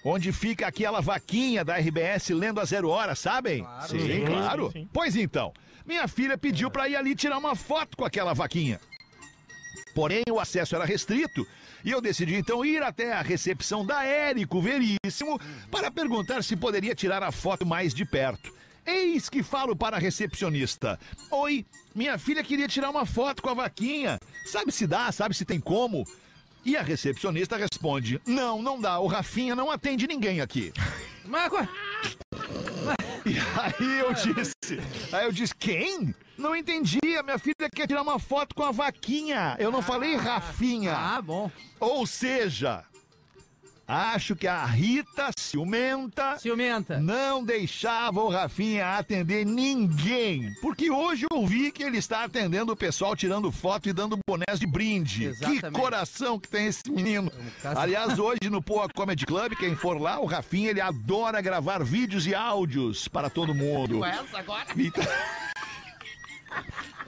Onde 0.06 0.34
fica 0.34 0.68
aquela 0.68 1.00
vaquinha 1.00 1.64
da 1.64 1.78
RBS 1.78 2.30
lendo 2.32 2.60
a 2.60 2.66
zero 2.66 2.90
hora, 2.90 3.16
sabem? 3.16 3.66
Sim, 3.88 4.00
Sim, 4.00 4.26
claro. 4.26 4.66
sim, 4.74 4.82
sim. 4.82 4.90
Pois 4.92 5.16
então, 5.16 5.54
minha 5.86 6.08
filha 6.08 6.38
pediu 6.38 6.72
pra 6.72 6.88
ir 6.88 6.96
ali 6.96 7.16
tirar 7.16 7.38
uma 7.38 7.56
foto 7.56 7.98
com 7.98 8.06
aquela 8.06 8.34
vaquinha. 8.34 8.80
Porém, 9.94 10.24
o 10.30 10.40
acesso 10.40 10.76
era 10.76 10.86
restrito 10.86 11.46
e 11.84 11.92
eu 11.92 12.02
decidi 12.02 12.36
então 12.36 12.66
ir 12.66 12.82
até 12.82 13.14
a 13.14 13.22
recepção 13.22 13.86
da 13.86 14.04
Érico 14.04 14.62
Veríssimo 14.62 15.40
para 15.70 15.92
perguntar 15.92 16.44
se 16.44 16.56
poderia 16.56 16.96
tirar 16.96 17.22
a 17.22 17.32
foto 17.32 17.66
mais 17.66 17.94
de 17.94 18.06
perto. 18.06 18.54
Eis 18.86 19.30
que 19.30 19.44
falo 19.44 19.76
para 19.76 19.98
a 19.98 20.00
recepcionista: 20.00 21.00
Oi, 21.32 21.66
minha 21.96 22.18
filha 22.18 22.44
queria 22.44 22.68
tirar 22.68 22.90
uma 22.90 23.06
foto 23.06 23.42
com 23.42 23.50
a 23.50 23.54
vaquinha. 23.54 24.20
Sabe 24.46 24.72
se 24.72 24.86
dá? 24.86 25.12
Sabe 25.12 25.34
se 25.36 25.46
tem 25.46 25.60
como? 25.60 26.06
E 26.66 26.76
a 26.76 26.82
recepcionista 26.82 27.56
responde: 27.56 28.22
Não, 28.26 28.62
não 28.62 28.80
dá. 28.80 29.00
O 29.00 29.08
Rafinha 29.08 29.56
não 29.56 29.72
atende 29.72 30.08
ninguém 30.08 30.42
aqui. 30.42 30.74
Mas, 31.26 31.52
E 33.26 33.38
aí 33.60 34.00
eu 34.00 34.14
disse, 34.14 34.54
aí 35.12 35.26
eu 35.26 35.32
disse, 35.32 35.56
quem? 35.56 36.14
Não 36.38 36.56
entendi, 36.56 37.00
a 37.18 37.24
minha 37.24 37.38
filha 37.38 37.70
quer 37.74 37.88
tirar 37.88 38.02
uma 38.02 38.20
foto 38.20 38.54
com 38.56 38.64
a 38.64 38.72
vaquinha. 38.72 39.56
Eu 39.60 39.72
não 39.72 39.82
falei 39.82 40.16
Rafinha. 40.16 40.94
ah, 40.94 41.22
bom. 41.22 41.50
Ou 41.80 42.06
seja, 42.06 42.84
acho 43.88 44.36
que 44.36 44.48
a 44.48 44.66
Rita 44.66 45.30
ciumenta 45.38 46.38
Ciumenta. 46.40 47.00
não 47.00 47.44
deixava 47.44 48.22
o 48.22 48.30
Rafinha 48.30 48.98
atender 48.98 49.46
ninguém. 49.46 50.54
Porque 50.62 50.90
hoje 50.90 51.26
eu 51.32 51.46
vi 51.46 51.72
que 51.72 51.84
ele 51.84 51.98
está 51.98 52.24
atendendo 52.24 52.72
o 52.72 52.76
pessoal, 52.76 53.16
tirando 53.16 53.52
foto 53.52 53.90
e 53.90 53.94
dando 53.94 54.18
bonés 54.28 54.60
de 54.60 54.66
brinde. 54.66 55.26
Exatamente. 55.26 55.62
Que 55.62 55.72
coração 55.72 56.40
que 56.40 56.48
tem 56.48 56.68
esse 56.68 56.82
menino. 56.90 57.32
caso- 57.62 57.80
Aliás, 57.80 58.18
hoje 58.20 58.50
no 58.50 58.62
Poa 58.62 58.88
Comedy 58.90 59.26
Club, 59.26 59.54
quem 59.56 59.76
for 59.76 60.00
lá, 60.00 60.20
o 60.20 60.26
Rafinha, 60.26 60.70
ele 60.70 60.82
adora 60.82 61.42
gravar 61.42 61.84
vídeos 61.84 62.26
e 62.26 62.34
áudios 62.34 63.08
para 63.08 63.30
todo 63.30 63.54
mundo. 63.54 64.04
essa 64.04 64.40
agora? 64.40 64.66
Então, 64.78 65.04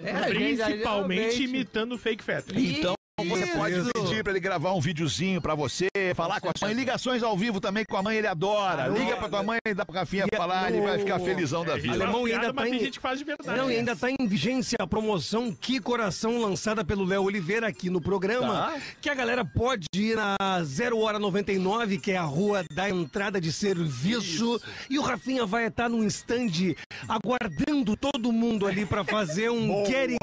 É, 0.03 0.13
Principalmente 0.29 1.43
imitando 1.43 1.93
o 1.93 1.97
fake 1.97 2.23
fetter. 2.23 2.57
então 2.57 2.95
você 3.23 3.45
Isso. 3.45 3.58
pode 3.58 3.75
pedir 3.93 4.23
para 4.23 4.34
ele 4.34 4.39
gravar 4.41 4.73
um 4.73 4.82
videozinho 4.82 5.41
para 5.41 5.56
você, 5.56 5.88
falar 6.13 6.41
com 6.41 6.49
a 6.49 6.51
mãe. 6.62 6.73
Ligações 6.73 7.23
ao 7.23 7.38
vivo 7.38 7.62
também 7.62 7.86
com 7.86 7.95
a 7.95 8.04
mãe, 8.04 8.17
ele 8.17 8.28
adora. 8.28 8.88
Liga 8.88 9.15
pra 9.15 9.30
tua 9.30 9.41
mãe, 9.41 9.58
dá 9.73 9.86
pro 9.86 9.95
Rafinha 9.95 10.25
falar, 10.36 10.69
ele 10.71 10.82
vai 10.86 10.99
ficar 10.99 11.17
felizão 11.19 11.63
da 11.63 11.78
vida. 11.78 11.93
Alemão 11.93 12.21
Uma 12.23 12.30
ainda 12.30 12.54
tá 12.54 12.63
tem 12.63 12.75
em- 12.75 12.80
gente 12.80 12.93
que 12.97 12.99
faz 13.01 13.17
de 13.19 13.23
verdade. 13.23 13.58
Não, 13.58 13.71
e 13.71 13.78
ainda 13.78 13.95
tá 13.95 14.10
em 14.12 14.28
vigência 14.28 14.75
a 14.80 14.86
promoção 14.86 15.54
Que 15.54 15.80
Coração, 15.80 16.39
lançada 16.41 16.84
pelo 16.84 17.06
Léo 17.06 17.23
Oliveira 17.23 17.67
aqui 17.67 17.89
no 17.89 18.01
programa. 18.01 18.54
Tá. 18.73 18.78
Que 19.01 19.10
a 19.10 19.13
galera 19.15 19.45
pode 19.45 19.86
ir 19.95 20.17
na 20.17 20.36
0 20.63 20.99
Hora 20.99 21.17
99, 21.17 21.97
que 21.97 22.12
é 22.12 22.17
a 22.17 22.23
rua 22.23 22.65
da 22.73 22.89
entrada 22.89 23.39
de 23.39 23.51
serviço. 23.54 24.60
E 24.89 24.99
o 24.99 25.01
Rafinha 25.01 25.45
vai 25.45 25.67
estar 25.67 25.88
num 25.88 26.04
stand 26.06 26.75
aguardando 27.08 27.95
todo 27.95 28.32
mundo 28.34 28.67
ali 28.67 28.86
pra 28.86 29.04
fazer 29.06 29.49
um 29.49 29.86
Get. 29.88 30.17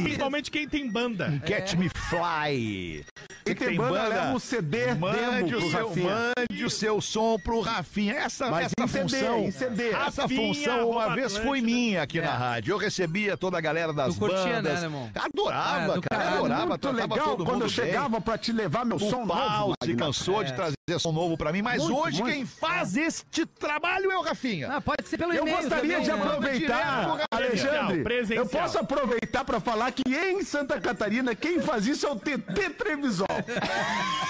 Principalmente 0.00 0.50
quem 0.50 0.68
tem 0.68 0.88
banda. 0.88 1.40
Catch 1.46 1.74
Me 1.74 1.88
Fly. 1.88 2.19
Fly. 2.20 3.02
Quem 3.44 3.54
tem 3.54 3.76
banda, 3.76 4.06
leva 4.08 4.32
um 4.34 4.38
CD 4.38 4.94
Mande 4.94 5.18
demo 5.18 5.46
o, 5.46 5.48
pro 5.48 5.70
seu, 5.70 5.88
Rafinha. 5.88 6.10
mande 6.50 6.64
o 6.64 6.70
seu 6.70 7.00
som 7.00 7.38
pro 7.38 7.60
Rafinha. 7.60 8.14
Essa, 8.14 8.50
Mas 8.50 8.66
essa 8.66 8.74
em 8.84 8.88
CD, 8.88 9.02
função. 9.18 9.38
em 9.40 9.50
CD. 9.50 9.88
Essa 9.90 10.22
Rafinha, 10.22 10.54
função 10.54 10.90
uma 10.90 11.14
vez 11.14 11.36
foi 11.38 11.60
minha 11.60 12.02
aqui 12.02 12.18
É. 12.18 12.22
na 12.22 12.32
rádio. 12.36 12.72
Eu 12.72 12.78
recebia 12.78 13.36
toda 13.36 13.56
a 13.58 13.60
galera 13.60 13.92
das 13.92 14.14
Tu 14.14 14.20
curtia, 14.20 14.44
né, 14.44 14.54
bandas. 14.56 14.78
alemão? 14.78 15.10
adorava, 15.14 15.92
Ah, 15.92 15.94
do 15.96 16.02
cara. 16.02 16.28
Adorava, 16.30 16.66
Muito 16.66 16.90
legal 16.90 17.18
todo 17.28 17.44
quando 17.44 17.62
eu 17.62 17.66
bem. 17.66 17.74
chegava 17.76 18.20
pra 18.20 18.36
te 18.38 18.52
levar 18.52 18.84
meu 18.84 18.98
som 18.98 19.22
O 19.22 19.26
novo. 19.26 19.40
pau 19.40 19.72
se 19.82 19.94
cansou 19.94 20.44
de 20.44 20.52
trazer 20.54 20.74
som 20.98 21.12
novo 21.12 21.36
pra 21.36 21.52
mim, 21.52 21.62
mas 21.62 21.82
Muito, 21.82 21.96
hoje 21.98 22.20
muito. 22.22 22.34
quem 22.34 22.44
faz 22.46 22.96
este 22.96 23.46
trabalho 23.46 24.10
é 24.10 24.16
o 24.18 24.22
Rafinha. 24.22 24.68
Ah, 24.72 24.80
pode 24.80 25.08
ser 25.08 25.16
pelo 25.18 25.32
Eu 25.32 25.44
gostaria 25.46 25.68
também, 25.80 26.02
de 26.02 26.08
né? 26.08 26.14
aproveitar, 26.14 27.26
Alexandre. 27.30 28.02
presencial. 28.02 28.44
Eu 28.44 28.48
posso 28.50 28.78
aproveitar 28.78 29.44
para 29.44 29.60
falar 29.60 29.90
que 29.92 30.02
em 30.06 30.42
Santa 30.42 30.80
Catarina 30.80 31.34
quem 31.34 31.60
faz 31.60 31.86
isso 31.86 32.06
é 32.06 32.10
o 32.10 32.16
TT 32.16 32.70
Trevisol. 32.70 33.26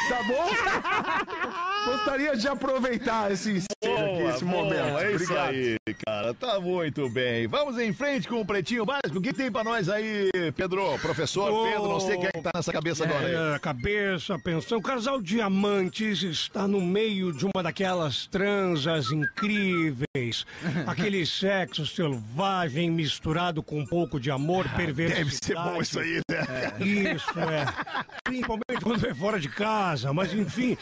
Tá 0.09 0.23
bom? 0.25 0.51
Gostaria 1.87 2.37
de 2.37 2.47
aproveitar 2.47 3.33
esse 3.33 3.51
ensejo 3.51 4.05
aqui, 4.05 4.23
esse 4.35 4.45
momento. 4.45 4.99
é 4.99 5.13
isso 5.13 5.25
Obrigado. 5.25 5.49
aí, 5.49 5.79
cara. 6.05 6.35
Tá 6.35 6.61
muito 6.61 7.09
bem. 7.09 7.47
Vamos 7.47 7.79
em 7.79 7.93
frente 7.93 8.29
com 8.29 8.41
o 8.41 8.45
Pretinho 8.45 8.85
Básico. 8.85 9.19
O 9.19 9.23
que 9.23 9.33
tem 9.33 9.51
pra 9.51 9.65
nós 9.65 9.89
aí, 9.89 10.29
Pedro? 10.55 10.99
Professor 10.99 11.51
Ô, 11.51 11.65
Pedro, 11.65 11.89
não 11.89 12.01
sei 12.01 12.17
quem 12.19 12.27
é 12.27 12.33
que 12.33 12.43
tá 12.43 12.51
nessa 12.55 12.71
cabeça 12.73 13.05
agora 13.05 13.27
aí. 13.27 13.55
É, 13.57 13.59
cabeça, 13.59 14.39
pensão. 14.39 14.79
O 14.79 14.83
casal 14.83 15.21
Diamantes 15.23 16.23
está 16.23 16.69
no 16.69 16.81
meio 16.81 17.33
de 17.33 17.47
uma 17.47 17.63
daquelas 17.63 18.27
transas 18.27 19.11
incríveis. 19.11 20.47
Aquele 20.87 21.25
sexo 21.25 21.87
selvagem 21.87 22.91
misturado 22.91 23.63
com 23.63 23.81
um 23.81 23.87
pouco 23.87 24.21
de 24.21 24.31
amor, 24.31 24.69
perversidade. 24.77 25.25
Deve 25.25 25.31
ser 25.31 25.55
bom 25.55 25.81
isso 25.81 25.99
aí, 25.99 26.21
né? 26.31 27.15
Isso, 27.15 27.31
é. 27.41 27.65
Principalmente 28.25 28.85
quando 28.91 29.07
é 29.07 29.15
fora 29.15 29.39
de 29.39 29.49
casa. 29.49 30.13
Mas 30.13 30.35
enfim, 30.35 30.77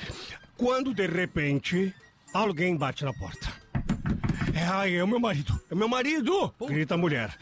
quando 0.56 0.94
de 0.94 1.06
repente 1.06 1.94
alguém 2.32 2.74
bate 2.74 3.04
na 3.04 3.12
porta. 3.12 3.52
ai, 4.72 4.96
é 4.96 5.04
o 5.04 5.08
meu 5.08 5.20
marido, 5.20 5.60
é 5.70 5.74
meu 5.74 5.88
marido! 5.88 6.54
Grita 6.66 6.94
a 6.94 6.96
mulher. 6.96 7.36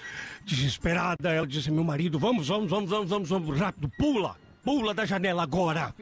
Desesperada, 0.44 1.31
ela 1.31 1.46
disse: 1.46 1.70
Meu 1.70 1.85
marido, 1.85 2.18
vamos, 2.18 2.48
vamos, 2.48 2.68
vamos, 2.68 2.90
vamos, 2.90 3.09
vamos, 3.09 3.29
vamos, 3.29 3.61
rápido, 3.61 3.88
pula! 3.96 4.37
Pula 4.64 4.92
da 4.92 5.05
janela 5.05 5.44
agora! 5.44 5.94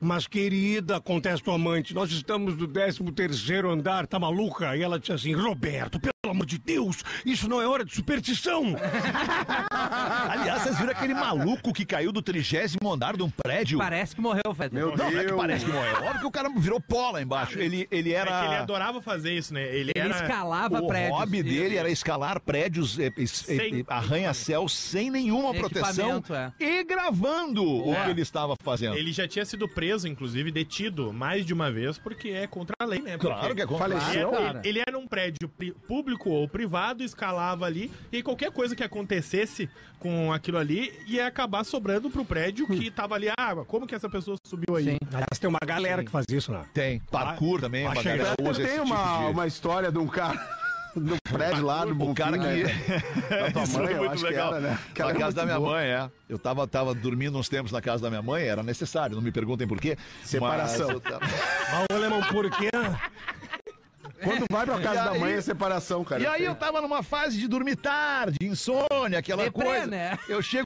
Mas, 0.00 0.26
querida, 0.26 1.00
contesta 1.00 1.50
o 1.50 1.54
amante, 1.54 1.94
nós 1.94 2.10
estamos 2.10 2.56
no 2.56 2.66
13 2.68 3.02
terceiro 3.12 3.70
andar, 3.70 4.06
tá 4.06 4.18
maluca? 4.18 4.76
E 4.76 4.82
ela 4.82 4.98
disse 4.98 5.12
assim, 5.12 5.32
Roberto, 5.34 5.98
pelo 5.98 6.12
amor 6.28 6.44
de 6.46 6.58
Deus, 6.58 7.02
isso 7.24 7.48
não 7.48 7.60
é 7.62 7.66
hora 7.66 7.84
de 7.84 7.94
superstição. 7.94 8.74
Aliás, 9.70 10.62
vocês 10.62 10.78
viram 10.78 10.90
aquele 10.92 11.14
maluco 11.14 11.72
que 11.72 11.84
caiu 11.84 12.12
do 12.12 12.20
trigésimo 12.22 12.92
andar 12.92 13.16
de 13.16 13.22
um 13.22 13.30
prédio? 13.30 13.78
Parece 13.78 14.14
que 14.14 14.20
morreu, 14.20 14.54
Fede. 14.54 14.74
Meu 14.74 14.90
Não, 14.96 14.96
não 14.96 15.06
é 15.06 15.22
que 15.22 15.26
Deus. 15.28 15.40
parece 15.40 15.64
que 15.64 15.70
morreu. 15.72 15.96
Óbvio 16.04 16.20
que 16.20 16.26
o 16.26 16.30
cara 16.30 16.48
virou 16.50 16.80
pó 16.80 17.10
lá 17.12 17.22
embaixo. 17.22 17.58
Ele, 17.58 17.86
ele 17.90 18.12
É 18.12 18.22
que 18.22 18.28
ele 18.28 18.32
era. 18.32 18.60
adorava 18.62 19.00
fazer 19.00 19.32
isso, 19.32 19.54
né? 19.54 19.62
Ele, 19.62 19.92
Ele 19.94 20.12
era... 20.12 20.22
escalava 20.22 20.80
o 20.82 20.86
prédios. 20.86 21.18
hobby 21.18 21.38
Isso. 21.38 21.48
dele 21.48 21.76
era 21.76 21.90
escalar 21.90 22.40
prédios, 22.40 22.98
eh, 22.98 23.12
eh, 23.16 23.26
Sem- 23.26 23.80
eh, 23.80 23.84
arranha-céu 23.88 24.68
sem 24.68 25.10
nenhuma 25.10 25.54
proteção 25.54 26.22
é. 26.30 26.52
e 26.64 26.84
gravando 26.84 27.64
o 27.64 27.94
que 28.04 28.10
ele 28.10 28.20
estava 28.22 28.54
fazendo. 28.62 28.96
Ele 28.96 29.12
já 29.12 29.26
tinha 29.26 29.44
sido 29.46 29.68
preso, 29.68 30.06
inclusive, 30.06 30.50
detido 30.50 31.12
mais 31.12 31.46
de 31.46 31.54
uma 31.54 31.70
vez, 31.70 31.96
porque 31.98 32.28
é 32.28 32.46
contra 32.46 32.74
a 32.78 32.84
lei, 32.84 33.00
né? 33.00 33.16
Claro 33.16 33.54
que 33.54 33.62
é 33.62 33.66
contra 33.66 33.86
Ele, 33.86 34.00
Faleceu? 34.00 34.30
cara. 34.30 34.62
ele 34.64 34.82
era 34.86 34.98
um 34.98 35.06
prédio 35.06 35.48
público 35.88 36.30
ou 36.30 36.48
privado, 36.48 37.02
escalava 37.02 37.64
ali, 37.64 37.90
e 38.12 38.22
qualquer 38.22 38.50
coisa 38.50 38.76
que 38.76 38.84
acontecesse 38.84 39.68
com 39.98 40.32
aquilo 40.32 40.58
ali 40.58 40.92
ia 41.06 41.26
acabar 41.26 41.64
sobrando 41.64 42.10
pro 42.10 42.24
prédio 42.24 42.66
que 42.66 42.90
tava 42.90 43.14
ali. 43.14 43.28
Ah, 43.38 43.56
como 43.66 43.86
que 43.86 43.94
essa 43.94 44.08
pessoa 44.08 44.36
subiu 44.44 44.76
aí? 44.76 44.84
Sim. 44.84 44.98
Aliás, 45.08 45.38
tem 45.40 45.48
uma 45.48 45.58
galera 45.64 46.04
que 46.04 46.10
faz 46.10 46.26
isso, 46.30 46.52
né? 46.52 46.64
Tem. 46.74 47.00
Parkour 47.10 47.60
também, 47.60 47.84
uma 47.84 47.92
achei 47.92 48.16
galera 48.16 48.34
Eu 48.38 48.50
usa 48.50 48.62
esse 48.62 48.70
tenho 48.70 48.84
tipo 48.84 48.94
uma, 48.94 49.18
de... 49.18 49.32
uma 49.32 49.46
história 49.46 49.90
de 49.90 49.98
um 49.98 50.06
cara 50.06 50.65
no 51.00 51.16
prédio 51.30 51.64
lá 51.64 51.84
do 51.84 51.94
Bonfim, 51.94 52.10
O 52.12 52.14
cara 52.14 52.38
que. 52.38 52.44
né? 52.64 53.02
Da 53.28 53.50
tua 53.52 53.62
Isso 53.64 53.78
mãe, 53.78 53.86
é 53.92 53.96
eu 53.98 54.04
muito 54.04 54.22
legal. 54.24 54.48
que 54.50 54.54
era, 54.56 54.60
né? 54.70 54.78
Que 54.94 55.02
na 55.02 55.08
era 55.10 55.18
casa 55.18 55.36
da 55.36 55.44
minha 55.44 55.58
boa. 55.58 55.72
mãe, 55.72 55.86
é. 55.86 56.10
Eu 56.28 56.38
tava, 56.38 56.66
tava 56.66 56.94
dormindo 56.94 57.38
uns 57.38 57.48
tempos 57.48 57.70
na 57.72 57.80
casa 57.80 58.02
da 58.02 58.08
minha 58.10 58.22
mãe, 58.22 58.44
era 58.44 58.62
necessário, 58.62 59.14
não 59.16 59.22
me 59.22 59.30
perguntem 59.32 59.66
por 59.66 59.80
quê. 59.80 59.96
Separação. 60.24 60.88
mas 60.88 61.00
tava- 61.02 61.20
Mas, 61.20 61.86
ô, 61.90 61.94
Alemão, 61.94 62.22
por 62.24 62.50
quê? 62.50 62.70
Quando 64.22 64.44
vai 64.50 64.64
pra 64.66 64.80
casa 64.80 65.00
E 65.00 65.04
da 65.04 65.10
aí- 65.12 65.20
mãe 65.20 65.32
é 65.34 65.40
separação, 65.40 66.04
cara. 66.04 66.22
E 66.22 66.26
aí 66.26 66.44
eu 66.44 66.54
tava 66.54 66.80
numa 66.80 67.02
fase 67.02 67.38
de 67.38 67.46
dormir 67.48 67.76
tarde, 67.76 68.36
insônia, 68.42 69.18
aquela 69.18 69.44
Deprê, 69.44 69.64
coisa. 69.64 69.86
né? 69.86 70.18
Eu 70.28 70.40
chego 70.42 70.64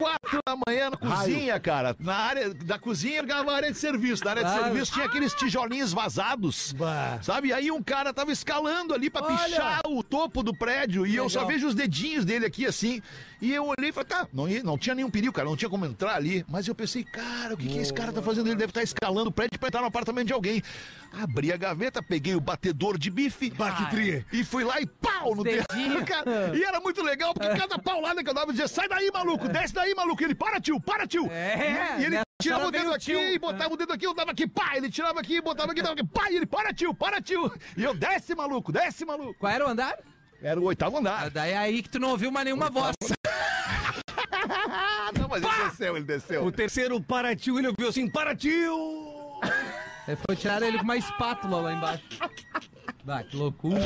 quatro 0.00 0.40
da 0.46 0.56
manhã 0.66 0.90
na 0.90 0.96
cozinha, 0.96 1.58
cara. 1.60 1.94
Na 1.98 2.14
área 2.16 2.52
da 2.54 2.78
cozinha 2.78 3.18
eu 3.18 3.22
ficava 3.22 3.44
na 3.44 3.52
área 3.56 3.70
de 3.72 3.78
serviço. 3.78 4.24
Na 4.24 4.30
área 4.32 4.44
de 4.44 4.50
serviço 4.52 4.92
tinha 4.92 5.06
aqueles 5.06 5.32
tijolinhos 5.34 5.92
vazados. 5.92 6.74
Sabe? 7.22 7.48
E 7.48 7.52
aí 7.52 7.70
um 7.70 7.82
cara 7.82 8.12
tava 8.12 8.32
escalando 8.32 8.92
ali 8.94 9.08
pra 9.08 9.22
Olha. 9.24 9.36
pichar 9.38 9.80
o 9.86 10.02
topo 10.02 10.42
do 10.42 10.54
prédio. 10.54 11.06
E 11.06 11.14
eu 11.16 11.28
só 11.28 11.40
Legal. 11.40 11.52
vejo 11.54 11.68
os 11.68 11.74
dedinhos 11.74 12.24
dele 12.24 12.46
aqui 12.46 12.66
assim. 12.66 13.00
E 13.42 13.52
eu 13.52 13.66
olhei 13.66 13.90
e 13.90 13.92
falei, 13.92 14.06
tá, 14.08 14.26
não, 14.32 14.48
ia- 14.48 14.62
não 14.62 14.78
tinha 14.78 14.94
nenhum 14.94 15.10
perigo, 15.10 15.32
cara. 15.32 15.48
Não 15.48 15.56
tinha 15.56 15.68
como 15.68 15.84
entrar 15.84 16.14
ali. 16.14 16.44
Mas 16.48 16.68
eu 16.68 16.74
pensei, 16.76 17.02
cara, 17.02 17.54
o 17.54 17.56
que, 17.56 17.68
que 17.68 17.78
esse 17.78 17.92
cara 17.92 18.12
tá 18.12 18.22
fazendo? 18.22 18.46
Ele 18.46 18.54
deve 18.54 18.70
estar 18.70 18.82
escalando 18.84 19.30
o 19.30 19.32
prédio 19.32 19.58
pra 19.58 19.66
entrar 19.68 19.80
no 19.80 19.88
apartamento 19.88 20.28
de 20.28 20.32
alguém. 20.32 20.62
Abri 21.12 21.52
a 21.52 21.56
gaveta, 21.56 22.00
peguei 22.02 22.34
o 22.36 22.40
batedor 22.40 22.96
de 22.96 23.10
bife. 23.10 23.50
Baquitria. 23.50 24.24
E 24.32 24.44
fui 24.44 24.62
lá 24.64 24.80
e 24.80 24.86
pau 24.86 25.34
no 25.34 25.42
dedo. 25.42 25.66
Cara, 26.06 26.56
E 26.56 26.62
era 26.62 26.80
muito 26.80 27.02
legal, 27.02 27.34
porque 27.34 27.48
cada 27.58 27.78
paulada 27.78 28.22
que 28.22 28.30
eu 28.30 28.34
dava 28.34 28.46
eu 28.46 28.52
dizia, 28.52 28.68
sai 28.68 28.88
daí, 28.88 29.10
maluco, 29.12 29.48
desce 29.48 29.74
daí, 29.74 29.92
maluco. 29.94 30.22
Ele, 30.22 30.34
para, 30.36 30.60
tio, 30.60 30.80
para, 30.80 31.06
tio. 31.06 31.28
É, 31.30 31.96
e 32.00 32.04
ele 32.04 32.20
tirava 32.40 32.68
o 32.68 32.70
dedo 32.70 32.92
aqui 32.94 33.06
tio. 33.06 33.20
e 33.20 33.38
botava 33.40 33.74
o 33.74 33.76
dedo 33.76 33.92
aqui, 33.92 34.06
eu 34.06 34.14
dava 34.14 34.30
aqui, 34.30 34.46
pá. 34.46 34.76
Ele 34.76 34.88
tirava 34.88 35.18
aqui, 35.20 35.40
botava 35.40 35.72
aqui, 35.72 35.82
dava 35.82 35.94
aqui, 35.94 36.06
pá. 36.06 36.30
E 36.30 36.36
ele, 36.36 36.46
para, 36.46 36.72
tio, 36.72 36.94
para, 36.94 37.20
tio. 37.20 37.52
E 37.76 37.82
eu, 37.82 37.92
desce, 37.92 38.34
maluco, 38.36 38.70
desce, 38.70 39.04
maluco. 39.04 39.34
Qual 39.34 39.52
era 39.52 39.66
o 39.66 39.68
andar? 39.68 39.98
Era 40.42 40.58
o 40.60 40.64
oitavo 40.64 40.98
andar. 40.98 41.30
Daí 41.30 41.52
é 41.52 41.56
aí 41.56 41.82
que 41.82 41.88
tu 41.88 41.98
não 41.98 42.10
ouviu 42.10 42.30
mais 42.32 42.44
nenhuma 42.44 42.68
voz. 42.68 42.94
Ah, 44.44 45.10
não, 45.18 45.28
mas 45.28 45.42
ele 45.42 45.64
desceu, 45.68 45.96
ele 45.96 46.04
desceu. 46.04 46.44
O 46.44 46.50
terceiro 46.52 47.00
para 47.00 47.34
tio, 47.36 47.58
ele 47.58 47.68
ouviu 47.68 47.88
assim, 47.88 48.08
para 48.08 48.34
tio! 48.34 49.40
Aí 50.06 50.16
foi 50.26 50.34
tirar 50.34 50.62
ele 50.62 50.78
com 50.78 50.84
uma 50.84 50.96
espátula 50.96 51.60
lá 51.60 51.72
embaixo. 51.74 52.02
Bah, 53.04 53.22
que 53.22 53.36
loucura. 53.36 53.80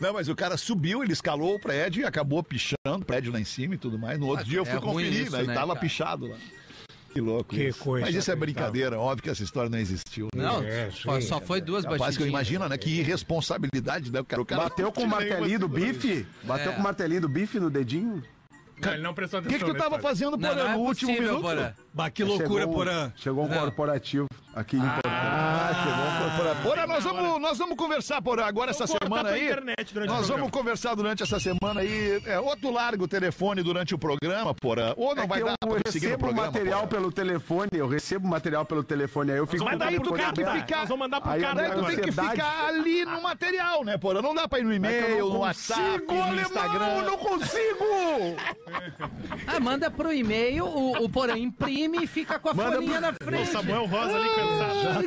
Não, 0.00 0.12
mas 0.14 0.28
o 0.28 0.34
cara 0.36 0.56
subiu, 0.56 1.02
ele 1.02 1.12
escalou 1.12 1.54
o 1.54 1.60
prédio 1.60 2.02
e 2.02 2.04
acabou 2.04 2.42
pichando 2.42 2.76
o 3.02 3.04
prédio 3.04 3.32
lá 3.32 3.40
em 3.40 3.44
cima 3.44 3.74
e 3.74 3.78
tudo 3.78 3.98
mais. 3.98 4.18
No 4.18 4.26
outro 4.26 4.44
Ah, 4.44 4.48
dia 4.48 4.58
eu 4.58 4.62
é 4.62 4.66
fui 4.66 4.78
ruim 4.78 5.04
conferir, 5.06 5.22
isso, 5.22 5.32
né? 5.32 5.44
E 5.44 5.46
né, 5.46 5.54
tava 5.54 5.68
cara? 5.68 5.80
pichado 5.80 6.26
lá. 6.28 6.36
Que 7.18 7.20
louco 7.20 7.54
Que 7.56 7.64
isso. 7.68 7.80
coisa 7.80 8.06
Mas 8.06 8.14
isso 8.14 8.30
é 8.30 8.36
brincadeira, 8.36 8.98
óbvio 8.98 9.24
que 9.24 9.30
essa 9.30 9.42
história 9.42 9.68
não 9.68 9.78
existiu. 9.78 10.28
né? 10.34 10.44
Não, 10.44 10.62
É, 10.62 10.88
só, 10.92 11.20
sim. 11.20 11.26
só 11.26 11.40
foi 11.40 11.60
duas 11.60 11.84
Rapaz, 11.84 11.98
que 12.16 12.22
eu 12.22 12.26
batidinhas. 12.26 12.28
imagino, 12.30 12.68
né? 12.68 12.78
Que 12.78 12.90
irresponsabilidade, 13.00 14.12
né? 14.12 14.20
O 14.20 14.24
cara, 14.24 14.42
o 14.42 14.46
cara 14.46 14.62
Bateu 14.64 14.92
com 14.92 15.02
o 15.02 15.08
martelinho 15.08 15.58
do 15.58 15.68
bife? 15.68 16.26
Bateu 16.44 16.70
É. 16.72 16.74
com 16.74 16.80
o 16.80 16.84
martelinho 16.84 17.20
do 17.22 17.28
bife 17.28 17.58
no 17.58 17.68
dedinho? 17.70 18.22
Não, 18.80 18.92
ele 18.92 19.02
não 19.02 19.12
prestou 19.12 19.40
O 19.40 19.42
que, 19.42 19.48
atenção. 19.48 19.68
que 19.68 19.74
tu 19.74 19.78
tava 19.82 19.98
fazendo, 19.98 20.38
Porã, 20.38 20.52
é 20.52 20.72
no 20.74 20.78
último 20.78 21.10
possível, 21.12 21.42
minuto? 21.42 21.74
Bah, 21.92 22.10
que 22.10 22.22
loucura, 22.22 22.48
chegou, 22.48 22.70
um- 22.70 22.74
Porã. 22.74 23.12
Chegou 23.16 23.44
um 23.44 23.48
Não. 23.48 23.58
corporativo 23.60 24.26
aqui 24.54 24.76
em 24.76 24.80
Porto. 24.80 25.00
Ah, 25.06 25.70
chegou, 25.82 26.36
Porã. 26.36 26.62
Porã, 26.62 26.86
nós 26.86 27.02
vamos, 27.04 27.40
nós 27.40 27.58
vamos 27.58 27.76
conversar, 27.76 28.22
Porã, 28.22 28.44
agora 28.44 28.70
essa 28.70 28.86
Vou 28.86 28.98
cortar 28.98 29.16
semana 29.16 29.30
aí. 29.30 29.44
internet 29.46 29.94
durante 29.94 30.10
o 30.10 30.14
Nós 30.14 30.28
vamos 30.28 30.50
conversar 30.50 30.94
durante 30.94 31.22
essa 31.24 31.40
semana 31.40 31.80
aí. 31.80 32.22
É, 32.24 32.38
ou 32.38 32.54
tu 32.56 32.70
larga 32.70 33.02
o 33.02 33.08
telefone 33.08 33.62
durante 33.62 33.94
o 33.94 33.98
programa, 33.98 34.54
Porã, 34.54 34.92
ou 34.96 35.14
não 35.14 35.24
É 35.24 35.26
vai 35.26 35.38
que 35.40 35.44
dar 35.46 35.54
eu 35.62 35.68
pra 35.70 35.80
tu 35.82 35.90
seguir 35.92 36.06
recebo 36.06 36.24
programa. 36.24 36.46
material 36.52 36.80
Porã. 36.86 36.88
pelo 37.00 37.12
telefone, 37.12 37.68
eu 37.72 37.88
recebo 37.88 38.28
material 38.28 38.64
pelo 38.64 38.84
telefone, 38.84 39.32
aí 39.32 39.38
eu 39.38 39.46
fico 39.46 39.64
o 39.64 39.66
dar 39.66 39.76
pro 39.78 39.88
telefone 39.88 40.18
cara, 40.22 40.32
que 40.32 40.60
ficar- 40.60 40.78
Nós 40.80 40.88
vamos 40.88 41.00
mandar 41.00 41.20
pro 41.20 41.30
Aí 41.32 41.40
cara 41.40 41.54
Daí 41.54 41.66
tu 41.66 41.72
agora. 41.78 41.94
tem 41.96 42.04
que 42.04 42.12
ficar 42.12 42.66
ali 42.68 43.04
no 43.06 43.22
material, 43.22 43.84
né, 43.84 43.96
Porã? 43.98 44.22
Não 44.22 44.34
dá 44.34 44.46
pra 44.46 44.58
ir 44.60 44.64
no 44.64 44.70
É 44.70 44.74
eu 44.74 44.76
e-mail, 44.76 45.28
no 45.30 45.38
WhatsApp, 45.40 45.80
consigo, 46.00 46.12
no 46.14 46.22
alemão, 46.22 46.42
Instagram. 46.42 47.02
não 47.02 47.16
consigo! 47.18 47.84
Ah, 49.46 49.58
manda 49.60 49.90
pro 49.90 50.12
e-mail, 50.12 50.64
o, 50.66 51.04
o 51.04 51.08
Porã 51.08 51.36
imprime 51.36 51.77
e 51.86 52.06
fica 52.06 52.38
com 52.38 52.48
a 52.50 52.54
Manda 52.54 52.72
folhinha 52.76 53.00
na 53.00 53.10
O 53.10 53.14
frente. 53.24 53.50
Samuel 53.50 53.86
Rosa 53.86 54.16
ali 54.16 54.28
cansado. 54.30 55.04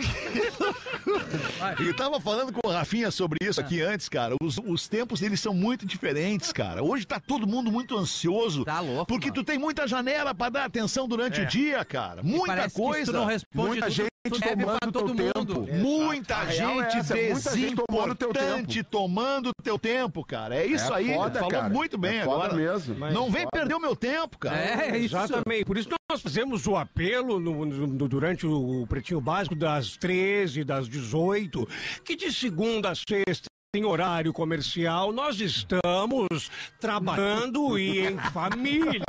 Eu 1.83 1.95
tava 1.95 2.19
falando 2.19 2.51
com 2.53 2.67
o 2.67 2.71
Rafinha 2.71 3.11
sobre 3.11 3.37
isso 3.41 3.59
aqui 3.59 3.81
antes, 3.81 4.07
cara. 4.09 4.35
Os, 4.41 4.57
os 4.63 4.87
tempos 4.87 5.21
eles 5.21 5.39
são 5.39 5.53
muito 5.53 5.85
diferentes, 5.85 6.51
cara. 6.51 6.83
Hoje 6.83 7.05
tá 7.05 7.19
todo 7.19 7.45
mundo 7.47 7.71
muito 7.71 7.97
ansioso. 7.97 8.63
Tá 8.65 8.79
louco, 8.79 9.05
Porque 9.05 9.27
mano. 9.29 9.35
tu 9.41 9.43
tem 9.45 9.57
muita 9.57 9.87
janela 9.87 10.33
pra 10.33 10.49
dar 10.49 10.65
atenção 10.65 11.07
durante 11.07 11.39
É. 11.41 11.43
o 11.43 11.47
dia, 11.47 11.83
cara. 11.85 12.21
Muita 12.23 12.47
parece 12.47 12.75
que 12.75 12.81
coisa. 12.81 13.11
tu 13.11 13.17
não 13.17 13.25
responde 13.25 13.67
Muita 13.69 13.89
gente 13.89 14.10
tomando 14.29 14.91
todo 14.91 15.15
teu 15.15 15.31
mundo. 15.35 15.65
tempo. 15.65 15.77
Muita 15.77 16.35
A 16.37 16.43
real 16.43 16.81
é 16.81 16.87
essa, 16.97 17.15
muita 17.15 17.55
gente 17.55 17.75
tomando 17.75 18.15
teu 18.15 18.31
desimportante 18.31 18.75
tempo. 18.75 18.89
tomando 18.91 19.51
teu 19.63 19.79
tempo, 19.79 20.23
cara. 20.25 20.55
É 20.55 20.65
isso 20.65 20.93
É 20.93 20.97
aí. 20.97 21.13
foda, 21.15 21.39
falou 21.39 21.49
cara. 21.51 21.69
muito 21.69 21.97
bem 21.97 22.17
É 22.17 22.21
agora. 22.21 22.53
mesmo. 22.53 22.93
Não 22.93 23.23
Mas 23.25 23.33
vem 23.33 23.43
foda. 23.43 23.51
perder 23.51 23.73
o 23.75 23.79
meu 23.79 23.95
tempo, 23.95 24.37
cara. 24.37 24.57
É, 24.59 24.91
é 24.91 24.97
isso. 24.97 25.15
Exatamente. 25.17 25.65
Por 25.65 25.77
isso 25.77 25.89
nós 26.09 26.21
fizemos 26.21 26.67
o 26.67 26.75
apelo 26.75 27.39
no- 27.39 27.65
no- 27.65 28.07
durante 28.07 28.45
o 28.45 28.85
Pretinho 28.87 29.21
Básico 29.21 29.55
das 29.55 29.97
13, 29.97 30.63
das 30.63 30.87
18, 30.87 31.67
que 32.03 32.15
de 32.15 32.31
segunda 32.31 32.91
a 32.91 32.95
sexta 32.95 33.49
em 33.73 33.85
horário 33.85 34.33
comercial, 34.33 35.13
nós 35.13 35.39
estamos 35.39 36.51
trabalhando 36.77 37.79
e 37.79 38.05
em 38.05 38.17
família. 38.17 39.01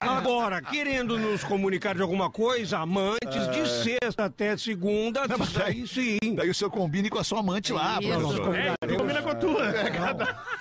Agora, 0.00 0.60
querendo 0.60 1.16
nos 1.16 1.44
comunicar 1.44 1.94
de 1.94 2.02
alguma 2.02 2.28
coisa, 2.28 2.78
amantes, 2.78 3.48
de 3.52 3.68
sexta 3.68 4.24
até 4.24 4.56
segunda, 4.56 5.20
É. 5.20 5.28
Não, 5.28 5.38
mas 5.38 5.50
diz 5.50 5.60
aí 5.60 5.86
sim. 5.86 6.34
Daí 6.34 6.50
o 6.50 6.54
senhor 6.54 6.70
combine 6.72 7.08
com 7.08 7.20
a 7.20 7.24
sua 7.24 7.38
amante 7.38 7.72
lá, 7.72 8.00
Isso. 8.02 8.18
professor. 8.18 8.56
É, 8.56 8.96
combina 8.96 9.22
com 9.22 9.28
a 9.28 9.34
tua. 9.36 9.72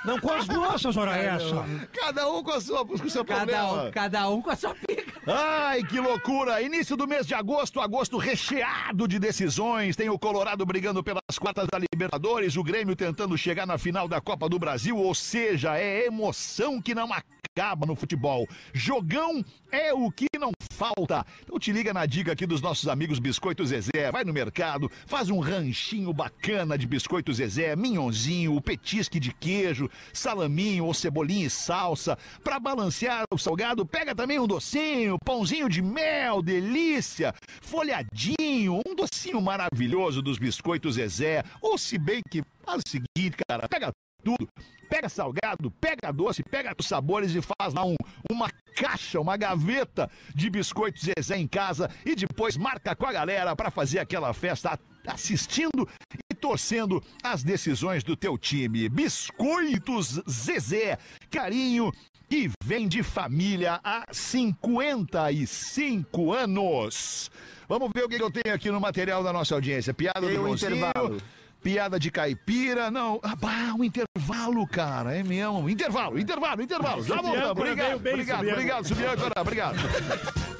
Não 0.06 0.20
com 0.20 0.32
as 0.34 0.48
nossas, 0.48 0.96
ora 0.96 1.18
essa. 1.18 1.66
Cada 1.94 2.30
um 2.30 2.44
com, 2.44 2.52
a 2.52 2.62
sua, 2.62 2.86
com 2.86 2.94
o 2.94 3.10
seu 3.10 3.26
Cada 3.26 3.40
problema. 3.40 3.84
um, 3.86 3.92
cada 3.92 4.30
um 4.30 4.42
com 4.44 4.52
a 4.52 4.56
sua 4.56 4.76
pica. 4.76 5.08
Ai, 5.26 5.84
que 5.84 6.00
loucura! 6.00 6.62
Início 6.62 6.96
do 6.96 7.08
mês 7.08 7.26
de 7.26 7.34
agosto, 7.34 7.82
agosto 7.82 8.18
recheado 8.18 9.08
de 9.08 9.18
decisões. 9.18 9.96
Tem 9.96 10.08
o 10.08 10.20
Colorado 10.20 10.64
brigando 10.68 11.04
pelas 11.04 11.40
quartas 11.40 11.68
da 11.72 11.80
Libertadores, 11.80 12.56
o 12.56 12.64
Grêmio 12.64 12.96
tentando 13.08 13.38
chegar 13.38 13.66
na 13.66 13.78
final 13.78 14.06
da 14.06 14.20
Copa 14.20 14.50
do 14.50 14.60
Brasil, 14.60 14.98
ou 14.98 15.16
seja, 15.16 15.78
é 15.78 16.06
emoção 16.06 16.82
que 16.82 16.94
não 16.94 17.10
acaba 17.14 17.86
no 17.86 17.96
futebol. 17.96 18.46
Jogão 18.74 19.44
é 19.72 19.94
o 19.94 20.12
que 20.12 20.28
não 20.38 20.52
falta. 20.74 21.26
Então 21.42 21.58
te 21.58 21.72
liga 21.72 21.94
na 21.94 22.06
dica 22.06 22.34
aqui 22.34 22.46
dos 22.46 22.62
nossos 22.62 22.88
amigos 22.90 23.18
Biscoito 23.18 23.66
Zezé. 23.66 24.12
Vai 24.12 24.26
no 24.26 24.34
mercado, 24.34 24.92
faz 25.06 25.30
um 25.30 25.40
ranchinho 25.40 26.12
bacana 26.12 26.78
de 26.78 26.86
Biscoito 26.86 27.34
Zezé, 27.34 27.78
minhonzinho, 27.78 28.60
petisque 28.60 29.22
de 29.22 29.34
queijo, 29.34 29.90
salaminho 30.12 30.86
ou 30.86 30.94
cebolinha 30.94 31.48
e 31.48 31.50
salsa. 31.50 32.18
Pra 32.44 32.60
balancear 32.60 33.24
o 33.34 33.38
salgado, 33.38 33.86
pega 33.86 34.14
também 34.14 34.38
um 34.38 34.48
docinho, 34.48 35.18
pãozinho 35.24 35.70
de 35.70 35.82
mel, 35.82 36.42
delícia, 36.42 37.34
folhadinho, 37.62 38.82
um 38.86 38.94
docinho 38.94 39.42
maravilhoso 39.42 40.22
dos 40.22 40.38
Biscoitos 40.38 40.96
Zezé. 40.96 41.44
Ou 41.62 41.78
se 41.78 41.98
bem 41.98 42.22
que 42.30 42.44
faz 42.68 42.82
o 42.86 42.90
seguinte, 42.90 43.38
cara, 43.48 43.68
pega 43.70 43.92
tudo. 44.24 44.48
Pega 44.90 45.10
salgado, 45.10 45.72
pega 45.72 46.12
doce, 46.12 46.44
pega 46.44 46.76
os 46.78 46.86
sabores 46.86 47.34
e 47.34 47.42
faz 47.42 47.74
lá 47.74 47.86
um, 47.86 47.96
uma 48.30 48.50
caixa, 48.76 49.20
uma 49.20 49.36
gaveta 49.36 50.10
de 50.34 50.50
biscoitos 50.50 51.04
Zezé 51.04 51.38
em 51.38 51.48
casa 51.48 51.90
e 52.06 52.16
depois 52.16 52.58
marca 52.58 52.96
com 52.96 53.06
a 53.06 53.12
galera 53.12 53.56
para 53.56 53.72
fazer 53.72 54.00
aquela 54.00 54.34
festa 54.34 54.80
assistindo 55.06 55.88
e 56.32 56.36
torcendo 56.36 57.04
as 57.24 57.44
decisões 57.44 58.04
do 58.04 58.16
teu 58.16 58.38
time. 58.38 58.88
Biscoitos 58.88 60.22
Zezé, 60.30 60.98
carinho 61.30 61.92
que 62.30 62.50
vem 62.64 62.88
de 62.88 63.04
família 63.04 63.82
há 63.84 64.06
55 64.12 66.34
anos. 66.34 67.32
Vamos 67.68 67.90
ver 67.94 68.06
o 68.06 68.10
que 68.10 68.22
eu 68.22 68.32
tenho 68.32 68.56
aqui 68.56 68.72
no 68.72 68.80
material 68.80 69.24
da 69.24 69.34
nossa 69.34 69.56
audiência. 69.56 69.94
Piada 69.94 70.22
Tem 70.22 70.36
do 70.36 70.44
um 70.44 70.54
intervalo. 70.54 71.18
Piada 71.62 72.00
de 72.00 72.10
caipira, 72.12 72.90
não. 72.90 73.20
Ah, 73.24 73.36
bah, 73.36 73.74
um 73.78 73.84
intervalo, 73.84 74.66
cara, 74.68 75.16
é 75.16 75.24
mesmo. 75.24 75.70
Intervalo, 75.70 76.18
intervalo, 76.20 76.62
intervalo. 76.62 77.04
Já 77.04 77.16
voltamos. 77.16 77.48
Subiâncora 77.48 77.62
Obrigado, 77.62 77.96
obrigado, 77.96 78.50
obrigado, 78.50 78.88
Subiâncora, 78.88 79.42
obrigado. 79.42 79.78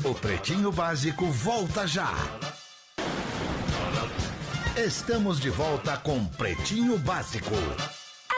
O 0.04 0.14
Pretinho 0.14 0.72
Básico 0.72 1.26
volta 1.28 1.88
já. 1.88 2.14
Estamos 4.76 5.40
de 5.40 5.50
volta 5.50 5.98
com 5.98 6.24
Pretinho 6.26 6.98
Básico. 7.00 7.56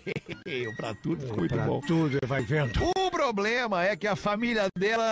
para 0.77 0.93
tudo, 0.95 1.21
ficou 1.21 1.37
muito 1.37 1.55
Pra 1.55 1.65
bom. 1.65 1.81
tudo, 1.81 2.19
vai 2.25 2.41
vendo. 2.43 2.79
O 2.97 3.11
problema 3.11 3.83
é 3.83 3.95
que 3.95 4.07
a 4.07 4.15
família 4.15 4.67
dela. 4.77 5.11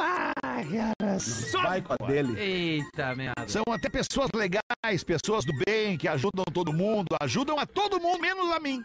Ah, 0.00 0.32
cara, 0.64 1.18
só 1.18 1.62
Vai 1.62 1.82
com 1.82 1.92
a 1.92 2.06
dele. 2.06 2.38
Eita, 2.38 3.14
merda. 3.14 3.48
São 3.48 3.62
até 3.70 3.88
pessoas 3.88 4.28
legais, 4.34 5.04
pessoas 5.04 5.44
do 5.44 5.52
bem, 5.64 5.96
que 5.96 6.08
ajudam 6.08 6.44
todo 6.52 6.72
mundo, 6.72 7.16
ajudam 7.20 7.58
a 7.58 7.66
todo 7.66 8.00
mundo, 8.00 8.20
menos 8.20 8.50
a 8.50 8.60
mim. 8.60 8.84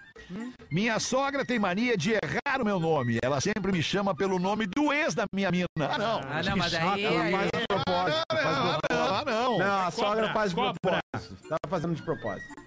Minha 0.71 0.99
sogra 0.99 1.45
tem 1.45 1.59
mania 1.59 1.97
de 1.97 2.11
errar 2.11 2.61
o 2.61 2.65
meu 2.65 2.79
nome. 2.79 3.19
Ela 3.23 3.39
sempre 3.39 3.71
me 3.71 3.81
chama 3.81 4.15
pelo 4.15 4.39
nome 4.39 4.65
do 4.67 4.91
ex 4.91 5.13
da 5.13 5.25
minha 5.33 5.51
mina. 5.51 5.67
Ah, 5.79 5.97
não. 5.97 6.19
Ah, 6.19 6.43
não, 6.43 6.57
mas 6.57 6.71
chato, 6.71 6.93
aí... 6.93 7.03
ela 7.05 7.31
faz 7.31 7.49
de 7.53 7.67
propósito. 7.67 8.23
Ah, 8.29 8.79
não, 8.89 9.15
ah, 9.15 9.23
não. 9.25 9.57
Não, 9.59 9.87
a 9.87 9.91
sogra 9.91 10.33
faz 10.33 10.49
de 10.51 10.55
propósito. 10.55 11.47
Tá 11.49 11.57
fazendo 11.69 11.95
de 11.95 12.01
propósito. 12.01 12.65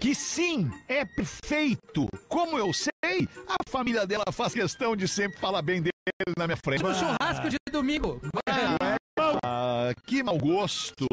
Que 0.00 0.14
sim, 0.14 0.70
é 0.86 1.04
perfeito. 1.04 2.06
Como 2.28 2.58
eu 2.58 2.72
sei, 2.72 3.28
a 3.48 3.70
família 3.70 4.06
dela 4.06 4.24
faz 4.30 4.52
questão 4.52 4.94
de 4.94 5.08
sempre 5.08 5.38
falar 5.40 5.62
bem 5.62 5.80
dele 5.80 5.93
na 6.36 6.46
minha 6.46 6.56
frente. 6.56 6.82
No 6.82 6.94
churrasco 6.94 7.48
de 7.48 7.56
domingo. 7.70 8.20
Ah, 9.42 9.92
que 10.06 10.22
mau 10.22 10.36
gosto. 10.38 11.06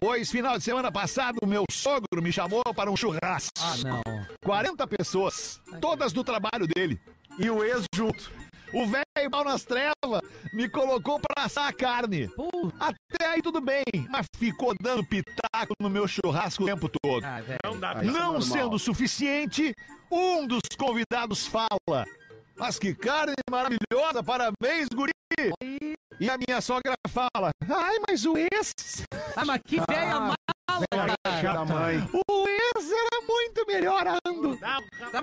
Pois 0.00 0.30
final 0.30 0.58
de 0.58 0.64
semana 0.64 0.92
passado, 0.92 1.38
o 1.42 1.46
meu 1.46 1.64
sogro 1.70 2.22
me 2.22 2.32
chamou 2.32 2.62
para 2.74 2.90
um 2.90 2.96
churrasco. 2.96 3.52
Ah, 3.60 3.74
não. 3.84 4.02
40 4.44 4.86
pessoas, 4.86 5.60
todas 5.80 6.12
do 6.12 6.22
trabalho 6.22 6.66
dele. 6.66 7.00
E 7.38 7.48
o 7.50 7.64
ex 7.64 7.84
junto. 7.94 8.30
O 8.72 8.86
velho 8.86 9.30
mal 9.30 9.44
nas 9.44 9.64
trevas 9.64 10.22
me 10.54 10.66
colocou 10.68 11.20
pra 11.20 11.44
assar 11.44 11.68
a 11.68 11.72
carne. 11.72 12.28
Pô. 12.28 12.72
Até 12.80 13.26
aí 13.26 13.42
tudo 13.42 13.60
bem, 13.60 13.84
mas 14.08 14.26
ficou 14.36 14.74
dando 14.80 15.04
pitaco 15.04 15.74
no 15.78 15.90
meu 15.90 16.08
churrasco 16.08 16.62
o 16.62 16.66
tempo 16.66 16.88
todo. 16.88 17.24
Ah. 17.24 17.42
Não 17.64 17.78
dá. 17.78 18.02
Não 18.02 18.12
normal. 18.12 18.42
sendo 18.42 18.78
suficiente, 18.78 19.74
um 20.10 20.46
dos 20.46 20.62
convidados 20.78 21.46
fala: 21.46 22.06
Mas 22.62 22.78
que 22.78 22.94
carne 22.94 23.34
maravilhosa, 23.50 24.22
parabéns, 24.22 24.86
guri! 24.94 25.10
E 26.20 26.30
a 26.30 26.38
minha 26.38 26.60
sogra 26.60 26.94
fala: 27.08 27.50
Ai, 27.68 27.96
mas 28.08 28.24
o 28.24 28.38
ex, 28.38 29.04
Ah, 29.34 29.44
mas 29.44 29.60
que 29.66 29.80
velha 29.90 30.32
cara. 30.90 31.64
Mãe. 31.64 32.08
o 32.12 32.48
ex 32.48 32.90
era 32.90 33.26
muito 33.26 33.66
melhor 33.66 34.04
ando. 34.26 34.56
Tá, 34.56 34.80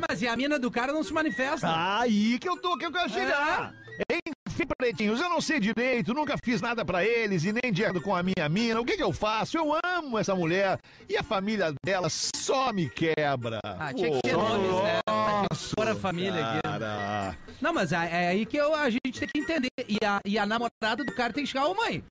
mas 0.09 0.21
e 0.21 0.27
a 0.27 0.35
mina 0.35 0.59
do 0.59 0.69
cara 0.71 0.91
não 0.93 1.03
se 1.03 1.13
manifesta? 1.13 1.67
Aí 1.99 2.37
que 2.39 2.47
eu 2.47 2.57
tô, 2.57 2.77
que 2.77 2.85
eu 2.85 2.91
quero 2.91 3.09
chegar. 3.09 3.73
Enfim, 4.11 4.65
pretinhos, 4.77 5.19
eu 5.19 5.29
não 5.29 5.41
sei 5.41 5.59
direito, 5.59 6.13
nunca 6.13 6.35
fiz 6.43 6.61
nada 6.61 6.85
pra 6.85 7.03
eles 7.03 7.43
e 7.43 7.51
nem 7.53 7.71
de 7.71 7.83
acordo 7.83 8.01
com 8.01 8.15
a 8.15 8.23
minha 8.23 8.47
mina. 8.49 8.79
O 8.79 8.85
que 8.85 8.95
que 8.95 9.03
eu 9.03 9.11
faço? 9.11 9.57
Eu 9.57 9.73
amo 9.83 10.17
essa 10.17 10.33
mulher 10.35 10.77
e 11.07 11.17
a 11.17 11.23
família 11.23 11.73
dela 11.85 12.07
só 12.09 12.71
me 12.71 12.89
quebra. 12.89 13.59
Ah, 13.63 13.93
tinha 13.93 14.11
que 14.11 14.21
ter 14.21 14.33
nomes, 14.33 14.83
né? 14.83 14.99
Fora 15.77 15.91
a 15.93 15.95
família 15.95 16.45
aqui. 16.45 16.61
Cara. 16.63 17.37
Não, 17.61 17.73
mas 17.73 17.91
é, 17.91 17.97
é 18.25 18.27
aí 18.29 18.45
que 18.45 18.57
eu- 18.57 18.73
a 18.75 18.89
gente 18.89 19.19
tem 19.19 19.27
que 19.33 19.39
entender. 19.39 19.69
E 19.87 19.97
a, 20.05 20.19
e 20.25 20.37
a 20.37 20.45
namorada 20.45 21.03
do 21.05 21.13
cara 21.13 21.33
tem 21.33 21.43
que 21.43 21.49
chegar, 21.49 21.65
ô 21.67 21.73
mãe, 21.75 22.03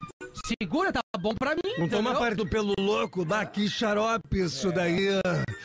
segura, 0.61 0.93
tá 0.93 1.01
bom 1.17 1.35
pra 1.35 1.55
mim. 1.55 1.73
Não 1.79 1.89
toma 1.89 2.15
parte 2.15 2.45
pelo 2.47 2.75
louco, 2.79 3.25
dá 3.25 3.45
que 3.47 3.69
xarope 3.69 4.41
isso 4.43 4.71
daí. 4.73 5.07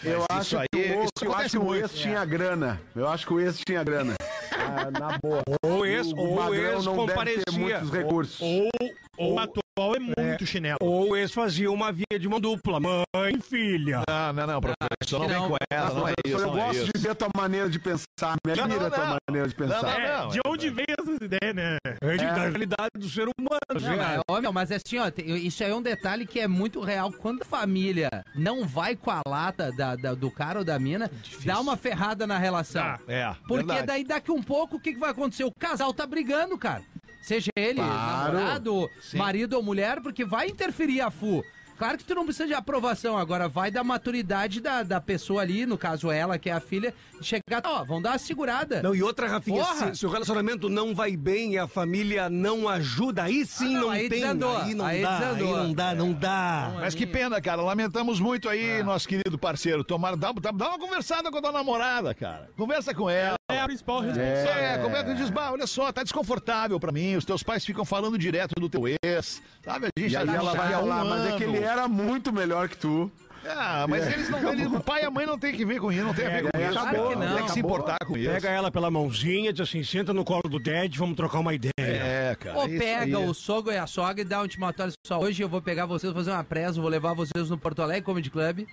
Eu 0.03 0.23
Mas 0.29 0.39
acho 0.39 0.47
isso 0.47 0.57
aí- 0.57 0.67
que 0.71 0.79
o, 0.93 1.03
isso 1.03 1.25
eu 1.25 1.33
acho 1.35 1.49
que 1.51 1.57
o 1.57 1.75
ex 1.75 1.91
tinha 1.93 2.23
grana. 2.25 2.81
Eu 2.95 3.07
acho 3.07 3.25
que 3.27 3.33
o 3.33 3.39
ex 3.39 3.59
tinha 3.59 3.83
grana. 3.83 4.15
Ah, 4.51 4.89
na 4.91 5.17
boa. 5.21 5.41
Ou 5.65 5.85
ex, 5.85 6.07
o 6.13 6.17
ou 6.17 6.35
Magrão 6.35 6.73
ex 6.75 6.85
não 6.85 6.93
deve 7.05 7.07
ter 7.07 7.13
comparecia. 7.13 7.59
muitos 7.59 7.91
recursos. 7.91 8.39
Ou, 8.41 8.69
O 9.17 9.37
atual 9.39 9.95
é 9.95 9.99
muito 9.99 10.45
chinelo. 10.45 10.77
ou 10.81 11.15
ex 11.15 11.31
fazia 11.31 11.69
uma 11.71 11.91
via 11.91 12.19
de 12.19 12.27
mão 12.27 12.39
dupla. 12.39 12.79
Mãe, 12.79 13.39
filha. 13.41 14.01
Não, 14.09 14.33
não, 14.33 14.47
não, 14.47 14.61
professor, 14.61 15.19
não 15.19 15.27
que 15.27 15.33
vem 15.33 15.41
não. 15.41 15.49
com 15.49 15.57
essa, 15.69 15.93
não 15.93 16.07
é 16.07 16.13
isso, 16.25 16.37
eu 16.37 16.47
não 16.47 16.57
é 16.57 16.65
gosto 16.67 16.75
isso. 16.83 16.91
de 16.95 17.01
ver 17.01 17.09
a 17.09 17.15
tua 17.15 17.29
maneira 17.35 17.69
de 17.69 17.79
pensar. 17.79 18.35
Me 18.45 18.55
Não, 18.55 18.63
admira 18.63 18.79
não, 18.79 18.87
a 18.87 18.91
tua 18.91 19.05
não. 19.05 19.17
maneira 19.29 19.47
de 19.49 19.55
pensar. 19.55 19.81
Não, 19.81 19.89
É, 19.89 20.17
não, 20.17 20.27
de 20.29 20.39
onde 20.47 20.69
vem 20.69 20.85
essas 20.99 21.15
ideias, 21.21 21.55
né? 21.55 21.77
É 22.01 22.11
de- 22.11 22.17
da 22.25 22.33
realidade 22.33 22.91
do 22.95 23.09
ser 23.09 23.27
humano. 23.27 23.59
Não, 23.81 23.97
mas, 23.97 24.21
ó, 24.29 24.41
meu, 24.41 24.53
mas 24.53 24.71
assim, 24.71 24.97
ó, 24.99 25.09
tem- 25.11 25.25
isso 25.37 25.63
aí 25.63 25.71
é 25.71 25.75
um 25.75 25.81
detalhe 25.81 26.25
que 26.25 26.39
é 26.39 26.47
muito 26.47 26.79
real. 26.81 27.11
Quando 27.11 27.41
a 27.41 27.45
família 27.45 28.09
não 28.35 28.65
vai 28.67 28.95
com 28.95 29.11
a 29.11 29.21
lata 29.27 29.71
da, 29.71 29.95
da- 29.95 30.13
do 30.13 30.29
cara 30.31 30.59
ou 30.59 30.65
da 30.65 30.77
mina, 30.79 31.09
dá 31.45 31.59
uma 31.59 31.75
ferrada 31.77 32.25
na 32.27 32.37
relação. 32.37 32.83
Dá. 32.83 32.99
É, 33.07 33.33
Porque 33.47 33.65
verdade. 33.65 33.87
daí 33.87 34.03
daqui 34.03 34.31
um 34.31 34.41
pouco, 34.43 34.77
o 34.77 34.79
que, 34.79 34.93
que 34.93 34.99
vai 34.99 35.11
acontecer? 35.11 35.43
O 35.43 35.51
casal 35.51 35.93
tá 35.93 36.05
brigando, 36.05 36.57
cara. 36.57 36.81
Seja 37.21 37.49
ele 37.55 37.75
Claro. 37.79 38.33
namorado, 38.33 38.89
Sim. 39.01 39.17
marido 39.17 39.53
ou 39.53 39.63
mulher, 39.63 40.01
porque 40.01 40.25
vai 40.25 40.47
interferir 40.49 40.99
a 41.01 41.09
FU. 41.09 41.41
Claro 41.77 41.97
que 41.97 42.03
tu 42.03 42.15
não 42.15 42.23
precisa 42.25 42.47
de 42.47 42.53
aprovação, 42.53 43.17
agora 43.17 43.47
vai 43.47 43.69
da 43.71 43.83
maturidade 43.83 44.61
da, 44.61 44.83
da 44.83 45.01
pessoa 45.01 45.41
ali, 45.41 45.65
no 45.65 45.77
caso 45.77 46.11
ela, 46.11 46.37
que 46.37 46.49
é 46.49 46.53
a 46.53 46.59
filha, 46.59 46.93
de 47.19 47.25
chegar, 47.25 47.61
ó, 47.65 47.83
vão 47.83 48.01
dar 48.01 48.11
uma 48.11 48.17
segurada. 48.17 48.81
Não, 48.81 48.95
e 48.95 49.01
outra, 49.03 49.27
Rafinha, 49.27 49.63
se, 49.65 49.95
se 49.95 50.05
o 50.05 50.09
relacionamento 50.09 50.69
não 50.69 50.93
vai 50.95 51.15
bem 51.17 51.53
e 51.53 51.57
a 51.57 51.67
família 51.67 52.29
não 52.29 52.69
ajuda, 52.69 53.23
aí 53.23 53.45
sim 53.45 53.75
Ah, 53.75 53.79
não, 53.79 53.81
não, 53.81 53.89
aí 53.89 54.09
tem. 54.09 54.19
desandou, 54.21 54.57
Aí 54.57 54.73
não 54.73 54.85
aí 54.85 55.01
dá, 55.01 55.19
desandou. 55.19 55.55
aí 55.55 55.63
não 55.63 55.73
dá, 55.73 55.95
não 55.95 56.13
dá. 56.13 56.71
Mas 56.79 56.95
que 56.95 57.05
pena, 57.05 57.41
cara. 57.41 57.61
Lamentamos 57.61 58.19
muito 58.19 58.47
aí, 58.49 58.81
nosso 58.83 59.07
querido 59.07 59.37
parceiro. 59.37 59.83
Tomara, 59.83 60.15
dá, 60.15 60.31
dá, 60.31 60.51
dá 60.51 60.69
uma 60.69 60.79
conversada 60.79 61.29
com 61.31 61.37
a 61.37 61.41
tua 61.41 61.51
namorada, 61.51 62.13
cara. 62.13 62.49
Conversa 62.55 62.93
com 62.93 63.09
ela. 63.09 63.35
É 63.51 63.59
a 63.59 63.65
principal 63.65 63.99
responsável. 63.99 64.53
É, 64.63 64.77
conversa 64.77 65.11
e 65.11 65.15
diz, 65.15 65.29
bah, 65.29 65.51
olha 65.51 65.67
só, 65.67 65.91
tá 65.91 66.01
desconfortável 66.01 66.79
pra 66.79 66.91
mim. 66.93 67.15
Os 67.17 67.25
teus 67.25 67.43
pais 67.43 67.65
ficam 67.65 67.83
falando 67.83 68.17
direto 68.17 68.53
do 68.59 68.69
teu 68.69 68.83
ex. 69.03 69.41
Sabe, 69.63 69.87
a 69.87 69.99
gente 69.99 70.13
E 70.13 70.17
aí 70.17 70.25
tá 70.25 70.33
ela 70.33 70.53
vai 70.55 70.67
um 70.75 70.79
falar, 70.79 71.03
mas 71.05 71.33
é 71.33 71.37
que 71.37 71.43
ele 71.43 71.57
era 71.57 71.87
muito 71.87 72.31
melhor 72.31 72.69
que 72.69 72.77
tu. 72.77 73.11
Ah, 73.45 73.85
mas 73.89 74.07
eles 74.07 74.29
não. 74.29 74.53
Eles, 74.53 74.67
o 74.71 74.79
pai 74.79 75.01
e 75.03 75.05
a 75.05 75.11
mãe 75.11 75.25
não 75.25 75.37
tem 75.37 75.53
que 75.53 75.65
ver 75.65 75.77
com 75.81 75.91
isso, 75.91 76.05
não 76.05 76.13
tem 76.13 76.25
a 76.25 76.29
ver 76.29 76.43
com 76.43 76.57
É, 76.57 76.69
isso. 76.69 76.79
acabou, 76.79 77.09
Tem 77.09 77.17
não. 77.17 77.45
que 77.45 77.51
se 77.51 77.59
importar 77.59 77.97
com 78.07 78.15
isso. 78.15 78.29
Pega 78.31 78.47
ela 78.49 78.71
pela 78.71 78.89
mãozinha, 78.89 79.51
diz 79.51 79.67
assim, 79.67 79.83
senta 79.83 80.13
no 80.13 80.23
colo 80.23 80.43
do 80.43 80.57
Dad, 80.59 80.95
vamos 80.95 81.17
trocar 81.17 81.39
uma 81.39 81.53
ideia. 81.53 81.71
É, 81.77 82.37
cara. 82.39 82.57
Ou 82.59 82.69
pega 82.69 83.17
aí. 83.17 83.25
o 83.27 83.33
sogro 83.33 83.73
e 83.73 83.77
a 83.77 83.85
sogra 83.85 84.21
e 84.21 84.23
dá 84.23 84.41
um 84.41 84.45
intimatório 84.45 84.93
só. 85.05 85.19
Hoje 85.19 85.43
eu 85.43 85.49
vou 85.49 85.61
pegar 85.61 85.85
vocês, 85.85 86.13
vou 86.13 86.21
fazer 86.23 86.31
uma 86.31 86.43
presa, 86.45 86.79
vou 86.79 86.89
levar 86.89 87.13
vocês 87.13 87.49
no 87.49 87.57
Porto 87.57 87.81
Alegre 87.81 88.03
Comedy 88.03 88.29
Club. 88.29 88.65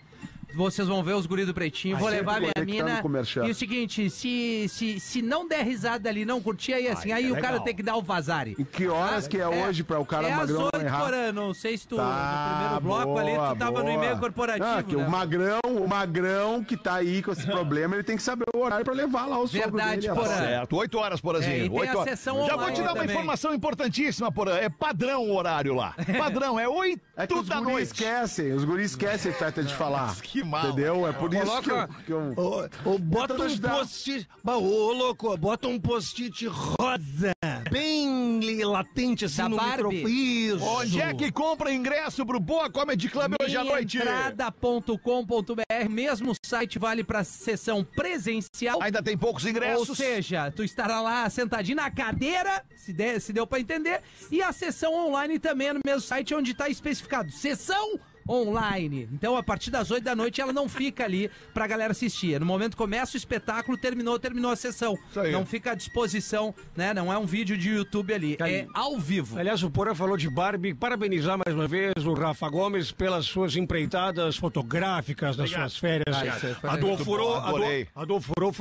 Vocês 0.55 0.87
vão 0.89 1.03
ver 1.03 1.15
os 1.15 1.27
guris 1.27 1.47
do 1.47 1.55
Pretinho, 1.55 1.97
vou 1.97 2.09
levar 2.09 2.41
minha 2.41 2.53
mina. 2.65 3.03
E 3.47 3.51
o 3.51 3.55
seguinte, 3.55 4.11
se, 4.11 4.67
se, 4.69 4.99
se 5.01 5.23
não 5.23 5.47
der 5.47 5.65
risada 5.65 6.09
ali, 6.09 6.25
não 6.25 6.41
curtir, 6.41 6.73
aí 6.73 6.89
assim, 6.89 7.13
aí 7.13 7.27
é 7.29 7.33
o 7.33 7.35
cara 7.37 7.51
legal. 7.53 7.65
tem 7.65 7.75
que 7.75 7.83
dar 7.83 7.97
o 7.97 8.03
vazare. 8.03 8.55
E 8.59 8.65
que 8.65 8.87
horas 8.89 9.29
que 9.29 9.39
é, 9.39 9.47
hoje 9.47 9.83
pra 9.85 9.99
o 10.01 10.05
cara 10.07 10.29
é 10.29 10.33
às 10.33 10.39
magrão 10.39 10.59
não 10.59 10.65
oito, 10.67 10.81
errar? 10.85 11.01
Porã, 11.05 11.33
não 11.33 11.55
sei 11.55 11.77
se 11.79 11.87
tu, 11.87 11.97
no 11.97 12.03
Tá, 12.03 12.57
primeiro 12.59 12.81
bloco 13.05 13.19
ali, 13.19 13.35
boa, 13.35 13.49
tu 13.55 13.59
tava 13.59 13.79
no 13.79 13.85
boa. 13.85 13.95
e-mail 13.95 14.19
corporativo, 14.19 14.65
Ah, 14.67 14.83
que 14.83 14.97
né? 14.97 15.07
o 15.07 15.11
magrão, 15.11 15.61
o 15.65 15.89
magrão 15.89 16.65
que 16.65 16.77
tá 16.77 16.95
aí 16.97 17.23
com 17.23 17.33
esse 17.33 17.47
problema, 17.51 17.95
ele 17.95 18.03
tem 18.05 18.17
que 18.17 18.23
saber 18.23 18.47
o 18.55 18.59
horário 18.59 18.85
pra 18.85 18.95
levar 18.95 19.27
lá 19.27 19.39
o 19.39 19.47
sogro 19.47 19.71
Verdade, 19.71 20.01
dele. 20.03 20.15
Porã. 20.15 20.37
Certo, 20.37 20.77
8 20.77 20.99
horas, 20.99 21.21
Porazinho. 21.21 21.53
É, 21.53 21.59
e 21.67 21.71
tem 21.71 21.79
oito 21.81 21.97
a 21.97 22.01
horas. 22.01 22.19
sessão 22.19 22.47
Já 22.47 22.57
vou 22.57 22.71
te 22.73 22.83
dar 22.83 22.89
uma 22.93 22.95
também. 23.01 23.11
informação 23.17 23.55
importantíssima, 23.55 24.31
Porã. 24.33 24.57
É 24.57 24.69
padrão 24.69 25.23
o 25.29 25.35
horário 25.37 25.75
lá. 25.75 25.95
Padrão, 26.19 26.59
é 26.59 26.69
8 26.69 27.01
É 27.17 27.27
que 27.27 27.35
os 27.35 27.47
da 27.47 27.57
guris 27.61 27.73
noite. 27.73 27.87
esquecem, 27.93 28.53
os 28.53 28.65
guris 28.65 28.91
esquecem, 28.93 29.33
Feta, 29.33 29.63
de 29.63 29.75
falar. 29.75 30.15
Que 30.21 30.40
mal. 30.45 30.67
Entendeu? 30.69 31.07
É 31.07 31.13
por 31.13 31.33
isso 31.33 31.63
que 31.63 31.71
eu... 31.71 31.89
Que 32.07 32.13
eu... 32.13 32.35
Ô, 32.37 32.91
ô, 32.91 32.99
bota 32.99 33.35
um 33.35 33.59
post-it. 33.59 34.29
Ô, 34.45 34.93
louco, 34.93 35.37
bota 35.37 35.69
um 35.69 35.79
post-it 35.79 36.47
rosa. 36.47 37.33
Bem 37.71 38.41
latente 38.65 39.25
assim 39.27 39.37
Da 39.43 39.49
no 39.49 39.57
Barbie. 39.57 39.83
microfone. 39.83 40.47
Isso. 40.47 40.65
Onde 40.65 41.01
é 41.01 41.15
que 41.15 41.31
compra 41.33 41.73
ingresso 41.73 42.25
pro 42.27 42.41
Boa 42.41 42.71
Comedy 42.71 43.09
Club 43.09 43.35
hoje 43.43 43.57
à 43.57 43.65
noite? 43.65 43.99
Minhaentrada.com.br, 43.99 45.89
mesmo 45.89 46.33
site 46.45 46.79
vale 46.79 47.05
pra 47.05 47.23
sessão 47.25 47.85
presencial. 47.85 48.83
Ainda 48.83 49.03
tem 49.03 49.17
poucos 49.17 49.45
ingressos. 49.47 49.89
Ou 49.91 49.95
seja, 49.95 50.51
tu 50.51 50.63
estará 50.65 51.01
lá 51.01 51.29
sentadinho 51.31 51.77
na 51.77 51.91
cadeira, 51.91 52.65
se, 52.77 52.93
der, 52.93 53.21
se 53.21 53.33
deu 53.33 53.47
pra 53.47 53.61
entender, 53.61 54.01
e 54.31 54.43
a 54.43 54.53
sessão 54.53 54.95
online 55.07 55.39
também 55.39 55.69
é 55.69 55.73
no 55.73 55.81
mesmo 55.85 56.01
site 56.01 56.35
onde 56.35 56.55
tá 56.55 56.69
especificado. 56.69 57.31
Sessão 57.31 57.99
online. 58.31 59.09
Então, 59.13 59.37
a 59.37 59.43
partir 59.43 59.71
das 59.71 59.91
8 59.91 60.05
da 60.05 60.15
noite, 60.15 60.41
ela 60.41 60.53
não 60.53 60.69
fica 60.69 61.05
ali 61.05 61.31
pra 61.53 61.67
galera 61.67 61.93
assistir. 61.93 62.39
No 62.39 62.47
momento 62.47 62.73
que 62.73 62.77
começa 62.77 63.15
o 63.15 63.17
espetáculo, 63.17 63.77
terminou, 63.77 64.19
terminou 64.19 64.51
a 64.51 64.57
sessão. 64.57 64.97
aí. 65.17 65.33
Não 65.33 65.45
fica 65.45 65.73
à 65.73 65.75
disposição, 65.75 66.55
né? 66.77 66.95
Não 66.95 67.13
é 67.13 67.19
um 67.19 67.27
vídeo 67.27 67.57
de 67.57 67.71
YouTube 67.71 68.13
ali. 68.15 68.37
Aí. 68.41 68.55
É 68.55 68.67
ao 68.75 68.99
vivo. 68.99 69.39
Aliás, 69.39 69.63
o 69.63 69.71
Porã 69.71 69.95
falou 69.95 70.17
de 70.17 70.31
Barbie. 70.31 70.75
Parabenizar 70.75 71.39
mais 71.45 71.57
uma 71.57 71.67
vez 71.67 71.93
o 72.05 72.15
Rafa 72.15 72.49
Gomes 72.49 72.93
pelas 72.93 73.27
suas 73.27 73.57
empreitadas 73.57 74.37
fotográficas 74.37 75.37
nas 75.37 75.51
Obrigado. 75.51 75.71
suas 75.71 75.77
férias. 75.79 76.17
Ah, 76.17 76.37
isso 76.37 76.47
aí 76.47 76.55
foi 76.55 76.71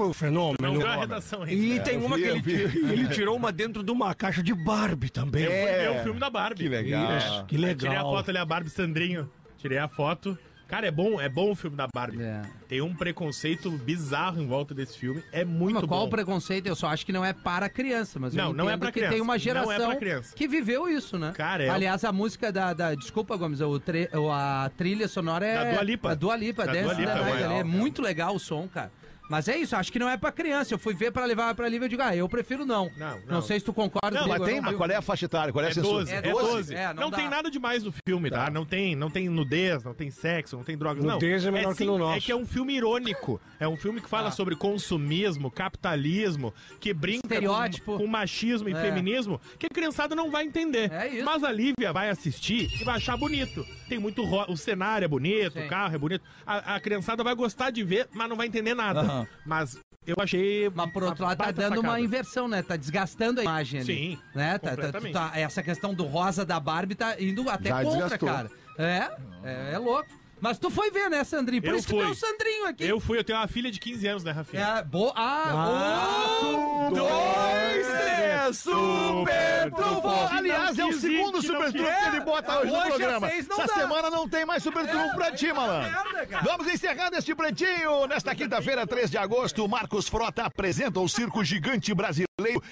um 0.08 0.14
fenômeno. 0.14 0.80
Redação. 1.00 1.48
E 1.48 1.80
tem 1.82 1.96
eu 1.96 2.06
uma 2.06 2.16
vi, 2.18 2.24
que 2.24 2.30
eu 2.30 2.36
ele, 2.56 2.92
ele 2.94 3.08
tirou 3.10 3.36
uma 3.36 3.52
dentro 3.52 3.84
de 3.84 3.92
uma 3.92 4.14
caixa 4.14 4.42
de 4.42 4.54
Barbie 4.54 5.10
também. 5.10 5.46
É. 5.46 5.92
ver 5.94 6.00
o 6.00 6.04
filme 6.04 6.20
da 6.20 6.30
Barbie. 6.30 6.64
Que 6.64 6.70
legal. 6.70 7.18
Isso, 7.18 7.46
que 7.46 7.58
Aí 7.58 7.76
Tirei 7.76 7.96
a 7.96 8.00
legal. 8.00 8.14
foto 8.14 8.30
ali, 8.30 8.38
a 8.38 8.46
Barbie 8.46 8.70
Sandrinho. 8.70 9.30
Tirei 9.60 9.78
a 9.78 9.88
foto. 9.88 10.38
Cara, 10.68 10.86
é 10.86 10.92
bom, 10.92 11.20
é 11.20 11.28
bom 11.28 11.50
o 11.52 11.56
filme 11.56 11.76
da 11.76 11.88
Barbie. 11.92 12.22
É. 12.22 12.44
Tem 12.68 12.80
um 12.80 12.94
preconceito 12.94 13.72
bizarro 13.72 14.40
em 14.40 14.46
volta 14.46 14.72
desse 14.76 14.96
filme. 15.00 15.24
É 15.32 15.44
muito 15.44 15.74
Mas 15.80 15.86
qual 15.86 16.02
bom. 16.02 16.06
o 16.06 16.10
preconceito? 16.12 16.68
Eu 16.68 16.76
só 16.76 16.90
acho 16.90 17.04
que 17.04 17.12
não 17.12 17.26
é 17.26 17.34
para 17.34 17.68
criança, 17.68 18.20
mas 18.20 18.36
eu 18.36 18.44
Não, 18.44 18.54
não 18.54 18.70
é 18.70 18.78
que 18.78 18.92
criança. 18.92 19.14
tem 19.14 19.20
uma 19.22 19.36
é 19.36 19.40
geração 19.40 19.96
criança. 19.98 20.36
que 20.36 20.48
viveu 20.48 20.88
isso, 20.88 21.18
né? 21.18 21.32
Cara, 21.36 21.64
é- 21.64 21.70
Aliás, 21.70 22.04
a 22.04 22.12
música 22.12 22.52
da, 22.52 22.72
da- 22.74 22.94
desculpa, 22.94 23.36
Gomes, 23.36 23.62
o 23.62 23.80
tre- 23.80 24.10
a 24.32 24.70
trilha 24.78 25.08
sonora 25.08 25.44
é 25.44 25.56
Da 25.66 25.72
Dua 25.72 25.84
Lipa. 25.84 26.12
A 26.12 26.14
Dua 26.16 26.36
Lipa, 26.36 26.66
Da 26.68 26.72
Dua 26.74 26.94
Lipa, 26.94 26.94
the 27.14 27.20
Night, 27.20 27.26
legal, 27.26 27.34
ali. 27.34 27.44
é 27.44 27.48
cara. 27.48 27.66
muito 27.66 28.02
legal 28.04 28.36
o 28.36 28.40
som, 28.40 28.68
cara. 28.68 28.92
Mas 29.30 29.48
é 29.48 29.56
isso, 29.58 29.76
acho 29.76 29.92
que 29.92 30.00
não 30.00 30.10
é 30.10 30.18
pra 30.18 30.32
criança. 30.32 30.74
Eu 30.74 30.80
fui 30.80 30.94
ver 30.94 31.12
pra 31.12 31.24
levar 31.26 31.54
pra 31.54 31.68
Lívia 31.70 31.86
e 31.86 31.88
eu 31.88 31.90
digo, 31.90 32.02
ah, 32.02 32.16
eu 32.16 32.28
prefiro 32.28 32.66
não. 32.66 32.90
Não, 32.98 33.20
não. 33.28 33.42
sei 33.42 33.60
se 33.60 33.66
tu 33.66 33.72
concorda 33.72 34.18
Não, 34.20 34.24
comigo. 34.26 34.40
mas 34.40 34.48
tem, 34.48 34.58
eu 34.58 34.62
mas 34.64 34.72
não 34.72 34.78
qual 34.80 34.90
é 34.90 34.96
a 34.96 35.02
faixa 35.02 35.26
etária? 35.26 35.54
Qual 35.54 35.64
é 35.64 35.68
a 35.68 35.72
É 35.72 35.74
censura? 35.74 35.94
12, 36.06 36.12
É 36.14 36.18
é 36.18 36.22
12? 36.22 36.48
12. 36.48 36.76
É, 36.76 36.94
não 36.94 37.04
não 37.04 37.12
tem 37.12 37.30
nada 37.30 37.50
demais 37.52 37.84
no 37.84 37.94
filme, 38.08 38.30
tá? 38.30 38.50
Não 38.50 38.66
tem, 38.66 38.96
não 38.96 39.10
tem 39.10 39.30
nudez, 39.30 39.84
não 39.84 39.94
tem 39.94 40.10
sexo, 40.10 40.58
não 40.58 40.64
tem 40.64 40.76
drogas. 40.78 41.04
Nudez 41.04 41.44
não. 41.44 41.50
é 41.50 41.52
menor 41.52 41.76
que 41.76 41.84
no 41.86 41.98
nosso. 41.98 42.18
É 42.18 42.20
que 42.22 42.32
é 42.32 42.36
um 42.36 42.46
filme 42.46 42.76
irônico. 42.76 43.40
É 43.60 43.68
um 43.68 43.78
filme 43.78 44.00
que 44.00 44.08
Ah. 44.08 44.10
fala 44.10 44.32
sobre 44.32 44.56
consumismo, 44.56 45.52
capitalismo, 45.52 46.54
que 46.80 46.94
brinca 46.94 47.26
Estereótipo. 47.28 47.94
com, 47.94 47.98
com 48.00 48.08
machismo 48.08 48.68
e 48.70 48.74
É. 48.74 48.82
feminismo, 48.82 49.40
que 49.58 49.68
a 49.68 49.70
criançada 49.70 50.16
não 50.16 50.32
vai 50.32 50.44
entender. 50.44 50.92
É 50.92 51.08
isso. 51.08 51.26
Mas 51.26 51.44
a 51.44 51.52
Lívia 51.52 51.94
vai 51.94 52.10
assistir 52.10 52.68
e 52.82 52.84
vai 52.84 52.96
achar 52.98 53.16
bonito. 53.18 53.66
Tem 53.88 54.00
muito 54.00 54.24
ro... 54.24 54.46
O 54.52 54.58
cenário 54.58 55.06
é 55.06 55.08
bonito, 55.08 55.54
Sim. 55.54 55.66
o 55.66 55.70
carro 55.70 55.94
é 55.96 55.98
bonito. 55.98 56.24
A, 56.46 56.76
a 56.76 56.80
criançada 56.80 57.24
vai 57.24 57.36
gostar 57.36 57.70
de 57.70 57.84
ver, 57.84 58.08
mas 58.14 58.28
não 58.30 58.36
vai 58.36 58.48
entender 58.48 58.74
nada. 58.74 59.19
Mas 59.46 59.78
eu 60.06 60.16
achei. 60.20 60.70
Mas 60.74 60.92
por 60.92 61.04
outro 61.04 61.24
lado, 61.24 61.38
tá 61.38 61.52
dando 61.52 61.74
uma 61.76 61.82
sacada. 61.82 62.00
inversão, 62.02 62.48
né? 62.48 62.62
Tá 62.64 62.76
desgastando 62.76 63.40
a 63.40 63.44
imagem 63.44 63.82
ali. 63.82 63.94
Sim, 63.96 64.20
Né? 64.36 64.58
Tá, 64.58 64.70
tá- 64.70 64.76
completamente. 64.76 65.14
tá- 65.14 65.32
essa 65.36 65.62
questão 65.64 65.94
do 65.94 66.06
rosa 66.06 66.46
da 66.46 66.60
Barbie 66.60 66.96
tá 66.96 67.16
indo 67.22 67.50
até 67.50 67.70
Já 67.70 67.84
contra, 67.84 68.00
desgastou. 68.02 68.30
cara. 68.30 68.52
É, 68.78 69.12
é, 69.44 69.74
é 69.74 69.78
louco. 69.78 70.10
Mas 70.42 70.58
tu 70.58 70.70
foi 70.70 70.90
ver, 70.92 71.10
né, 71.10 71.24
Sandrinho? 71.24 71.62
Por 71.62 71.70
Eu 71.72 71.76
isso 71.78 71.88
que 71.88 71.94
fui. 71.94 72.04
tem 72.04 72.12
o 72.12 72.16
Sandrinho 72.16 72.66
aqui. 72.68 72.84
Eu 72.86 73.00
fui, 73.00 73.18
eu 73.18 73.24
tenho 73.24 73.38
uma 73.40 73.48
filha 73.48 73.72
de 73.72 73.80
15 73.80 74.08
anos, 74.08 74.24
né, 74.24 74.32
Rafinha? 74.32 74.64
É, 74.80 74.84
bo... 74.84 75.12
Ah, 75.16 76.40
um, 76.44 76.94
dois, 76.94 77.88
três, 77.88 78.58
super 78.58 79.72
trunfo! 79.76 80.08
Aliás, 80.36 80.78
é 80.80 80.86
o 80.86 80.94
segundo 80.94 81.40
que 81.40 81.48
super 81.48 81.72
quis. 81.72 81.82
trunfo 81.82 82.00
que 82.02 82.08
ele 82.16 82.20
bota 82.22 82.60
hoje 82.60 82.72
no 82.72 82.78
às 82.78 82.88
programa. 82.88 83.30
Essa 83.30 83.68
dá. 83.68 83.74
semana 83.74 84.10
não 84.10 84.28
tem 84.28 84.46
mais 84.46 84.64
super 84.64 84.88
trunfo 84.88 85.16
pra 85.16 85.32
ti, 85.32 85.52
malandro. 85.54 85.90
merda, 85.92 86.28
cara. 86.28 86.44
Vamos 86.46 86.68
encerrando 86.74 87.16
este 87.18 87.36
pretinho. 87.36 88.08
Nesta 88.08 88.34
quinta-feira, 88.36 88.86
3 88.88 89.10
de 89.12 89.18
agosto, 89.18 89.68
Marcos 89.68 90.08
Frota 90.08 90.44
apresenta 90.46 91.00
o 91.00 91.08
Circo 91.10 91.44
Gigante 91.44 91.94
Brasileiro. 91.94 92.30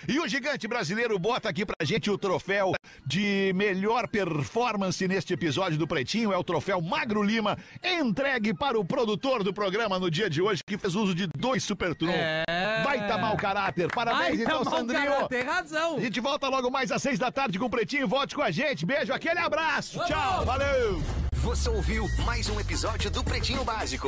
E 0.07 0.20
o 0.20 0.28
Gigante 0.28 0.68
Brasileiro 0.68 1.20
bota 1.20 1.49
aqui 1.49 1.65
pra 1.65 1.76
gente 1.86 2.09
o 2.09 2.18
troféu 2.18 2.74
de 3.05 3.51
melhor 3.55 4.07
performance 4.07 5.05
neste 5.07 5.34
episódio 5.34 5.78
do 5.78 5.88
Pretinho. 5.88 6.32
É 6.32 6.38
o 6.38 6.43
troféu 6.43 6.82
Magro 6.82 7.22
Lima, 7.22 7.57
entregue 7.84 8.53
para 8.53 8.80
o 8.80 8.86
produtor 8.86 9.43
do 9.43 9.53
programa 9.53 9.99
no 9.99 10.10
dia 10.10 10.30
de 10.30 10.41
hoje, 10.41 10.64
que 10.66 10.78
fez 10.78 10.95
uso 10.95 11.14
de 11.14 11.28
dois 11.38 11.64
super 11.64 11.95
trunfos. 11.95 12.20
É. 12.20 12.84
Vai 12.84 13.08
tá 13.08 13.18
mau 13.18 13.36
caráter. 13.38 13.88
Parabéns, 13.93 14.39
Ai, 14.39 14.43
então, 14.43 14.64
tá 14.64 14.72
Sandrinho. 14.72 15.05
cara, 15.05 15.28
tem 15.28 15.43
razão. 15.43 15.97
A 15.97 15.99
gente 16.01 16.20
volta 16.20 16.47
logo 16.47 16.70
mais 16.70 16.91
às 16.91 17.01
seis 17.01 17.20
da 17.20 17.32
tarde 17.32 17.58
com 17.60 17.66
o 17.66 17.70
Pretinho. 17.70 18.08
Volte 18.08 18.36
com 18.36 18.41
a 18.41 18.51
gente. 18.51 18.86
Beijo, 18.86 19.14
aquele 19.14 19.39
abraço. 19.39 19.99
Tchau, 20.05 20.45
valeu. 20.45 21.01
Você 21.34 21.70
ouviu 21.70 22.05
mais 22.26 22.49
um 22.49 22.60
episódio 22.60 23.10
do 23.10 23.24
Pretinho 23.24 23.64
Básico. 23.64 23.95